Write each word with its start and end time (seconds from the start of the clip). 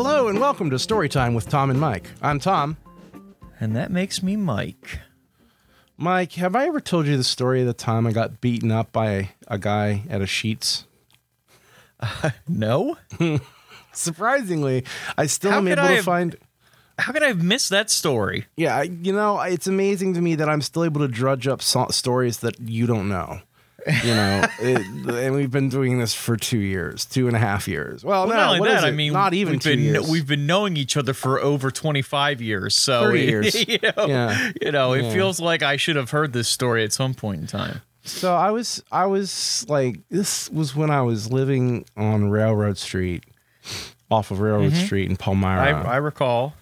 Hello 0.00 0.28
and 0.28 0.38
welcome 0.38 0.70
to 0.70 0.76
Storytime 0.76 1.34
with 1.34 1.48
Tom 1.48 1.70
and 1.70 1.80
Mike. 1.80 2.08
I'm 2.22 2.38
Tom. 2.38 2.76
And 3.58 3.74
that 3.74 3.90
makes 3.90 4.22
me 4.22 4.36
Mike. 4.36 5.00
Mike, 5.96 6.34
have 6.34 6.54
I 6.54 6.68
ever 6.68 6.78
told 6.78 7.08
you 7.08 7.16
the 7.16 7.24
story 7.24 7.62
of 7.62 7.66
the 7.66 7.72
time 7.72 8.06
I 8.06 8.12
got 8.12 8.40
beaten 8.40 8.70
up 8.70 8.92
by 8.92 9.30
a 9.48 9.58
guy 9.58 10.04
at 10.08 10.20
a 10.20 10.24
Sheetz? 10.26 10.84
No? 12.48 12.96
Surprisingly, 13.92 14.84
I 15.16 15.26
still 15.26 15.50
How 15.50 15.58
am 15.58 15.66
able 15.66 15.82
to 15.82 15.88
have- 15.96 16.04
find. 16.04 16.36
How 17.00 17.12
could 17.12 17.24
I 17.24 17.28
have 17.28 17.42
missed 17.42 17.70
that 17.70 17.90
story? 17.90 18.46
Yeah, 18.56 18.82
you 18.82 19.12
know, 19.12 19.40
it's 19.40 19.66
amazing 19.66 20.14
to 20.14 20.20
me 20.20 20.36
that 20.36 20.48
I'm 20.48 20.62
still 20.62 20.84
able 20.84 21.00
to 21.00 21.08
drudge 21.08 21.48
up 21.48 21.60
so- 21.60 21.88
stories 21.90 22.38
that 22.38 22.60
you 22.60 22.86
don't 22.86 23.08
know. 23.08 23.40
You 23.86 24.14
know, 24.14 24.42
it, 24.60 24.86
and 25.08 25.34
we've 25.34 25.50
been 25.52 25.68
doing 25.68 25.98
this 26.00 26.12
for 26.12 26.36
two 26.36 26.58
years, 26.58 27.04
two 27.06 27.26
and 27.28 27.36
a 27.36 27.38
half 27.38 27.68
years. 27.68 28.04
Well, 28.04 28.26
Well, 28.26 28.34
no, 28.36 28.40
not 28.42 28.46
only 28.48 28.60
what 28.60 28.68
that, 28.70 28.78
is 28.78 28.84
I 28.84 28.90
mean, 28.90 29.12
not 29.12 29.34
even 29.34 29.52
we've 29.54 29.62
two 29.62 29.70
been 29.70 29.80
years. 29.80 30.10
we've 30.10 30.26
been 30.26 30.46
knowing 30.46 30.76
each 30.76 30.96
other 30.96 31.14
for 31.14 31.40
over 31.40 31.70
25 31.70 32.42
years. 32.42 32.74
So 32.74 33.02
30 33.02 33.20
years. 33.24 33.68
you 33.68 33.78
know, 33.82 34.06
Yeah. 34.06 34.50
you 34.60 34.72
know, 34.72 34.92
it 34.94 35.04
Yeah. 35.04 35.12
feels 35.12 35.38
like 35.40 35.62
I 35.62 35.76
should 35.76 35.96
have 35.96 36.10
heard 36.10 36.32
this 36.32 36.48
story 36.48 36.82
at 36.82 36.92
some 36.92 37.14
point 37.14 37.40
in 37.40 37.46
time. 37.46 37.80
So 38.02 38.34
I 38.34 38.50
was 38.50 38.82
I 38.90 39.06
was 39.06 39.64
like 39.68 40.00
this 40.10 40.50
was 40.50 40.74
when 40.74 40.90
I 40.90 41.02
was 41.02 41.30
living 41.30 41.84
on 41.96 42.30
Railroad 42.30 42.78
Street, 42.78 43.24
off 44.10 44.30
of 44.32 44.40
Railroad 44.40 44.74
Street 44.74 45.08
in 45.08 45.16
Palmyra, 45.16 45.66
Mm-hmm. 45.72 45.86
I, 45.88 45.92
I 45.92 45.96
recall. 45.98 46.54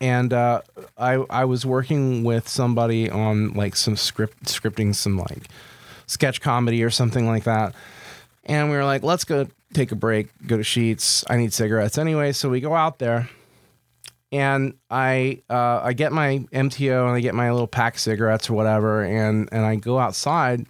and 0.00 0.32
uh, 0.32 0.60
I 0.98 1.14
I 1.30 1.44
was 1.46 1.64
working 1.64 2.22
with 2.22 2.48
somebody 2.48 3.08
on 3.08 3.54
like 3.54 3.76
some 3.76 3.96
script 3.96 4.44
scripting 4.44 4.94
some 4.94 5.16
like 5.16 5.44
sketch 6.06 6.40
comedy 6.40 6.82
or 6.82 6.90
something 6.90 7.26
like 7.26 7.44
that, 7.44 7.74
and 8.44 8.70
we 8.70 8.76
were 8.76 8.84
like, 8.84 9.02
let's 9.02 9.24
go 9.24 9.48
take 9.72 9.92
a 9.92 9.96
break, 9.96 10.28
go 10.46 10.56
to 10.56 10.62
Sheetz. 10.62 11.24
I 11.28 11.36
need 11.36 11.52
cigarettes 11.52 11.98
anyway, 11.98 12.32
so 12.32 12.48
we 12.48 12.60
go 12.60 12.74
out 12.74 12.98
there. 12.98 13.28
And 14.32 14.74
I 14.90 15.42
uh, 15.48 15.80
I 15.82 15.92
get 15.92 16.12
my 16.12 16.38
MTO 16.52 17.06
and 17.06 17.16
I 17.16 17.20
get 17.20 17.34
my 17.34 17.50
little 17.50 17.68
pack 17.68 17.94
of 17.94 18.00
cigarettes 18.00 18.50
or 18.50 18.54
whatever, 18.54 19.04
and 19.04 19.48
and 19.52 19.64
I 19.64 19.76
go 19.76 19.98
outside, 19.98 20.66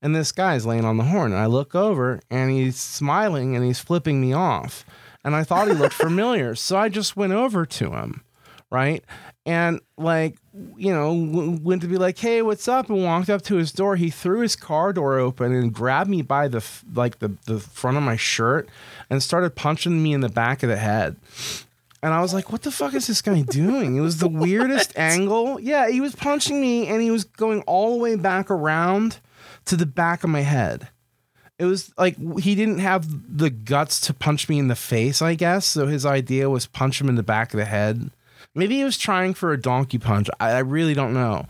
and 0.00 0.14
this 0.14 0.32
guy's 0.32 0.64
laying 0.64 0.84
on 0.84 0.96
the 0.96 1.04
horn. 1.04 1.32
And 1.32 1.40
I 1.40 1.46
look 1.46 1.74
over 1.74 2.20
and 2.30 2.50
he's 2.50 2.76
smiling 2.76 3.56
and 3.56 3.64
he's 3.64 3.80
flipping 3.80 4.20
me 4.20 4.32
off. 4.32 4.84
And 5.24 5.34
I 5.34 5.44
thought 5.44 5.68
he 5.68 5.74
looked 5.74 5.94
familiar. 6.08 6.54
So 6.54 6.76
I 6.76 6.88
just 6.88 7.16
went 7.16 7.32
over 7.32 7.66
to 7.66 7.90
him, 7.90 8.22
right? 8.70 9.04
And 9.46 9.80
like, 9.96 10.36
you 10.76 10.92
know, 10.92 11.58
went 11.62 11.82
to 11.82 11.88
be 11.88 11.96
like, 11.96 12.18
hey, 12.18 12.42
what's 12.42 12.68
up? 12.68 12.90
And 12.90 13.02
walked 13.02 13.30
up 13.30 13.42
to 13.42 13.56
his 13.56 13.72
door. 13.72 13.96
He 13.96 14.10
threw 14.10 14.40
his 14.40 14.54
car 14.54 14.92
door 14.92 15.18
open 15.18 15.52
and 15.52 15.72
grabbed 15.72 16.10
me 16.10 16.22
by 16.22 16.46
the, 16.48 16.64
like, 16.94 17.20
the, 17.20 17.36
the 17.46 17.58
front 17.58 17.96
of 17.96 18.02
my 18.02 18.16
shirt 18.16 18.68
and 19.08 19.22
started 19.22 19.56
punching 19.56 20.02
me 20.02 20.12
in 20.12 20.20
the 20.20 20.28
back 20.28 20.62
of 20.62 20.68
the 20.68 20.76
head. 20.76 21.16
And 22.02 22.14
I 22.14 22.20
was 22.20 22.32
like, 22.32 22.50
what 22.50 22.62
the 22.62 22.70
fuck 22.70 22.94
is 22.94 23.06
this 23.06 23.22
guy 23.22 23.42
doing? 23.42 23.96
It 23.96 24.00
was 24.00 24.18
the 24.18 24.28
weirdest 24.28 24.96
angle. 24.96 25.60
Yeah, 25.60 25.88
he 25.88 26.00
was 26.00 26.14
punching 26.14 26.60
me 26.60 26.86
and 26.86 27.02
he 27.02 27.10
was 27.10 27.24
going 27.24 27.62
all 27.62 27.92
the 27.96 28.02
way 28.02 28.16
back 28.16 28.50
around 28.50 29.20
to 29.66 29.76
the 29.76 29.86
back 29.86 30.24
of 30.24 30.30
my 30.30 30.40
head. 30.40 30.88
It 31.58 31.66
was 31.66 31.92
like 31.98 32.16
he 32.40 32.54
didn't 32.54 32.78
have 32.78 33.36
the 33.36 33.50
guts 33.50 34.00
to 34.02 34.14
punch 34.14 34.48
me 34.48 34.58
in 34.58 34.68
the 34.68 34.74
face, 34.74 35.20
I 35.20 35.34
guess. 35.34 35.66
So 35.66 35.86
his 35.86 36.06
idea 36.06 36.48
was 36.48 36.66
punch 36.66 37.00
him 37.00 37.08
in 37.10 37.16
the 37.16 37.22
back 37.22 37.52
of 37.52 37.58
the 37.58 37.66
head. 37.66 38.10
Maybe 38.54 38.76
he 38.76 38.84
was 38.84 38.98
trying 38.98 39.34
for 39.34 39.52
a 39.52 39.60
donkey 39.60 39.98
punch. 39.98 40.28
I, 40.40 40.52
I 40.52 40.58
really 40.60 40.94
don't 40.94 41.14
know. 41.14 41.46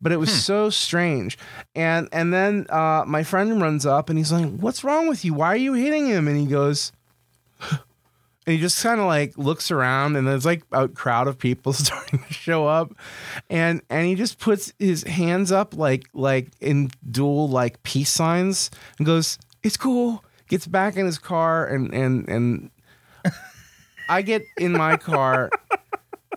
But 0.00 0.12
it 0.12 0.18
was 0.18 0.30
so 0.44 0.68
strange. 0.70 1.38
And 1.74 2.08
and 2.12 2.32
then 2.32 2.66
uh, 2.68 3.04
my 3.06 3.22
friend 3.22 3.60
runs 3.60 3.86
up 3.86 4.10
and 4.10 4.18
he's 4.18 4.32
like, 4.32 4.50
What's 4.58 4.84
wrong 4.84 5.08
with 5.08 5.24
you? 5.24 5.32
Why 5.32 5.48
are 5.48 5.56
you 5.56 5.72
hitting 5.72 6.06
him? 6.06 6.28
And 6.28 6.36
he 6.38 6.46
goes, 6.46 6.92
and 8.46 8.54
he 8.54 8.60
just 8.60 8.82
kind 8.82 9.00
of 9.00 9.06
like 9.06 9.36
looks 9.38 9.70
around 9.70 10.16
and 10.16 10.26
there's 10.26 10.44
like 10.44 10.62
a 10.72 10.88
crowd 10.88 11.26
of 11.28 11.38
people 11.38 11.72
starting 11.72 12.22
to 12.22 12.32
show 12.32 12.66
up 12.66 12.92
and 13.50 13.82
and 13.90 14.06
he 14.06 14.14
just 14.14 14.38
puts 14.38 14.72
his 14.78 15.02
hands 15.04 15.50
up 15.50 15.74
like 15.76 16.08
like 16.12 16.48
in 16.60 16.90
dual 17.10 17.48
like 17.48 17.82
peace 17.82 18.10
signs 18.10 18.70
and 18.98 19.06
goes 19.06 19.38
it's 19.62 19.76
cool 19.76 20.24
gets 20.48 20.66
back 20.66 20.96
in 20.96 21.06
his 21.06 21.18
car 21.18 21.66
and 21.66 21.92
and 21.94 22.28
and 22.28 22.70
i 24.08 24.22
get 24.22 24.42
in 24.58 24.72
my 24.72 24.96
car 24.96 25.50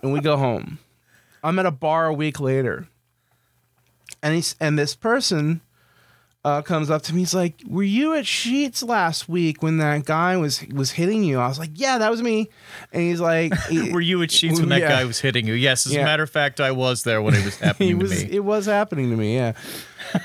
and 0.02 0.12
we 0.12 0.20
go 0.20 0.36
home 0.36 0.78
i'm 1.42 1.58
at 1.58 1.66
a 1.66 1.70
bar 1.70 2.06
a 2.06 2.12
week 2.12 2.38
later 2.40 2.86
and 4.22 4.34
he's 4.34 4.54
and 4.60 4.78
this 4.78 4.94
person 4.94 5.60
uh, 6.44 6.62
comes 6.62 6.88
up 6.88 7.02
to 7.02 7.12
me. 7.14 7.22
He's 7.22 7.34
like, 7.34 7.62
"Were 7.68 7.82
you 7.82 8.14
at 8.14 8.24
Sheetz 8.24 8.86
last 8.86 9.28
week 9.28 9.60
when 9.62 9.78
that 9.78 10.04
guy 10.06 10.36
was 10.36 10.64
was 10.68 10.92
hitting 10.92 11.22
you?" 11.24 11.38
I 11.38 11.48
was 11.48 11.58
like, 11.58 11.72
"Yeah, 11.74 11.98
that 11.98 12.10
was 12.10 12.22
me." 12.22 12.48
And 12.92 13.02
he's 13.02 13.20
like, 13.20 13.52
Were 13.92 14.00
you 14.00 14.22
at 14.22 14.30
Sheetz 14.30 14.58
when 14.60 14.68
that 14.70 14.80
Yeah. 14.80 14.88
guy 14.88 15.04
was 15.04 15.18
hitting 15.20 15.46
you? 15.46 15.54
Yes, 15.54 15.84
as 15.86 15.92
Yeah. 15.94 16.02
a 16.02 16.04
matter 16.04 16.22
of 16.22 16.30
fact, 16.30 16.60
I 16.60 16.70
was 16.70 17.02
there 17.02 17.20
when 17.20 17.34
it 17.34 17.44
was 17.44 17.56
happening 17.60 17.98
was. 17.98 18.22
to 18.22 18.26
me. 18.28 18.32
It 18.36 18.44
was 18.44 18.66
happening 18.66 19.10
to 19.10 19.16
me. 19.16 19.34
Yeah. 19.34 19.52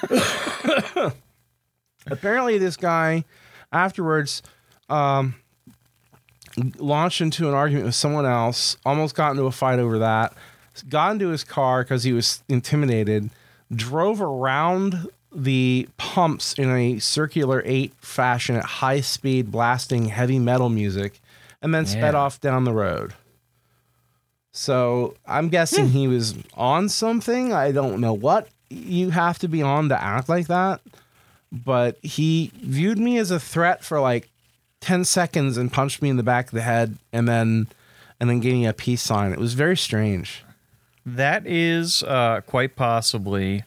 Apparently, 2.08 2.58
this 2.58 2.78
guy 2.78 3.26
afterwards 3.72 4.44
um, 4.90 5.36
launched 6.78 7.22
into 7.22 7.48
an 7.48 7.54
argument 7.54 7.86
with 7.86 7.96
someone 7.96 8.26
else. 8.26 8.78
Almost 8.86 9.16
got 9.16 9.32
into 9.32 9.44
a 9.44 9.52
fight 9.52 9.80
over 9.80 10.00
that. 10.00 10.34
Got 10.90 11.14
into 11.14 11.30
his 11.30 11.44
car 11.44 11.84
because 11.84 12.04
he 12.04 12.14
was 12.14 12.44
intimidated. 12.50 13.30
Drove 13.74 14.22
around 14.22 15.08
the 15.36 15.88
pumps 15.98 16.54
in 16.54 16.70
a 16.70 17.00
circular 17.00 17.62
eight 17.66 17.94
fashion 18.00 18.56
at 18.56 18.66
high 18.66 19.02
speed, 19.02 19.52
blasting 19.52 20.06
heavy 20.06 20.40
metal 20.40 20.70
music, 20.70 21.20
and 21.62 21.74
then 21.74 21.86
sped 21.86 22.16
off 22.16 22.40
down 22.40 22.64
the 22.64 22.74
road. 22.74 23.14
So 24.52 25.16
I'm 25.26 25.50
guessing 25.50 25.88
hmm. 25.88 25.92
he 25.92 26.08
was 26.08 26.36
on 26.54 26.90
something. 26.90 27.54
I 27.54 27.72
don't 27.72 28.00
know 28.00 28.14
what 28.14 28.48
you 28.70 29.10
have 29.10 29.40
to 29.40 29.48
be 29.48 29.62
on 29.62 29.90
to 29.90 30.02
act 30.02 30.30
like 30.30 30.48
that. 30.48 30.82
But 31.52 31.98
he 32.04 32.52
viewed 32.56 32.98
me 32.98 33.18
as 33.18 33.30
a 33.30 33.40
threat 33.40 33.84
for 33.84 34.00
like 34.00 34.30
10 34.84 35.06
seconds 35.06 35.58
and 35.58 35.72
punched 35.72 36.02
me 36.02 36.10
in 36.10 36.18
the 36.18 36.24
back 36.24 36.48
of 36.48 36.52
the 36.52 36.62
head 36.62 36.98
and 37.14 37.28
then 37.28 37.68
and 38.20 38.30
then 38.30 38.40
gave 38.40 38.54
me 38.54 38.66
a 38.66 38.74
peace 38.74 39.02
sign. 39.02 39.32
It 39.32 39.40
was 39.40 39.54
very 39.54 39.78
strange. 39.78 40.44
That 41.06 41.48
is 41.48 42.04
uh, 42.04 42.42
quite 42.46 42.76
possibly 42.76 43.64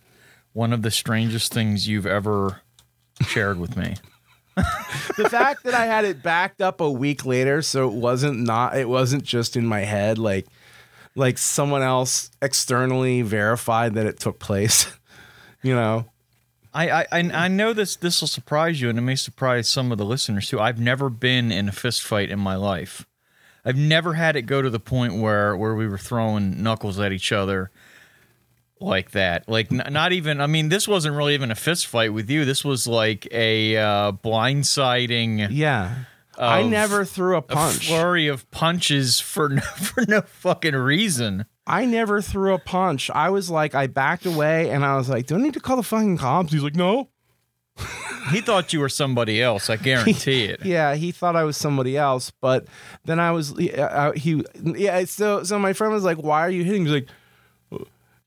one 0.52 0.72
of 0.72 0.82
the 0.82 0.90
strangest 0.90 1.52
things 1.52 1.88
you've 1.88 2.06
ever 2.06 2.60
shared 3.26 3.58
with 3.58 3.76
me. 3.76 3.96
The 5.16 5.30
fact 5.30 5.64
that 5.64 5.72
I 5.72 5.86
had 5.86 6.04
it 6.04 6.22
backed 6.22 6.60
up 6.60 6.80
a 6.80 6.90
week 6.90 7.24
later 7.24 7.62
so 7.62 7.88
it 7.88 7.94
wasn't 7.94 8.40
not 8.40 8.76
it 8.76 8.88
wasn't 8.88 9.24
just 9.24 9.56
in 9.56 9.66
my 9.66 9.80
head 9.80 10.18
like 10.18 10.46
like 11.14 11.38
someone 11.38 11.82
else 11.82 12.30
externally 12.42 13.22
verified 13.22 13.94
that 13.94 14.06
it 14.06 14.20
took 14.20 14.38
place. 14.38 14.86
you 15.62 15.74
know. 15.74 16.06
I, 16.76 17.00
I 17.00 17.06
I 17.10 17.18
I 17.44 17.48
know 17.48 17.72
this 17.72 17.96
this 17.96 18.20
will 18.20 18.28
surprise 18.28 18.80
you, 18.80 18.90
and 18.90 18.98
it 18.98 19.02
may 19.02 19.16
surprise 19.16 19.68
some 19.68 19.90
of 19.90 19.98
the 19.98 20.04
listeners 20.04 20.48
too. 20.50 20.60
I've 20.60 20.78
never 20.78 21.08
been 21.08 21.50
in 21.50 21.68
a 21.68 21.72
fist 21.72 22.02
fight 22.02 22.30
in 22.30 22.38
my 22.38 22.54
life. 22.56 23.06
I've 23.64 23.76
never 23.76 24.14
had 24.14 24.36
it 24.36 24.42
go 24.42 24.60
to 24.60 24.68
the 24.68 24.78
point 24.78 25.16
where 25.16 25.56
where 25.56 25.74
we 25.74 25.88
were 25.88 25.98
throwing 25.98 26.62
knuckles 26.62 27.00
at 27.00 27.12
each 27.12 27.32
other 27.32 27.70
like 28.78 29.12
that. 29.12 29.48
Like 29.48 29.72
n- 29.72 29.92
not 29.92 30.12
even. 30.12 30.40
I 30.40 30.46
mean, 30.46 30.68
this 30.68 30.86
wasn't 30.86 31.16
really 31.16 31.34
even 31.34 31.50
a 31.50 31.54
fist 31.54 31.86
fight 31.86 32.12
with 32.12 32.28
you. 32.28 32.44
This 32.44 32.64
was 32.64 32.86
like 32.86 33.26
a 33.32 33.76
uh, 33.76 34.12
blindsiding. 34.12 35.48
Yeah. 35.50 35.94
I 36.38 36.62
never 36.64 37.06
threw 37.06 37.34
a 37.36 37.38
a 37.38 37.42
punch. 37.42 37.88
flurry 37.88 38.28
of 38.28 38.50
punches 38.50 39.18
for 39.18 39.48
no, 39.50 39.62
for 39.62 40.04
no 40.06 40.20
fucking 40.20 40.76
reason. 40.76 41.46
I 41.66 41.84
never 41.84 42.22
threw 42.22 42.54
a 42.54 42.58
punch. 42.58 43.10
I 43.10 43.30
was 43.30 43.50
like, 43.50 43.74
I 43.74 43.88
backed 43.88 44.24
away 44.24 44.70
and 44.70 44.84
I 44.84 44.96
was 44.96 45.08
like, 45.08 45.26
do 45.26 45.34
I 45.34 45.38
need 45.38 45.54
to 45.54 45.60
call 45.60 45.76
the 45.76 45.82
fucking 45.82 46.18
cops? 46.18 46.52
He's 46.52 46.62
like, 46.62 46.76
no. 46.76 47.08
He 48.32 48.40
thought 48.40 48.72
you 48.72 48.80
were 48.80 48.88
somebody 48.88 49.40
else. 49.40 49.70
I 49.70 49.76
guarantee 49.76 50.46
it. 50.46 50.60
Yeah, 50.64 50.96
he 50.96 51.12
thought 51.12 51.36
I 51.36 51.44
was 51.44 51.56
somebody 51.56 51.96
else. 51.96 52.32
But 52.32 52.66
then 53.04 53.20
I 53.20 53.30
was, 53.30 53.56
uh, 53.56 54.12
he, 54.16 54.42
yeah, 54.64 55.04
so, 55.04 55.44
so 55.44 55.60
my 55.60 55.72
friend 55.72 55.94
was 55.94 56.02
like, 56.02 56.16
why 56.18 56.40
are 56.40 56.50
you 56.50 56.64
hitting? 56.64 56.86
He's 56.86 56.92
like, 56.92 57.08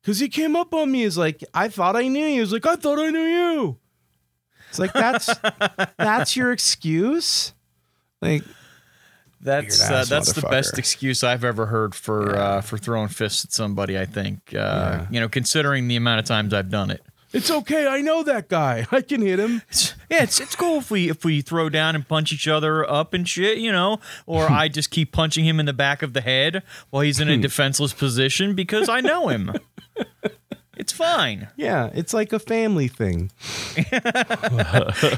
because 0.02 0.20
he 0.20 0.30
came 0.30 0.56
up 0.56 0.74
on 0.74 0.90
me. 0.90 1.04
He's 1.04 1.18
like, 1.18 1.44
I 1.54 1.68
thought 1.68 1.98
I 1.98 2.08
knew 2.08 2.26
you. 2.26 2.36
He 2.36 2.40
was 2.40 2.54
like, 2.54 2.66
I 2.66 2.78
thought 2.78 2.98
I 2.98 3.10
knew 3.10 3.20
you. 3.20 3.78
It's 4.70 4.80
like, 4.80 4.94
that's, 4.94 5.30
that's 5.98 6.38
your 6.38 6.54
excuse? 6.54 7.54
Like, 8.22 8.44
That's 9.42 9.82
uh, 9.90 10.04
that's 10.08 10.34
the 10.34 10.42
best 10.42 10.78
excuse 10.78 11.24
I've 11.24 11.44
ever 11.46 11.68
heard 11.68 11.96
for 11.96 12.36
uh, 12.36 12.62
for 12.62 12.78
throwing 12.78 13.08
fists 13.08 13.46
at 13.46 13.54
somebody. 13.54 13.98
I 13.98 14.06
think 14.06 14.54
uh, 14.54 14.58
Yeah. 14.58 15.08
you 15.10 15.20
know, 15.20 15.30
considering 15.30 15.88
the 15.88 15.96
amount 15.96 16.20
of 16.20 16.26
times 16.26 16.54
I've 16.54 16.70
done 16.70 16.92
it. 16.92 17.02
it's 17.32 17.50
okay. 17.52 17.88
I 17.88 18.02
know 18.02 18.24
that 18.24 18.50
guy. 18.50 18.86
I 18.92 19.02
can 19.02 19.22
hit 19.22 19.40
him. 19.40 19.62
It's, 19.70 19.94
yeah, 20.10 20.24
it's 20.24 20.40
it's 20.42 20.56
cool 20.56 20.80
if 20.80 20.92
we 20.92 21.10
if 21.10 21.24
we 21.24 21.42
throw 21.42 21.70
down 21.70 21.96
and 21.96 22.06
punch 22.08 22.34
each 22.34 22.48
other 22.48 22.90
up 22.90 23.14
and 23.14 23.28
shit, 23.30 23.60
you 23.60 23.72
know, 23.72 24.00
or 24.26 24.50
I 24.52 24.68
just 24.68 24.90
keep 24.92 25.12
punching 25.14 25.46
him 25.46 25.60
in 25.60 25.66
the 25.66 25.74
back 25.74 26.02
of 26.02 26.14
the 26.14 26.22
head 26.22 26.62
while 26.90 27.04
he's 27.04 27.20
in 27.22 27.30
a 27.30 27.38
defenseless 27.48 27.94
position 27.94 28.56
because 28.56 28.90
I 28.90 29.00
know 29.02 29.28
him. 29.30 29.54
It's 30.80 30.94
fine. 30.94 31.50
Yeah, 31.58 31.90
it's 31.94 32.14
like 32.14 32.32
a 32.32 32.40
family 32.40 32.88
thing. 32.88 33.32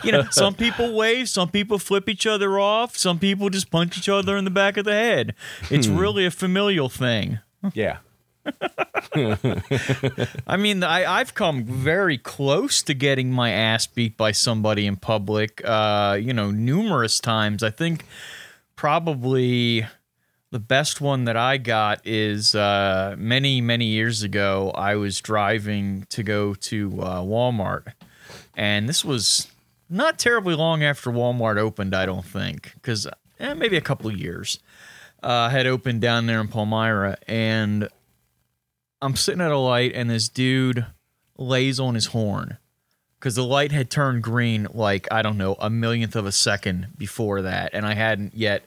you 0.03 0.11
know, 0.11 0.23
some 0.31 0.55
people 0.55 0.95
wave, 0.95 1.29
some 1.29 1.49
people 1.49 1.77
flip 1.77 2.09
each 2.09 2.25
other 2.25 2.59
off, 2.59 2.97
some 2.97 3.19
people 3.19 3.51
just 3.51 3.69
punch 3.69 3.95
each 3.95 4.09
other 4.09 4.35
in 4.35 4.43
the 4.43 4.49
back 4.49 4.75
of 4.77 4.85
the 4.85 4.93
head. 4.93 5.35
It's 5.69 5.87
really 5.87 6.25
a 6.25 6.31
familial 6.31 6.89
thing. 6.89 7.41
Yeah. 7.75 7.99
I 10.47 10.57
mean, 10.57 10.83
I, 10.83 11.05
I've 11.05 11.35
come 11.35 11.63
very 11.63 12.17
close 12.17 12.81
to 12.81 12.95
getting 12.95 13.29
my 13.31 13.51
ass 13.51 13.85
beat 13.85 14.17
by 14.17 14.31
somebody 14.31 14.87
in 14.87 14.95
public, 14.95 15.61
uh, 15.63 16.17
you 16.19 16.33
know, 16.33 16.49
numerous 16.49 17.19
times. 17.19 17.61
I 17.61 17.69
think 17.69 18.05
probably 18.75 19.85
the 20.51 20.59
best 20.59 20.99
one 20.99 21.25
that 21.25 21.37
I 21.37 21.57
got 21.57 22.05
is 22.05 22.53
uh, 22.53 23.15
many, 23.17 23.61
many 23.61 23.85
years 23.85 24.21
ago. 24.21 24.71
I 24.75 24.95
was 24.95 25.21
driving 25.21 26.05
to 26.09 26.23
go 26.23 26.53
to 26.53 27.01
uh, 27.01 27.21
Walmart, 27.21 27.93
and 28.55 28.87
this 28.87 29.03
was 29.03 29.47
not 29.89 30.19
terribly 30.19 30.53
long 30.53 30.83
after 30.83 31.09
Walmart 31.09 31.57
opened, 31.57 31.95
I 31.95 32.05
don't 32.05 32.25
think, 32.25 32.73
because 32.75 33.07
eh, 33.39 33.53
maybe 33.53 33.77
a 33.77 33.81
couple 33.81 34.11
years. 34.11 34.59
Uh, 35.23 35.49
had 35.49 35.67
opened 35.67 36.01
down 36.01 36.25
there 36.25 36.41
in 36.41 36.47
Palmyra, 36.47 37.15
and 37.27 37.87
I'm 39.03 39.15
sitting 39.15 39.39
at 39.39 39.51
a 39.51 39.57
light 39.57 39.91
and 39.93 40.09
this 40.09 40.27
dude 40.27 40.87
lays 41.37 41.79
on 41.79 41.93
his 41.93 42.07
horn 42.07 42.57
because 43.19 43.35
the 43.35 43.43
light 43.43 43.71
had 43.71 43.91
turned 43.91 44.23
green 44.23 44.67
like 44.73 45.07
I 45.11 45.21
don't 45.21 45.37
know 45.37 45.55
a 45.59 45.69
millionth 45.69 46.15
of 46.15 46.25
a 46.25 46.31
second 46.31 46.87
before 46.97 47.43
that, 47.43 47.69
and 47.73 47.85
I 47.85 47.93
hadn't 47.93 48.35
yet 48.35 48.63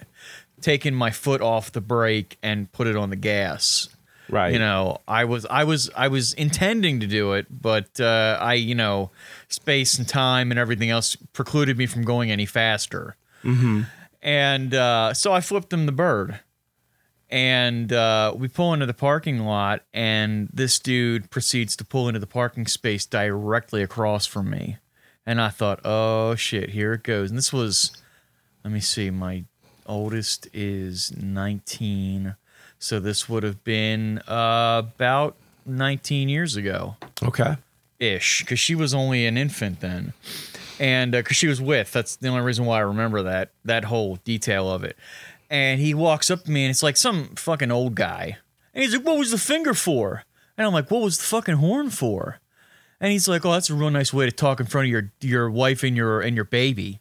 taken 0.65 0.95
my 0.95 1.11
foot 1.11 1.43
off 1.43 1.71
the 1.71 1.81
brake 1.81 2.39
and 2.43 2.73
put 2.73 2.87
it 2.87 2.97
on 2.97 3.11
the 3.11 3.17
gas. 3.17 3.89
Right. 4.31 4.55
You 4.55 4.59
know, 4.59 5.03
I 5.07 5.27
was 5.27 5.45
I 5.47 5.65
was 5.65 5.91
I 5.95 6.09
was 6.09 6.33
intending 6.33 7.01
to 7.01 7.07
do 7.07 7.35
it, 7.35 7.47
but 7.51 8.01
uh, 8.01 8.39
I 8.41 8.55
you 8.55 8.75
know 8.75 9.11
space 9.49 9.99
and 9.99 10.09
time 10.09 10.51
and 10.51 10.59
everything 10.59 10.89
else 10.89 11.17
precluded 11.35 11.77
me 11.77 11.87
from 11.87 12.03
going 12.03 12.31
any 12.31 12.47
faster. 12.47 13.17
Mm-hmm. 13.45 13.83
And 14.23 14.75
uh, 14.75 15.13
so 15.13 15.35
I 15.35 15.43
flipped 15.43 15.71
him 15.71 15.85
the 15.85 15.93
bird 15.93 16.41
and 17.29 17.93
uh, 17.93 18.33
we 18.37 18.49
pull 18.49 18.73
into 18.73 18.87
the 18.87 18.95
parking 18.95 19.41
lot 19.41 19.83
and 19.93 20.49
this 20.53 20.79
dude 20.79 21.31
proceeds 21.31 21.77
to 21.77 21.85
pull 21.85 22.09
into 22.09 22.21
the 22.21 22.27
parking 22.27 22.67
space 22.67 23.05
directly 23.05 23.83
across 23.83 24.25
from 24.25 24.49
me 24.51 24.77
and 25.27 25.41
i 25.41 25.49
thought 25.49 25.81
oh 25.85 26.35
shit 26.35 26.71
here 26.71 26.93
it 26.93 27.03
goes 27.03 27.31
and 27.31 27.39
this 27.39 27.53
was 27.53 27.91
let 28.63 28.73
me 28.73 28.79
see 28.79 29.11
my 29.11 29.45
oldest 29.87 30.49
is 30.53 31.13
19 31.17 32.37
so 32.85 33.01
this 33.01 33.31
would 33.31 33.45
have 33.45 33.65
been 33.65 34.19
uh, 34.29 34.83
about 34.85 35.37
19 35.65 36.29
years 36.29 36.55
ago. 36.55 36.97
Okay. 37.23 37.57
ish 37.99 38.41
because 38.41 38.61
she 38.61 38.75
was 38.75 38.93
only 38.93 39.25
an 39.25 39.39
infant 39.39 39.81
then. 39.81 40.13
And 40.79 41.13
because 41.13 41.37
she 41.37 41.47
was 41.47 41.63
with 41.63 41.93
that's 41.93 42.17
the 42.17 42.29
only 42.29 42.43
reason 42.43 42.67
why 42.67 42.77
i 42.77 42.81
remember 42.81 43.23
that 43.23 43.53
that 43.65 43.85
whole 43.85 44.17
detail 44.17 44.71
of 44.71 44.85
it. 44.85 44.99
And 45.49 45.81
he 45.81 45.95
walks 45.95 46.31
up 46.31 46.45
to 46.45 46.51
me 46.51 46.65
and 46.65 46.71
it's 46.71 46.83
like 46.83 46.99
some 46.99 47.29
fucking 47.37 47.71
old 47.71 47.95
guy. 47.95 48.37
And 48.75 48.83
he's 48.83 48.95
like 48.95 49.07
what 49.07 49.17
was 49.17 49.31
the 49.31 49.39
finger 49.39 49.73
for? 49.73 50.25
And 50.59 50.67
i'm 50.67 50.75
like 50.75 50.91
what 50.91 51.01
was 51.01 51.17
the 51.17 51.25
fucking 51.25 51.55
horn 51.55 51.89
for? 51.89 52.39
And 53.01 53.13
he's 53.13 53.29
like 53.29 53.47
oh 53.47 53.53
that's 53.53 53.71
a 53.71 53.75
real 53.75 53.91
nice 53.91 54.13
way 54.13 54.27
to 54.27 54.33
talk 54.33 54.61
in 54.61 54.67
front 54.67 54.89
of 54.89 54.91
your 54.91 55.11
your 55.23 55.51
wife 55.51 55.83
and 55.83 55.97
your 55.97 56.21
and 56.21 56.37
your 56.37 56.45
baby 56.45 57.01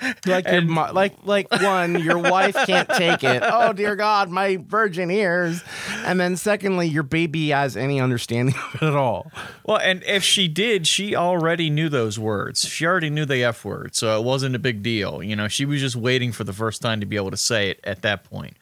Like 0.26 0.46
your 0.48 0.62
mo- 0.62 0.92
like 0.92 1.14
like 1.24 1.50
one, 1.50 2.00
your 2.02 2.18
wife 2.18 2.54
can't 2.66 2.88
take 2.88 3.24
it. 3.24 3.42
Oh 3.58 3.72
dear 3.72 3.96
God, 3.96 4.28
my 4.28 4.56
virgin 4.56 5.10
ears. 5.10 5.62
And 6.04 6.20
then 6.20 6.36
secondly, 6.36 6.86
your 6.88 7.02
baby 7.02 7.48
has 7.50 7.76
any 7.76 8.00
understanding 8.00 8.54
of 8.54 8.74
it 8.74 8.82
at 8.82 8.94
all. 8.94 9.30
Well, 9.64 9.78
and 9.78 10.02
if 10.04 10.22
she 10.22 10.48
did, 10.48 10.86
she 10.86 11.14
already 11.16 11.70
knew 11.70 11.88
those 11.88 12.18
words. 12.18 12.66
She 12.68 12.84
already 12.84 13.08
knew 13.10 13.24
the 13.24 13.42
F 13.44 13.64
word, 13.64 13.94
so 13.94 14.18
it 14.18 14.24
wasn't 14.24 14.54
a 14.54 14.58
big 14.58 14.82
deal. 14.82 15.22
You 15.22 15.36
know, 15.36 15.48
she 15.48 15.64
was 15.64 15.80
just 15.80 15.96
waiting 15.96 16.32
for 16.32 16.44
the 16.44 16.52
first 16.52 16.82
time 16.82 17.00
to 17.00 17.06
be 17.06 17.16
able 17.16 17.30
to 17.30 17.36
say 17.36 17.70
it 17.70 17.80
at 17.84 18.02
that 18.02 18.24
point. 18.24 18.56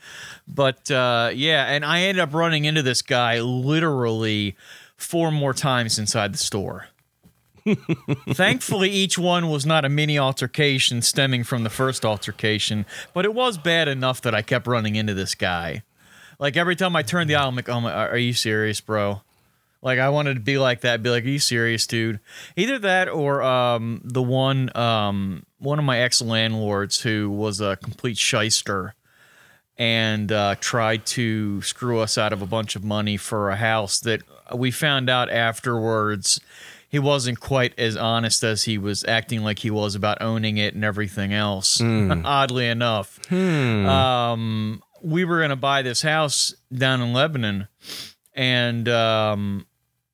But 0.47 0.91
uh, 0.91 1.31
yeah, 1.35 1.67
and 1.67 1.85
I 1.85 2.03
ended 2.03 2.23
up 2.23 2.35
running 2.35 2.65
into 2.67 2.83
this 2.83 3.03
guy 3.03 3.41
literally 3.41 4.57
four 4.97 5.31
more 5.31 5.55
times 5.55 5.99
inside 5.99 6.33
the 6.33 6.39
store. 6.39 6.89
Thankfully, 8.31 8.91
each 8.91 9.19
one 9.19 9.49
was 9.49 9.65
not 9.65 9.85
a 9.85 9.89
mini 9.89 10.19
altercation 10.19 11.03
stemming 11.03 11.45
from 11.45 11.65
the 11.65 11.71
first 11.71 12.05
altercation, 12.05 12.85
but 13.13 13.25
it 13.25 13.35
was 13.35 13.59
bad 13.59 13.89
enough 13.89 14.21
that 14.23 14.35
I 14.35 14.43
kept 14.43 14.67
running 14.67 14.97
into 14.97 15.15
this 15.15 15.35
guy. 15.35 15.83
Like 16.39 16.57
every 16.57 16.77
time 16.77 16.95
I 16.97 17.03
turned 17.03 17.31
the 17.31 17.37
aisle, 17.37 17.49
I'm 17.49 17.57
like, 17.57 17.69
"Oh 17.69 17.81
my, 17.81 17.93
are 17.93 18.19
you 18.19 18.33
serious, 18.33 18.81
bro?" 18.81 19.23
Like 19.83 19.99
I 19.99 20.09
wanted 20.09 20.35
to 20.35 20.41
be 20.41 20.59
like 20.59 20.81
that, 20.81 21.03
be 21.03 21.11
like, 21.11 21.25
"Are 21.25 21.29
you 21.29 21.39
serious, 21.39 21.87
dude?" 21.87 22.21
Either 22.57 22.79
that 22.81 23.09
or 23.09 23.43
um, 23.43 24.01
the 24.05 24.23
one 24.23 24.75
um, 24.77 25.45
one 25.59 25.79
of 25.79 25.85
my 25.85 26.01
ex 26.01 26.21
landlords 26.21 27.01
who 27.01 27.31
was 27.31 27.61
a 27.61 27.77
complete 27.77 28.19
shyster 28.19 28.95
and 29.77 30.31
uh, 30.31 30.55
tried 30.61 31.05
to 31.05 31.61
screw 31.63 32.01
us 32.01 32.17
out 32.17 32.33
of 32.33 32.43
a 32.43 32.47
bunch 32.47 32.77
of 32.77 32.85
money 32.85 33.17
for 33.17 33.51
a 33.51 33.57
house 33.57 34.01
that 34.01 34.23
we 34.55 34.71
found 34.71 35.11
out 35.11 35.31
afterwards 35.31 36.41
he 36.95 37.01
wasn't 37.01 37.41
quite 37.41 37.77
as 37.77 37.97
honest 37.97 38.45
as 38.45 38.63
he 38.63 38.79
was 38.79 39.05
acting 39.09 39.43
like 39.43 39.59
he 39.59 39.69
was 39.69 39.97
about 39.97 40.23
owning 40.23 40.59
it 40.59 40.75
and 40.75 40.85
everything 40.85 41.33
else. 41.33 41.81
Oddly 42.25 42.69
enough, 42.69 43.19
um, 43.33 44.81
we 45.03 45.25
were 45.25 45.39
going 45.39 45.51
to 45.51 45.57
buy 45.57 45.83
this 45.83 46.03
house 46.03 46.55
down 46.73 47.01
in 47.01 47.13
Lebanon, 47.13 47.67
and 48.33 48.89
um, 48.89 49.67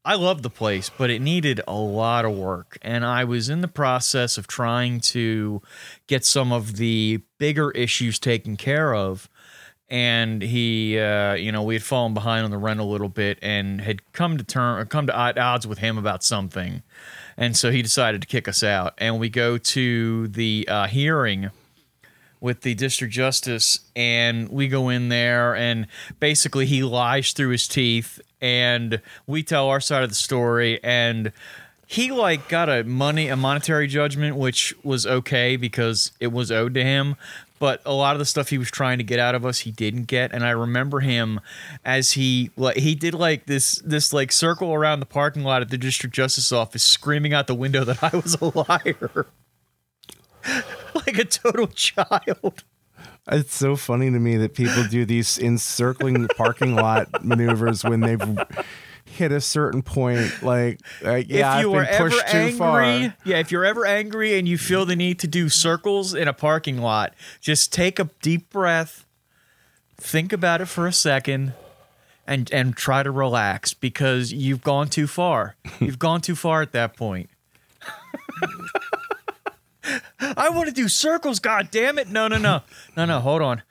I 0.06 0.14
loved 0.14 0.42
the 0.42 0.48
place, 0.48 0.90
but 0.96 1.10
it 1.10 1.20
needed 1.20 1.60
a 1.68 1.76
lot 1.76 2.24
of 2.24 2.32
work. 2.34 2.78
And 2.80 3.04
I 3.04 3.24
was 3.24 3.50
in 3.50 3.60
the 3.60 3.68
process 3.68 4.38
of 4.38 4.46
trying 4.46 5.00
to 5.00 5.60
get 6.06 6.24
some 6.24 6.50
of 6.50 6.76
the 6.76 7.20
bigger 7.36 7.72
issues 7.72 8.18
taken 8.18 8.56
care 8.56 8.94
of. 8.94 9.28
And 9.90 10.40
he, 10.40 10.98
uh, 10.98 11.34
you 11.34 11.50
know, 11.50 11.62
we 11.62 11.74
had 11.74 11.82
fallen 11.82 12.14
behind 12.14 12.44
on 12.44 12.50
the 12.50 12.58
rent 12.58 12.78
a 12.78 12.84
little 12.84 13.08
bit 13.08 13.38
and 13.42 13.80
had 13.80 14.12
come 14.12 14.38
to 14.38 14.44
term, 14.44 14.86
come 14.86 15.08
to 15.08 15.16
odds 15.16 15.66
with 15.66 15.78
him 15.78 15.98
about 15.98 16.22
something. 16.22 16.82
And 17.36 17.56
so 17.56 17.70
he 17.72 17.82
decided 17.82 18.20
to 18.20 18.28
kick 18.28 18.46
us 18.46 18.62
out. 18.62 18.94
And 18.98 19.18
we 19.18 19.28
go 19.28 19.58
to 19.58 20.28
the 20.28 20.68
uh, 20.70 20.86
hearing 20.86 21.50
with 22.40 22.62
the 22.62 22.74
district 22.74 23.12
justice 23.12 23.80
and 23.94 24.48
we 24.48 24.66
go 24.66 24.88
in 24.88 25.10
there 25.10 25.54
and 25.54 25.86
basically 26.18 26.66
he 26.66 26.82
lies 26.82 27.32
through 27.32 27.50
his 27.50 27.68
teeth 27.68 28.20
and 28.40 29.00
we 29.26 29.42
tell 29.42 29.68
our 29.68 29.80
side 29.80 30.02
of 30.02 30.08
the 30.08 30.14
story 30.14 30.82
and 30.82 31.32
he 31.86 32.10
like 32.10 32.48
got 32.48 32.68
a 32.68 32.82
money 32.84 33.28
a 33.28 33.36
monetary 33.36 33.86
judgment 33.86 34.36
which 34.36 34.74
was 34.82 35.06
okay 35.06 35.56
because 35.56 36.12
it 36.18 36.28
was 36.28 36.50
owed 36.50 36.72
to 36.72 36.82
him 36.82 37.14
but 37.60 37.80
a 37.86 37.92
lot 37.92 38.16
of 38.16 38.18
the 38.18 38.24
stuff 38.24 38.48
he 38.48 38.58
was 38.58 38.70
trying 38.70 38.98
to 38.98 39.04
get 39.04 39.20
out 39.20 39.36
of 39.36 39.46
us 39.46 39.60
he 39.60 39.70
didn't 39.70 40.04
get. 40.04 40.32
And 40.32 40.44
i 40.44 40.50
remember 40.50 40.98
him 40.98 41.38
as 41.84 42.12
he 42.12 42.50
like 42.56 42.78
he 42.78 42.96
did 42.96 43.14
like 43.14 43.46
this 43.46 43.76
this 43.84 44.12
like 44.12 44.32
circle 44.32 44.74
around 44.74 44.98
the 44.98 45.06
parking 45.06 45.44
lot 45.44 45.62
at 45.62 45.68
the 45.68 45.78
district 45.78 46.16
justice 46.16 46.50
office 46.50 46.82
screaming 46.82 47.32
out 47.32 47.46
the 47.46 47.54
window 47.54 47.84
that 47.84 48.02
i 48.02 48.16
was 48.16 48.36
a 48.40 48.46
liar. 48.58 49.26
Like 50.94 51.18
a 51.18 51.24
total 51.24 51.68
child. 51.68 52.64
It's 53.30 53.54
so 53.54 53.76
funny 53.76 54.10
to 54.10 54.18
me 54.18 54.36
that 54.38 54.54
people 54.54 54.82
do 54.90 55.04
these 55.04 55.38
encircling 55.38 56.26
parking 56.36 56.74
lot 56.74 57.24
maneuvers 57.24 57.84
when 57.84 58.00
they've 58.00 58.38
hit 59.10 59.32
a 59.32 59.40
certain 59.40 59.82
point. 59.82 60.42
Like, 60.42 60.80
uh, 61.04 61.12
like 61.12 61.26
yeah, 61.28 61.56
if 61.58 61.62
you 61.62 61.74
I've 61.74 61.88
been 61.88 61.96
pushed 61.98 62.28
too 62.28 62.52
far. 62.52 62.82
yeah, 62.82 63.12
if 63.38 63.50
you're 63.52 63.64
ever 63.64 63.84
angry 63.84 64.38
and 64.38 64.48
you 64.48 64.56
feel 64.58 64.86
the 64.86 64.96
need 64.96 65.18
to 65.20 65.26
do 65.26 65.48
circles 65.48 66.14
in 66.14 66.28
a 66.28 66.32
parking 66.32 66.78
lot, 66.78 67.14
just 67.40 67.72
take 67.72 67.98
a 67.98 68.08
deep 68.22 68.50
breath, 68.50 69.04
think 69.96 70.32
about 70.32 70.60
it 70.60 70.66
for 70.66 70.86
a 70.86 70.92
second, 70.92 71.52
and 72.26 72.50
and 72.52 72.76
try 72.76 73.02
to 73.02 73.10
relax 73.10 73.74
because 73.74 74.32
you've 74.32 74.62
gone 74.62 74.88
too 74.88 75.06
far. 75.06 75.56
You've 75.80 75.98
gone 75.98 76.20
too 76.20 76.36
far 76.36 76.62
at 76.62 76.72
that 76.72 76.96
point. 76.96 77.28
I 80.20 80.50
want 80.50 80.68
to 80.68 80.74
do 80.74 80.88
circles, 80.88 81.40
god 81.40 81.70
damn 81.70 81.98
it. 81.98 82.08
No, 82.08 82.28
no, 82.28 82.38
no. 82.38 82.62
No, 82.96 83.04
no, 83.06 83.18
hold 83.20 83.42
on. 83.42 83.62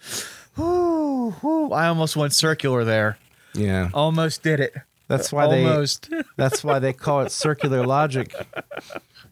I 0.58 1.88
almost 1.88 2.18
went 2.18 2.34
circular 2.34 2.84
there. 2.84 3.18
Yeah, 3.54 3.90
Almost 3.94 4.44
did 4.44 4.60
it. 4.60 4.74
That's 5.10 5.34
why 5.34 5.46
Almost. 5.46 6.12
they. 6.12 6.22
That's 6.38 6.64
why 6.64 6.78
they 6.78 6.94
call 6.94 7.22
it 7.22 7.32
circular 7.32 7.86
logic. 7.86 8.34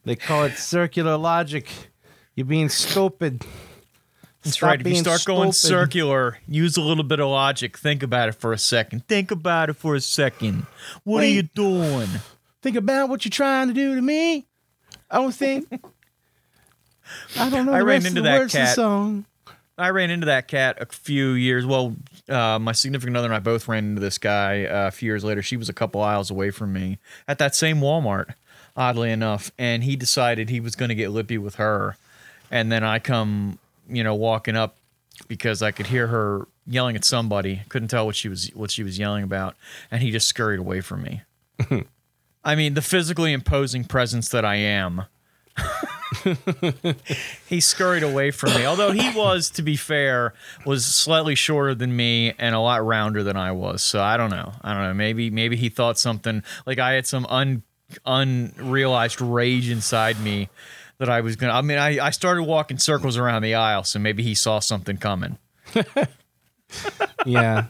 They 0.03 0.15
call 0.15 0.43
it 0.45 0.57
circular 0.57 1.17
logic. 1.17 1.69
You're 2.35 2.47
being 2.47 2.69
stupid. 2.69 3.45
That's 4.43 4.57
Stop 4.57 4.67
right. 4.67 4.81
If 4.81 4.87
you 4.87 4.95
start 4.95 5.23
going 5.25 5.51
circular, 5.51 6.39
use 6.47 6.77
a 6.77 6.81
little 6.81 7.03
bit 7.03 7.19
of 7.19 7.29
logic. 7.29 7.77
Think 7.77 8.01
about 8.01 8.27
it 8.27 8.33
for 8.33 8.53
a 8.53 8.57
second. 8.57 9.07
Think 9.07 9.29
about 9.29 9.69
it 9.69 9.73
for 9.73 9.93
a 9.93 10.01
second. 10.01 10.65
What 11.03 11.23
are 11.23 11.27
you 11.27 11.43
doing? 11.43 12.09
Think 12.63 12.75
about 12.75 13.09
what 13.09 13.23
you're 13.23 13.29
trying 13.29 13.67
to 13.67 13.73
do 13.75 13.95
to 13.95 14.01
me. 14.01 14.47
I 15.11 15.17
don't 15.17 15.31
think. 15.33 15.67
I 17.37 17.49
don't 17.51 17.67
know 17.67 17.73
I 17.73 17.81
ran 17.81 18.05
into 18.05 18.21
that 18.23 18.39
words 18.39 18.55
of 18.55 18.59
the 18.61 18.65
cat. 18.65 18.75
song. 18.75 19.25
I 19.77 19.89
ran 19.91 20.09
into 20.09 20.25
that 20.25 20.47
cat 20.47 20.81
a 20.81 20.87
few 20.87 21.31
years. 21.31 21.65
Well, 21.65 21.95
uh, 22.27 22.57
my 22.59 22.71
significant 22.71 23.15
other 23.15 23.27
and 23.27 23.35
I 23.35 23.39
both 23.39 23.67
ran 23.67 23.85
into 23.85 24.01
this 24.01 24.17
guy 24.17 24.65
uh, 24.65 24.87
a 24.87 24.91
few 24.91 25.07
years 25.07 25.23
later. 25.23 25.41
She 25.41 25.55
was 25.55 25.69
a 25.69 25.73
couple 25.73 26.01
aisles 26.01 26.31
away 26.31 26.49
from 26.49 26.73
me 26.73 26.97
at 27.27 27.37
that 27.37 27.53
same 27.53 27.79
Walmart, 27.79 28.33
oddly 28.75 29.11
enough, 29.11 29.51
and 29.57 29.83
he 29.83 29.95
decided 29.95 30.49
he 30.49 30.59
was 30.59 30.75
going 30.75 30.89
to 30.89 30.95
get 30.95 31.11
lippy 31.11 31.37
with 31.37 31.55
her, 31.55 31.95
and 32.49 32.71
then 32.71 32.83
I 32.83 32.97
come, 32.97 33.59
you 33.87 34.03
know, 34.03 34.15
walking 34.15 34.55
up 34.55 34.77
because 35.27 35.61
I 35.61 35.71
could 35.71 35.87
hear 35.87 36.07
her 36.07 36.47
yelling 36.65 36.95
at 36.95 37.05
somebody. 37.05 37.61
Couldn't 37.69 37.89
tell 37.89 38.07
what 38.07 38.15
she 38.15 38.29
was 38.29 38.47
what 38.55 38.71
she 38.71 38.83
was 38.83 38.97
yelling 38.97 39.23
about, 39.23 39.55
and 39.91 40.01
he 40.01 40.09
just 40.09 40.27
scurried 40.27 40.59
away 40.59 40.81
from 40.81 41.03
me. 41.03 41.21
I 42.43 42.55
mean, 42.55 42.73
the 42.73 42.81
physically 42.81 43.31
imposing 43.31 43.83
presence 43.83 44.29
that 44.29 44.43
I 44.43 44.55
am. 44.55 45.03
he 47.47 47.59
scurried 47.59 48.03
away 48.03 48.31
from 48.31 48.53
me. 48.53 48.65
Although 48.65 48.91
he 48.91 49.09
was, 49.15 49.49
to 49.51 49.61
be 49.61 49.75
fair, 49.75 50.33
was 50.65 50.85
slightly 50.85 51.35
shorter 51.35 51.75
than 51.75 51.95
me 51.95 52.33
and 52.37 52.55
a 52.55 52.59
lot 52.59 52.85
rounder 52.85 53.23
than 53.23 53.37
I 53.37 53.51
was. 53.51 53.81
So 53.81 54.01
I 54.01 54.17
don't 54.17 54.29
know. 54.31 54.53
I 54.61 54.73
don't 54.73 54.83
know. 54.83 54.93
Maybe 54.93 55.29
maybe 55.29 55.55
he 55.55 55.69
thought 55.69 55.97
something 55.97 56.43
like 56.65 56.79
I 56.79 56.93
had 56.93 57.07
some 57.07 57.25
un 57.27 57.63
unrealized 58.05 59.21
rage 59.21 59.69
inside 59.69 60.19
me 60.19 60.49
that 60.97 61.09
I 61.09 61.21
was 61.21 61.35
gonna. 61.35 61.53
I 61.53 61.61
mean, 61.61 61.77
I 61.77 62.05
I 62.05 62.09
started 62.09 62.43
walking 62.43 62.77
circles 62.77 63.17
around 63.17 63.43
the 63.43 63.55
aisle, 63.55 63.83
so 63.83 63.99
maybe 63.99 64.23
he 64.23 64.35
saw 64.35 64.59
something 64.59 64.97
coming. 64.97 65.37
Yeah, 67.25 67.67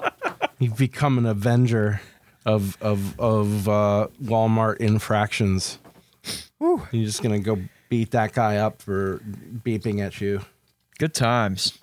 you've 0.60 0.77
become 0.77 1.18
an 1.18 1.25
avenger 1.25 2.01
of 2.46 2.82
of 2.82 3.20
of 3.20 3.68
uh, 3.68 4.08
Walmart 4.24 4.77
infractions. 4.77 5.80
You're 6.60 6.80
just 6.92 7.22
gonna 7.22 7.39
go 7.39 7.60
beat 7.89 8.12
that 8.12 8.34
guy 8.34 8.58
up 8.58 8.82
for 8.82 9.20
beeping 9.63 10.00
at 10.00 10.22
you. 10.22 10.41
Good 10.98 11.13
times. 11.13 11.79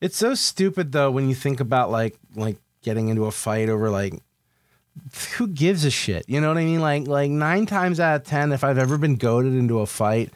It's 0.00 0.16
so 0.16 0.34
stupid 0.34 0.92
though 0.92 1.10
when 1.10 1.28
you 1.28 1.34
think 1.34 1.60
about 1.60 1.90
like 1.90 2.16
like 2.34 2.56
getting 2.82 3.08
into 3.08 3.26
a 3.26 3.30
fight 3.30 3.68
over 3.68 3.90
like 3.90 4.22
who 5.36 5.46
gives 5.46 5.84
a 5.84 5.90
shit? 5.90 6.24
You 6.28 6.40
know 6.40 6.48
what 6.48 6.58
I 6.58 6.64
mean? 6.64 6.80
Like 6.80 7.06
like 7.06 7.30
nine 7.30 7.66
times 7.66 8.00
out 8.00 8.16
of 8.16 8.24
ten, 8.24 8.52
if 8.52 8.64
I've 8.64 8.78
ever 8.78 8.98
been 8.98 9.16
goaded 9.16 9.54
into 9.54 9.80
a 9.80 9.86
fight, 9.86 10.30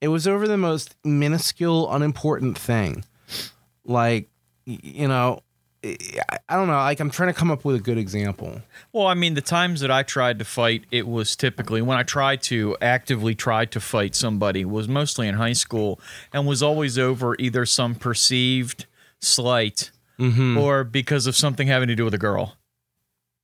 it 0.00 0.08
was 0.08 0.26
over 0.26 0.48
the 0.48 0.56
most 0.56 0.96
minuscule, 1.04 1.92
unimportant 1.92 2.58
thing. 2.58 3.04
Like 3.84 4.28
you 4.64 5.08
know, 5.08 5.42
I 5.84 6.38
I 6.48 6.56
don't 6.56 6.66
know. 6.66 6.74
Like 6.74 7.00
I'm 7.00 7.10
trying 7.10 7.30
to 7.30 7.38
come 7.38 7.50
up 7.50 7.64
with 7.64 7.76
a 7.76 7.80
good 7.80 7.98
example. 7.98 8.60
Well, 8.92 9.06
I 9.06 9.14
mean, 9.14 9.34
the 9.34 9.40
times 9.40 9.80
that 9.80 9.90
I 9.90 10.02
tried 10.02 10.38
to 10.38 10.44
fight, 10.44 10.84
it 10.90 11.06
was 11.06 11.34
typically 11.34 11.80
when 11.82 11.96
I 11.96 12.02
tried 12.02 12.42
to 12.42 12.76
actively 12.82 13.34
try 13.34 13.64
to 13.64 13.80
fight 13.80 14.14
somebody 14.14 14.64
was 14.64 14.86
mostly 14.86 15.28
in 15.28 15.36
high 15.36 15.54
school 15.54 15.98
and 16.32 16.46
was 16.46 16.62
always 16.62 16.98
over 16.98 17.36
either 17.38 17.64
some 17.64 17.94
perceived 17.94 18.86
slight 19.20 19.90
mm-hmm. 20.18 20.58
or 20.58 20.84
because 20.84 21.26
of 21.26 21.36
something 21.36 21.68
having 21.68 21.88
to 21.88 21.94
do 21.94 22.04
with 22.04 22.14
a 22.14 22.18
girl. 22.18 22.56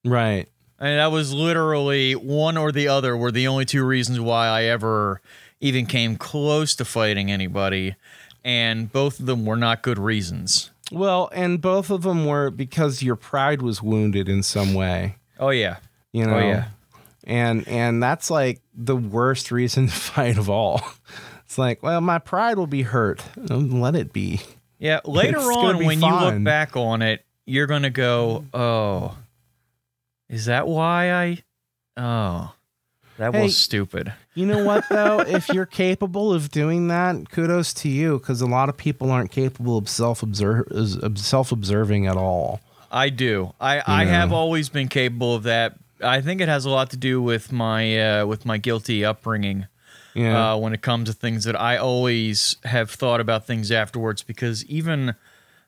Right. 0.04 0.49
And 0.78 0.99
that 0.99 1.11
was 1.11 1.33
literally 1.33 2.14
one 2.14 2.57
or 2.57 2.71
the 2.71 2.88
other 2.88 3.16
were 3.16 3.33
the 3.33 3.49
only 3.49 3.64
two 3.64 3.85
reasons 3.85 4.21
why 4.21 4.47
I 4.47 4.64
ever 4.64 5.21
even 5.61 5.87
came 5.87 6.16
close 6.16 6.75
to 6.76 6.85
fighting 6.85 7.30
anybody. 7.30 7.97
And 8.45 8.92
both 8.92 9.18
of 9.18 9.26
them 9.26 9.45
were 9.45 9.57
not 9.57 9.83
good 9.83 9.99
reasons. 9.99 10.71
Well, 10.90 11.28
and 11.33 11.61
both 11.61 11.90
of 11.90 12.02
them 12.02 12.25
were 12.26 12.50
because 12.50 13.02
your 13.02 13.16
pride 13.16 13.62
was 13.62 13.83
wounded 13.83 14.28
in 14.28 14.42
some 14.42 14.75
way. 14.75 15.16
Oh, 15.38 15.50
yeah. 15.50 15.78
You 16.12 16.25
oh, 16.25 16.30
know. 16.30 16.37
Oh, 16.37 16.40
yeah. 16.40 16.64
And 17.25 17.68
and 17.68 18.02
that's 18.02 18.30
like 18.30 18.62
the 18.75 18.97
worst 18.97 19.50
reason 19.50 19.87
to 19.88 19.92
fight 19.92 20.38
of 20.38 20.49
all. 20.49 20.80
It's 21.45 21.59
like, 21.59 21.83
well, 21.83 22.00
my 22.00 22.18
pride 22.18 22.59
will 22.59 22.66
be 22.66 22.83
hurt. 22.83 23.23
Let 23.37 23.95
it 23.95 24.12
be. 24.12 24.40
Yeah, 24.78 25.00
later 25.04 25.38
It's 25.38 25.47
on, 25.47 25.85
when 25.85 26.00
you 26.00 26.14
look 26.14 26.45
back 26.45 26.76
on 26.76 27.02
it, 27.02 27.25
you're 27.47 27.66
gonna 27.66 27.90
go, 27.90 28.45
"Oh, 28.54 29.16
is 30.28 30.45
that 30.45 30.68
why 30.68 31.12
I? 31.12 31.38
Oh, 31.97 32.52
that 33.16 33.35
Hey. 33.35 33.42
was 33.42 33.57
stupid." 33.57 34.12
You 34.38 34.47
know 34.47 34.62
what 34.62 34.88
though? 34.88 35.18
if 35.21 35.49
you're 35.49 35.66
capable 35.66 36.33
of 36.33 36.50
doing 36.52 36.87
that, 36.88 37.28
kudos 37.33 37.75
to 37.75 37.88
you 37.88 38.21
because 38.21 38.40
a 38.40 38.47
lot 38.47 38.68
of 38.68 38.76
people 38.76 39.11
aren't 39.11 39.33
capable 39.33 39.76
of 39.76 39.88
self 39.88 40.23
self 41.16 41.50
observing 41.50 42.07
at 42.07 42.16
all. 42.16 42.61
I 42.90 43.09
do. 43.09 43.52
I 43.61 43.83
I 43.85 44.04
have 44.04 44.33
always 44.33 44.68
been 44.68 44.87
capable 44.87 45.35
of 45.35 45.42
that. 45.42 45.75
I 46.00 46.21
think 46.21 46.40
it 46.40 46.49
has 46.49 46.64
a 46.64 46.71
lot 46.71 46.90
to 46.90 46.97
do 46.97 47.21
with 47.21 47.50
my 47.50 48.21
uh, 48.21 48.26
with 48.26 48.47
my 48.47 48.59
guilty 48.59 49.04
upbringing. 49.04 49.66
Yeah. 50.14 50.52
uh, 50.52 50.57
when 50.57 50.73
it 50.73 50.83
comes 50.83 51.09
to 51.09 51.14
things 51.14 51.45
that 51.45 51.61
I 51.61 51.76
always 51.76 52.57
have 52.64 52.90
thought 52.90 53.21
about 53.21 53.47
things 53.47 53.71
afterwards 53.71 54.23
because 54.23 54.64
even 54.66 55.14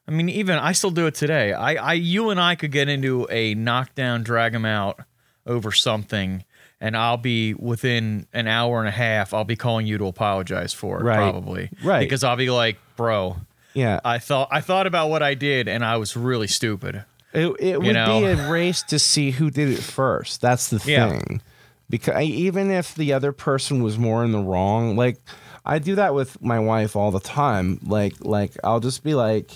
I 0.07 0.11
mean 0.13 0.29
even 0.29 0.59
I 0.59 0.73
still 0.73 0.91
do 0.91 1.07
it 1.07 1.15
today. 1.17 1.53
I, 1.53 1.75
I 1.75 1.93
you 1.95 2.31
and 2.31 2.41
I 2.41 2.55
could 2.55 2.71
get 2.71 2.89
into 2.89 3.27
a 3.31 3.55
knockdown 3.55 4.23
drag 4.23 4.55
'em 4.55 4.65
out 4.65 5.01
over 5.45 5.73
something 5.73 6.45
and 6.81 6.97
I'll 6.97 7.17
be 7.19 7.55
within 7.55 8.27
an 8.33 8.47
hour 8.49 8.79
and 8.81 8.89
a 8.89 8.93
half 8.93 9.35
I'll 9.35 9.45
be 9.45 9.57
calling 9.57 9.87
you 9.87 9.99
to 9.99 10.07
apologize 10.07 10.73
for 10.73 11.01
it 11.01 11.05
Right. 11.05 11.17
probably. 11.17 11.71
Right. 11.85 12.01
Because 12.01 12.25
I'll 12.25 12.37
be 12.37 12.51
like, 12.51 12.79
"Bro, 12.97 13.37
yeah. 13.75 14.01
I 14.05 14.19
thought 14.19 14.49
I 14.51 14.61
thought 14.61 14.87
about 14.87 15.11
what 15.11 15.23
I 15.23 15.35
did 15.35 15.69
and 15.69 15.85
I 15.85 15.97
was 15.99 16.17
really 16.17 16.47
stupid." 16.49 17.05
It, 17.33 17.47
it 17.61 17.81
would 17.81 17.93
know. 17.95 18.21
be 18.21 18.27
a 18.27 18.51
race 18.51 18.83
to 18.85 18.99
see 18.99 19.31
who 19.31 19.51
did 19.51 19.69
it 19.69 19.79
first. 19.83 20.41
That's 20.41 20.69
the 20.69 20.81
Yeah. 20.91 21.11
thing. 21.11 21.43
Because 21.89 22.21
even 22.23 22.71
if 22.71 22.95
the 22.95 23.13
other 23.13 23.33
person 23.33 23.83
was 23.83 23.99
more 23.99 24.25
in 24.25 24.33
the 24.33 24.39
wrong, 24.41 24.97
like 24.97 25.19
I 25.65 25.79
do 25.79 25.95
that 25.97 26.15
with 26.15 26.41
my 26.43 26.59
wife 26.59 26.97
all 26.97 27.11
the 27.11 27.21
time. 27.21 27.79
Like 27.85 28.15
like 28.21 28.53
I'll 28.65 28.81
just 28.81 29.05
be 29.05 29.15
like, 29.15 29.51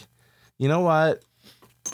you 0.58 0.68
know 0.68 0.80
what? 0.80 1.22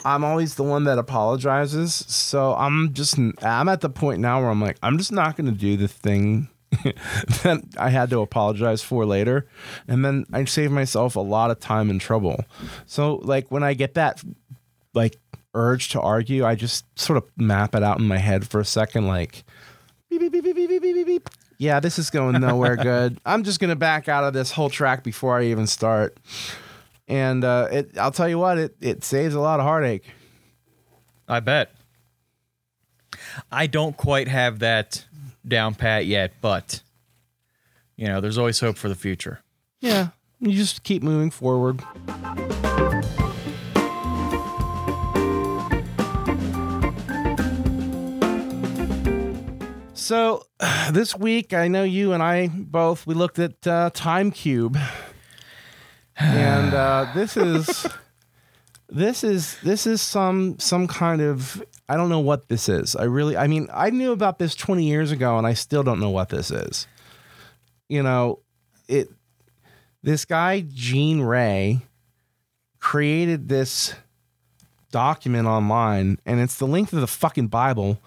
I'm 0.03 0.23
always 0.23 0.55
the 0.55 0.63
one 0.63 0.85
that 0.85 0.97
apologizes. 0.97 1.93
So 1.93 2.55
I'm 2.55 2.93
just 2.93 3.17
I'm 3.41 3.69
at 3.69 3.81
the 3.81 3.89
point 3.89 4.19
now 4.19 4.41
where 4.41 4.49
I'm 4.49 4.61
like, 4.61 4.77
I'm 4.81 4.97
just 4.97 5.11
not 5.11 5.35
going 5.35 5.51
to 5.51 5.57
do 5.57 5.77
the 5.77 5.87
thing 5.87 6.49
that 6.71 7.63
I 7.77 7.89
had 7.89 8.09
to 8.11 8.21
apologize 8.21 8.81
for 8.81 9.05
later. 9.05 9.47
And 9.87 10.03
then 10.03 10.25
I 10.33 10.45
save 10.45 10.71
myself 10.71 11.15
a 11.15 11.19
lot 11.19 11.51
of 11.51 11.59
time 11.59 11.89
and 11.89 11.99
trouble. 11.99 12.43
So 12.85 13.15
like 13.17 13.51
when 13.51 13.63
I 13.63 13.73
get 13.73 13.95
that 13.95 14.23
like 14.93 15.17
urge 15.53 15.89
to 15.89 16.01
argue, 16.01 16.45
I 16.45 16.55
just 16.55 16.85
sort 16.97 17.17
of 17.17 17.25
map 17.37 17.75
it 17.75 17.83
out 17.83 17.99
in 17.99 18.07
my 18.07 18.17
head 18.17 18.47
for 18.47 18.59
a 18.59 18.65
second, 18.65 19.07
like 19.07 19.43
beep, 20.09 20.21
beep, 20.21 20.31
beep, 20.31 20.43
beep, 20.43 20.55
beep, 20.55 20.69
beep, 20.69 20.81
beep, 20.81 20.95
beep, 20.95 21.07
beep. 21.07 21.29
Yeah, 21.57 21.79
this 21.79 21.99
is 21.99 22.09
going 22.09 22.39
nowhere 22.41 22.75
good. 22.77 23.19
I'm 23.25 23.43
just 23.43 23.59
gonna 23.59 23.75
back 23.75 24.09
out 24.09 24.23
of 24.23 24.33
this 24.33 24.51
whole 24.51 24.69
track 24.69 25.03
before 25.03 25.37
I 25.37 25.45
even 25.45 25.67
start. 25.67 26.17
And 27.07 27.43
uh, 27.43 27.67
it, 27.71 27.97
I'll 27.97 28.11
tell 28.11 28.29
you 28.29 28.39
what, 28.39 28.57
it 28.57 28.75
it 28.79 29.03
saves 29.03 29.35
a 29.35 29.39
lot 29.39 29.59
of 29.59 29.65
heartache. 29.65 30.05
I 31.27 31.39
bet. 31.39 31.73
I 33.51 33.67
don't 33.67 33.95
quite 33.95 34.27
have 34.27 34.59
that 34.59 35.05
down 35.47 35.75
pat 35.75 36.05
yet, 36.05 36.33
but 36.41 36.81
you 37.95 38.07
know, 38.07 38.21
there's 38.21 38.37
always 38.37 38.59
hope 38.59 38.77
for 38.77 38.89
the 38.89 38.95
future. 38.95 39.41
Yeah, 39.79 40.09
you 40.39 40.53
just 40.53 40.83
keep 40.83 41.03
moving 41.03 41.31
forward. 41.31 41.81
So 49.93 50.43
this 50.91 51.15
week, 51.15 51.53
I 51.53 51.67
know 51.67 51.83
you 51.83 52.11
and 52.13 52.21
I 52.21 52.47
both 52.47 53.07
we 53.07 53.13
looked 53.13 53.39
at 53.39 53.65
uh, 53.65 53.91
Time 53.93 54.31
Cube, 54.31 54.77
and 56.21 56.73
uh, 56.73 57.11
this 57.15 57.35
is 57.37 57.87
this 58.89 59.23
is 59.23 59.57
this 59.61 59.87
is 59.87 60.01
some 60.01 60.57
some 60.59 60.87
kind 60.87 61.21
of 61.21 61.63
I 61.89 61.95
don't 61.97 62.09
know 62.09 62.19
what 62.19 62.47
this 62.49 62.69
is. 62.69 62.95
I 62.95 63.03
really 63.03 63.35
I 63.37 63.47
mean 63.47 63.67
I 63.73 63.89
knew 63.89 64.11
about 64.11 64.39
this 64.39 64.55
20 64.55 64.83
years 64.83 65.11
ago, 65.11 65.37
and 65.37 65.47
I 65.47 65.53
still 65.53 65.83
don't 65.83 65.99
know 65.99 66.09
what 66.09 66.29
this 66.29 66.51
is. 66.51 66.87
You 67.89 68.03
know, 68.03 68.39
it 68.87 69.09
this 70.03 70.25
guy 70.25 70.61
Gene 70.73 71.21
Ray 71.21 71.81
created 72.79 73.47
this 73.47 73.93
document 74.91 75.47
online 75.47 76.17
and 76.25 76.41
it's 76.41 76.57
the 76.57 76.67
length 76.67 76.91
of 76.91 76.99
the 76.99 77.07
fucking 77.07 77.47
bible 77.47 77.97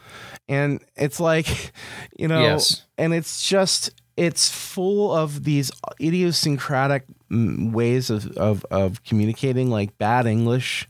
and 0.51 0.85
it's 0.97 1.19
like 1.19 1.73
you 2.19 2.29
know 2.29 2.43
Yes. 2.43 2.83
and 2.99 3.15
it's 3.15 3.49
just 3.49 3.91
it's 4.19 4.51
full 4.51 5.11
of 5.15 5.45
these 5.45 5.71
idiosyncratic 5.99 7.05
ways 7.31 8.11
of, 8.11 8.27
of 8.37 8.65
of 8.71 9.03
communicating 9.05 9.71
like 9.71 9.97
bad 9.99 10.27
english 10.27 10.89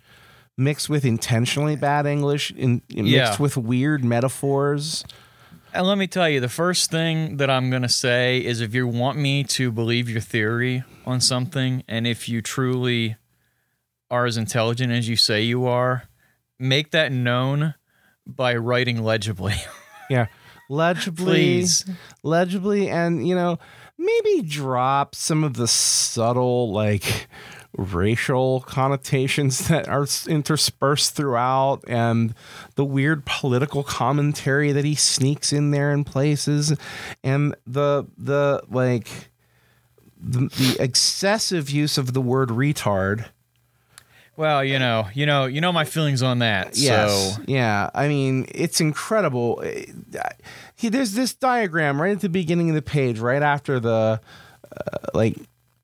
mixed 0.56 0.88
with 0.88 1.04
intentionally 1.04 1.76
bad 1.76 2.06
english 2.06 2.50
in, 2.52 2.82
mixed 2.90 3.06
Yeah. 3.08 3.36
with 3.38 3.56
weird 3.56 4.04
metaphors 4.04 5.04
And 5.72 5.86
let 5.88 5.98
me 5.98 6.06
tell 6.06 6.28
you, 6.28 6.38
the 6.38 6.48
first 6.48 6.90
thing 6.92 7.38
that 7.38 7.50
I'm 7.50 7.68
going 7.68 7.82
to 7.82 7.88
say 7.88 8.38
is 8.38 8.60
if 8.60 8.74
you 8.76 8.86
want 8.86 9.18
me 9.18 9.42
to 9.58 9.72
believe 9.72 10.08
your 10.08 10.20
theory 10.20 10.84
on 11.04 11.20
something, 11.20 11.82
and 11.88 12.06
if 12.06 12.28
you 12.28 12.40
truly 12.40 13.16
are 14.08 14.24
as 14.24 14.36
intelligent 14.36 14.92
as 14.92 15.08
you 15.08 15.16
say 15.16 15.42
you 15.42 15.66
are, 15.66 16.04
make 16.60 16.92
that 16.92 17.10
known 17.10 17.74
by 18.24 18.54
writing 18.54 19.02
legibly. 19.02 19.54
yeah 20.10 20.26
legibly 20.70 21.24
Please. 21.24 21.84
legibly 22.22 22.88
and 22.88 23.26
you 23.26 23.34
know 23.34 23.58
maybe 23.98 24.42
drop 24.42 25.14
some 25.14 25.44
of 25.44 25.54
the 25.54 25.68
subtle 25.68 26.72
like 26.72 27.28
racial 27.76 28.60
connotations 28.60 29.68
that 29.68 29.88
are 29.88 30.06
interspersed 30.28 31.14
throughout 31.16 31.82
and 31.88 32.34
the 32.76 32.84
weird 32.84 33.24
political 33.24 33.82
commentary 33.82 34.72
that 34.72 34.84
he 34.84 34.94
sneaks 34.94 35.52
in 35.52 35.70
there 35.70 35.90
in 35.92 36.04
places 36.04 36.76
and 37.22 37.54
the 37.66 38.04
the 38.16 38.62
like 38.70 39.30
the, 40.20 40.48
the 40.48 40.76
excessive 40.80 41.68
use 41.68 41.98
of 41.98 42.12
the 42.14 42.20
word 42.20 42.48
retard 42.50 43.26
Well, 44.36 44.64
you 44.64 44.78
know, 44.78 45.06
you 45.14 45.26
know, 45.26 45.46
you 45.46 45.60
know 45.60 45.72
my 45.72 45.84
feelings 45.84 46.22
on 46.22 46.40
that. 46.40 46.76
Yes. 46.76 47.36
So 47.36 47.42
Yeah. 47.46 47.90
I 47.94 48.08
mean, 48.08 48.46
it's 48.52 48.80
incredible. 48.80 49.62
Eh, 49.64 49.84
He, 50.76 50.88
there's 50.88 51.14
this 51.14 51.34
diagram 51.34 52.00
right 52.00 52.12
at 52.12 52.20
the 52.20 52.28
beginning 52.28 52.68
of 52.68 52.74
the 52.74 52.82
page, 52.82 53.18
right 53.20 53.42
after 53.42 53.78
the, 53.78 54.20
uh, 54.76 54.98
like, 55.14 55.36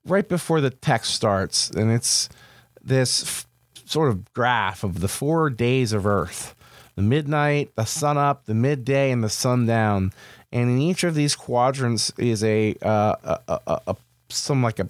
right 0.04 0.28
before 0.28 0.60
the 0.60 0.70
text 0.70 1.14
starts, 1.14 1.70
and 1.70 1.90
it's 1.92 2.28
this 2.82 3.22
f- 3.22 3.46
sort 3.84 4.08
of 4.08 4.32
graph 4.32 4.82
of 4.82 5.00
the 5.00 5.08
four 5.08 5.50
days 5.50 5.92
of 5.92 6.06
Earth: 6.06 6.54
the 6.96 7.02
midnight, 7.02 7.70
the 7.76 7.84
sun 7.84 8.18
up, 8.18 8.46
the 8.46 8.54
midday, 8.54 9.10
and 9.10 9.22
the 9.22 9.28
sundown. 9.28 10.12
And 10.52 10.70
in 10.70 10.78
each 10.80 11.04
of 11.04 11.14
these 11.14 11.36
quadrants 11.36 12.12
is 12.18 12.42
a, 12.42 12.74
uh, 12.82 13.38
a, 13.46 13.60
a, 13.66 13.80
a 13.86 13.96
some 14.28 14.62
like 14.62 14.80
a 14.80 14.88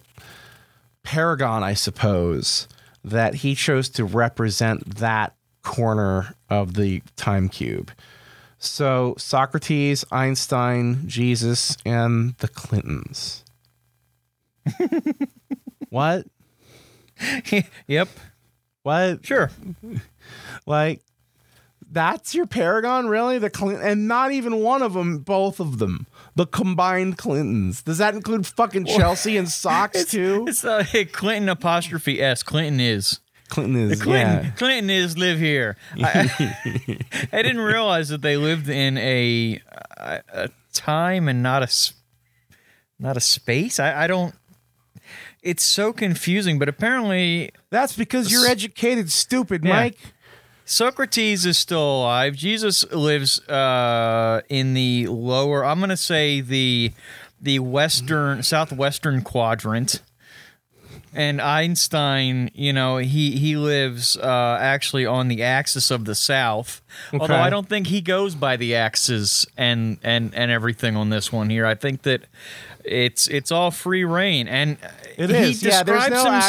paragon, 1.03 1.63
I 1.63 1.75
suppose, 1.75 2.69
that 3.05 3.37
he 3.37 3.55
chose 3.55 3.89
to 3.91 4.05
represent 4.05 4.97
that 4.97 5.35
corner 5.63 6.35
of 6.49 6.75
the 6.75 7.03
time 7.17 7.49
cube. 7.49 7.91
So 8.63 9.15
Socrates, 9.17 10.05
Einstein, 10.13 11.05
Jesus, 11.09 11.77
and 11.87 12.37
the 12.39 12.49
Clintons. 12.49 13.43
what? 15.89 16.27
yep, 17.87 18.09
What? 18.83 19.25
sure. 19.25 19.51
Like 20.67 21.01
that's 21.91 22.35
your 22.35 22.47
paragon, 22.47 23.09
really? 23.09 23.39
The 23.39 23.51
Clint 23.51 23.83
and 23.83 24.07
not 24.07 24.31
even 24.33 24.57
one 24.61 24.83
of 24.83 24.93
them, 24.93 25.19
both 25.19 25.59
of 25.59 25.79
them. 25.79 26.07
The 26.37 26.47
combined 26.47 27.19
Clintons. 27.19 27.83
Does 27.83 27.99
that 27.99 28.15
include 28.15 28.47
fucking 28.47 28.85
Chelsea 28.85 29.37
and 29.37 29.49
socks 29.49 30.05
too? 30.11 30.45
It's 30.49 30.63
hey, 30.63 31.07
Clinton 31.07 31.49
apostrophe 31.49 32.21
S. 32.23 32.43
Clinton 32.43 32.79
is. 32.79 33.21
Clinton 33.51 33.91
is 33.91 34.01
Clinton, 34.03 34.45
yeah. 34.45 34.51
Clinton 34.53 34.91
is 34.91 35.19
live 35.19 35.39
here. 35.39 35.77
I, 36.03 36.31
I 37.33 37.43
didn't 37.43 37.61
realize 37.61 38.09
that 38.09 38.23
they 38.23 38.37
lived 38.37 38.69
in 38.69 38.97
a, 38.97 39.61
a, 39.97 40.21
a 40.33 40.49
time 40.73 41.29
and 41.29 41.43
not 41.43 41.63
a 41.63 41.93
not 42.99 43.17
a 43.17 43.21
space. 43.21 43.79
I, 43.81 44.05
I 44.05 44.07
don't. 44.07 44.35
It's 45.43 45.63
so 45.63 45.93
confusing, 45.93 46.59
but 46.59 46.69
apparently 46.69 47.51
That's 47.71 47.97
because 47.97 48.31
you're 48.31 48.47
educated, 48.47 49.11
stupid, 49.11 49.65
Yeah. 49.65 49.73
Mike. 49.73 49.99
Socrates 50.67 51.47
is 51.47 51.59
still 51.59 51.83
alive. 52.03 52.37
Jesus 52.37 52.85
lives 52.93 53.41
uh, 53.49 54.43
in 54.49 54.75
the 54.75 55.09
lower. 55.09 55.65
I'm 55.65 55.81
gonna 55.81 55.97
say 55.97 56.41
the 56.41 56.93
the 57.41 57.59
western 57.59 58.43
southwestern 58.45 59.23
quadrant. 59.23 60.01
And 61.13 61.41
Einstein, 61.41 62.51
you 62.55 62.73
know, 62.73 62.99
he 62.99 63.37
he 63.37 63.57
lives 63.57 64.17
uh, 64.17 64.59
actually 64.61 65.07
on 65.07 65.27
the 65.29 65.43
axis 65.43 65.91
of 65.91 66.05
the 66.05 66.15
south. 66.15 66.83
Although 67.13 67.35
I 67.35 67.51
don't 67.51 67.69
think 67.69 67.89
he 67.89 68.01
goes 68.01 68.35
by 68.37 68.57
the 68.57 68.77
axes 68.77 69.45
and 69.57 69.99
and 70.05 70.33
and 70.35 70.51
everything 70.51 70.97
on 70.97 71.11
this 71.11 71.33
one 71.33 71.51
here. 71.51 71.67
I 71.67 71.75
think 71.75 72.03
that 72.03 72.27
it's 72.85 73.27
it's 73.27 73.51
all 73.51 73.73
free 73.73 74.05
reign, 74.05 74.47
and 74.47 74.79
it 75.19 75.31
is. 75.31 75.61
he. 75.63 75.69
Yeah, 75.69 75.83
there's 75.83 76.09
no 76.11 76.31
himself- 76.31 76.45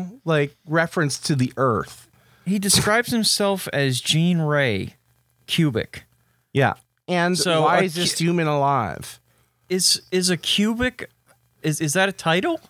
actual 0.00 0.20
like 0.26 0.54
reference 0.68 1.18
to 1.20 1.34
the 1.34 1.52
Earth. 1.56 2.06
He 2.44 2.58
describes 2.58 3.10
himself 3.10 3.68
as 3.72 4.02
Gene 4.02 4.40
Ray, 4.40 4.96
cubic. 5.46 6.04
Yeah. 6.52 6.74
And 7.08 7.38
So 7.38 7.62
why 7.62 7.82
is 7.84 7.94
this 7.94 8.14
cu- 8.16 8.24
human 8.24 8.46
alive? 8.48 9.18
Is 9.70 10.02
is 10.10 10.28
a 10.28 10.36
cubic? 10.36 11.10
Is 11.62 11.80
is 11.80 11.94
that 11.94 12.10
a 12.10 12.12
title? 12.12 12.60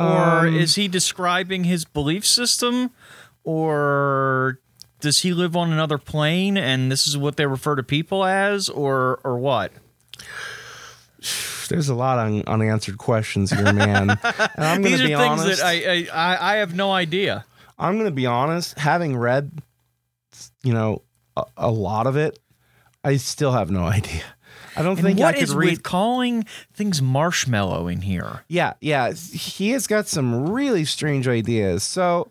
Or 0.00 0.46
Um, 0.46 0.56
is 0.56 0.76
he 0.76 0.88
describing 0.88 1.64
his 1.64 1.84
belief 1.84 2.26
system? 2.26 2.90
Or 3.44 4.58
does 5.00 5.20
he 5.20 5.32
live 5.34 5.56
on 5.56 5.72
another 5.72 5.98
plane 5.98 6.56
and 6.56 6.90
this 6.90 7.06
is 7.06 7.16
what 7.18 7.36
they 7.36 7.46
refer 7.46 7.76
to 7.76 7.82
people 7.82 8.24
as? 8.24 8.68
Or 8.68 9.20
or 9.24 9.38
what? 9.38 9.72
There's 11.68 11.88
a 11.88 11.94
lot 11.94 12.18
of 12.18 12.44
unanswered 12.48 12.98
questions 12.98 13.50
here, 13.52 13.72
man. 13.72 14.10
and 14.24 14.50
I'm 14.58 14.82
going 14.82 14.92
These 14.96 14.98
to 15.00 15.04
are 15.04 15.08
be 15.08 15.14
things 15.14 15.40
honest. 15.42 15.60
that 15.60 15.66
I, 15.66 16.06
I 16.12 16.54
I 16.54 16.56
have 16.56 16.74
no 16.74 16.90
idea. 16.92 17.44
I'm 17.78 17.94
going 17.94 18.06
to 18.06 18.14
be 18.14 18.26
honest. 18.26 18.78
Having 18.78 19.16
read, 19.16 19.52
you 20.64 20.72
know, 20.74 21.02
a, 21.36 21.44
a 21.56 21.70
lot 21.70 22.06
of 22.06 22.16
it, 22.16 22.38
I 23.04 23.16
still 23.18 23.52
have 23.52 23.70
no 23.70 23.84
idea. 23.98 24.22
I 24.80 24.82
don't 24.82 24.98
And 24.98 25.06
think 25.06 25.20
I 25.20 25.32
could 25.32 25.42
is 25.42 25.54
read. 25.54 25.70
with 25.70 25.82
calling 25.82 26.44
things 26.74 27.02
marshmallow 27.02 27.88
in 27.88 28.00
here? 28.02 28.44
Yeah, 28.48 28.72
yeah. 28.80 29.12
He 29.12 29.70
has 29.70 29.86
got 29.86 30.08
some 30.08 30.50
really 30.50 30.84
strange 30.84 31.28
ideas. 31.28 31.82
So 31.82 32.30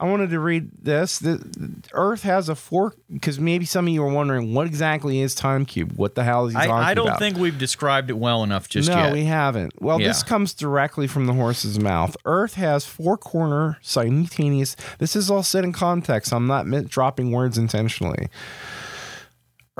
I 0.00 0.04
wanted 0.08 0.30
to 0.30 0.38
read 0.38 0.70
this. 0.80 1.18
The, 1.18 1.82
Earth 1.92 2.22
has 2.22 2.48
a 2.48 2.54
four 2.54 2.94
because 3.12 3.40
maybe 3.40 3.64
some 3.64 3.88
of 3.88 3.92
you 3.92 4.02
are 4.04 4.12
wondering 4.12 4.54
what 4.54 4.68
exactly 4.68 5.20
is 5.20 5.34
time 5.34 5.66
cube. 5.66 5.92
What 5.96 6.14
the 6.14 6.22
hell 6.22 6.46
is 6.46 6.52
he 6.52 6.58
I, 6.58 6.66
talking 6.66 6.84
I 6.84 6.94
don't 6.94 7.08
about? 7.08 7.18
think 7.18 7.36
we've 7.36 7.58
described 7.58 8.08
it 8.10 8.16
well 8.16 8.44
enough 8.44 8.68
just 8.68 8.88
no, 8.88 8.96
yet. 8.96 9.12
we 9.12 9.24
haven't. 9.24 9.82
Well, 9.82 9.98
this 9.98 10.22
comes 10.22 10.54
directly 10.54 11.08
from 11.08 11.26
the 11.26 11.32
horse's 11.32 11.80
mouth. 11.80 12.16
Earth 12.24 12.54
has 12.54 12.84
four 12.86 13.18
corner 13.18 13.78
simultaneous. 13.82 14.76
This 14.98 15.16
is 15.16 15.30
all 15.32 15.42
said 15.42 15.64
in 15.64 15.72
context. 15.72 16.32
I'm 16.32 16.46
not 16.46 16.66
dropping 16.88 17.32
words 17.32 17.58
intentionally 17.58 18.28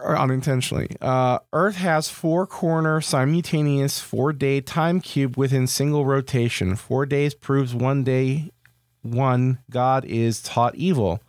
or 0.02 0.18
unintentionally. 0.18 0.88
Uh, 1.00 1.38
Earth 1.52 1.76
has 1.76 2.08
four 2.08 2.46
corner 2.46 3.00
simultaneous 3.00 3.98
four 3.98 4.32
day 4.32 4.60
time 4.60 5.00
cube 5.00 5.36
within 5.36 5.66
single 5.66 6.04
rotation. 6.04 6.76
Four 6.76 7.06
days 7.06 7.34
proves 7.34 7.74
one 7.74 8.04
day 8.04 8.50
one 9.02 9.58
God 9.70 10.04
is 10.04 10.42
taught 10.42 10.74
evil. 10.74 11.22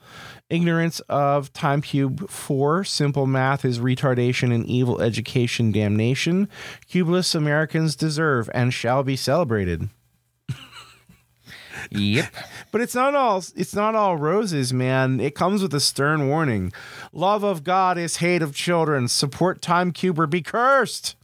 Ignorance 0.50 1.00
of 1.02 1.54
time 1.54 1.82
cube 1.82 2.30
four, 2.30 2.84
simple 2.84 3.28
math 3.28 3.64
is 3.64 3.80
retardation 3.80 4.54
and 4.54 4.66
evil 4.66 5.00
education 5.02 5.72
damnation. 5.72 6.50
Cubeless 6.90 7.36
Americans 7.36 7.96
deserve 7.96 8.50
and 8.54 8.74
shall 8.74 9.04
be 9.04 9.16
celebrated. 9.16 9.90
Yep. 11.92 12.34
But 12.72 12.82
it's 12.82 12.96
not 12.96 13.16
all 13.16 13.38
it's 13.56 13.74
not 13.76 13.96
all 13.96 14.18
roses, 14.18 14.74
man. 14.74 15.20
It 15.20 15.36
comes 15.36 15.62
with 15.62 15.74
a 15.74 15.80
stern 15.80 16.28
warning. 16.28 16.72
Love 17.14 17.44
of 17.44 17.64
God 17.64 17.98
is 17.98 18.18
hate 18.18 18.42
of 18.42 18.54
children. 18.56 19.08
Support 19.08 19.62
time 19.62 19.92
cube 19.92 20.20
or 20.20 20.28
be 20.28 20.42
cursed. 20.42 21.16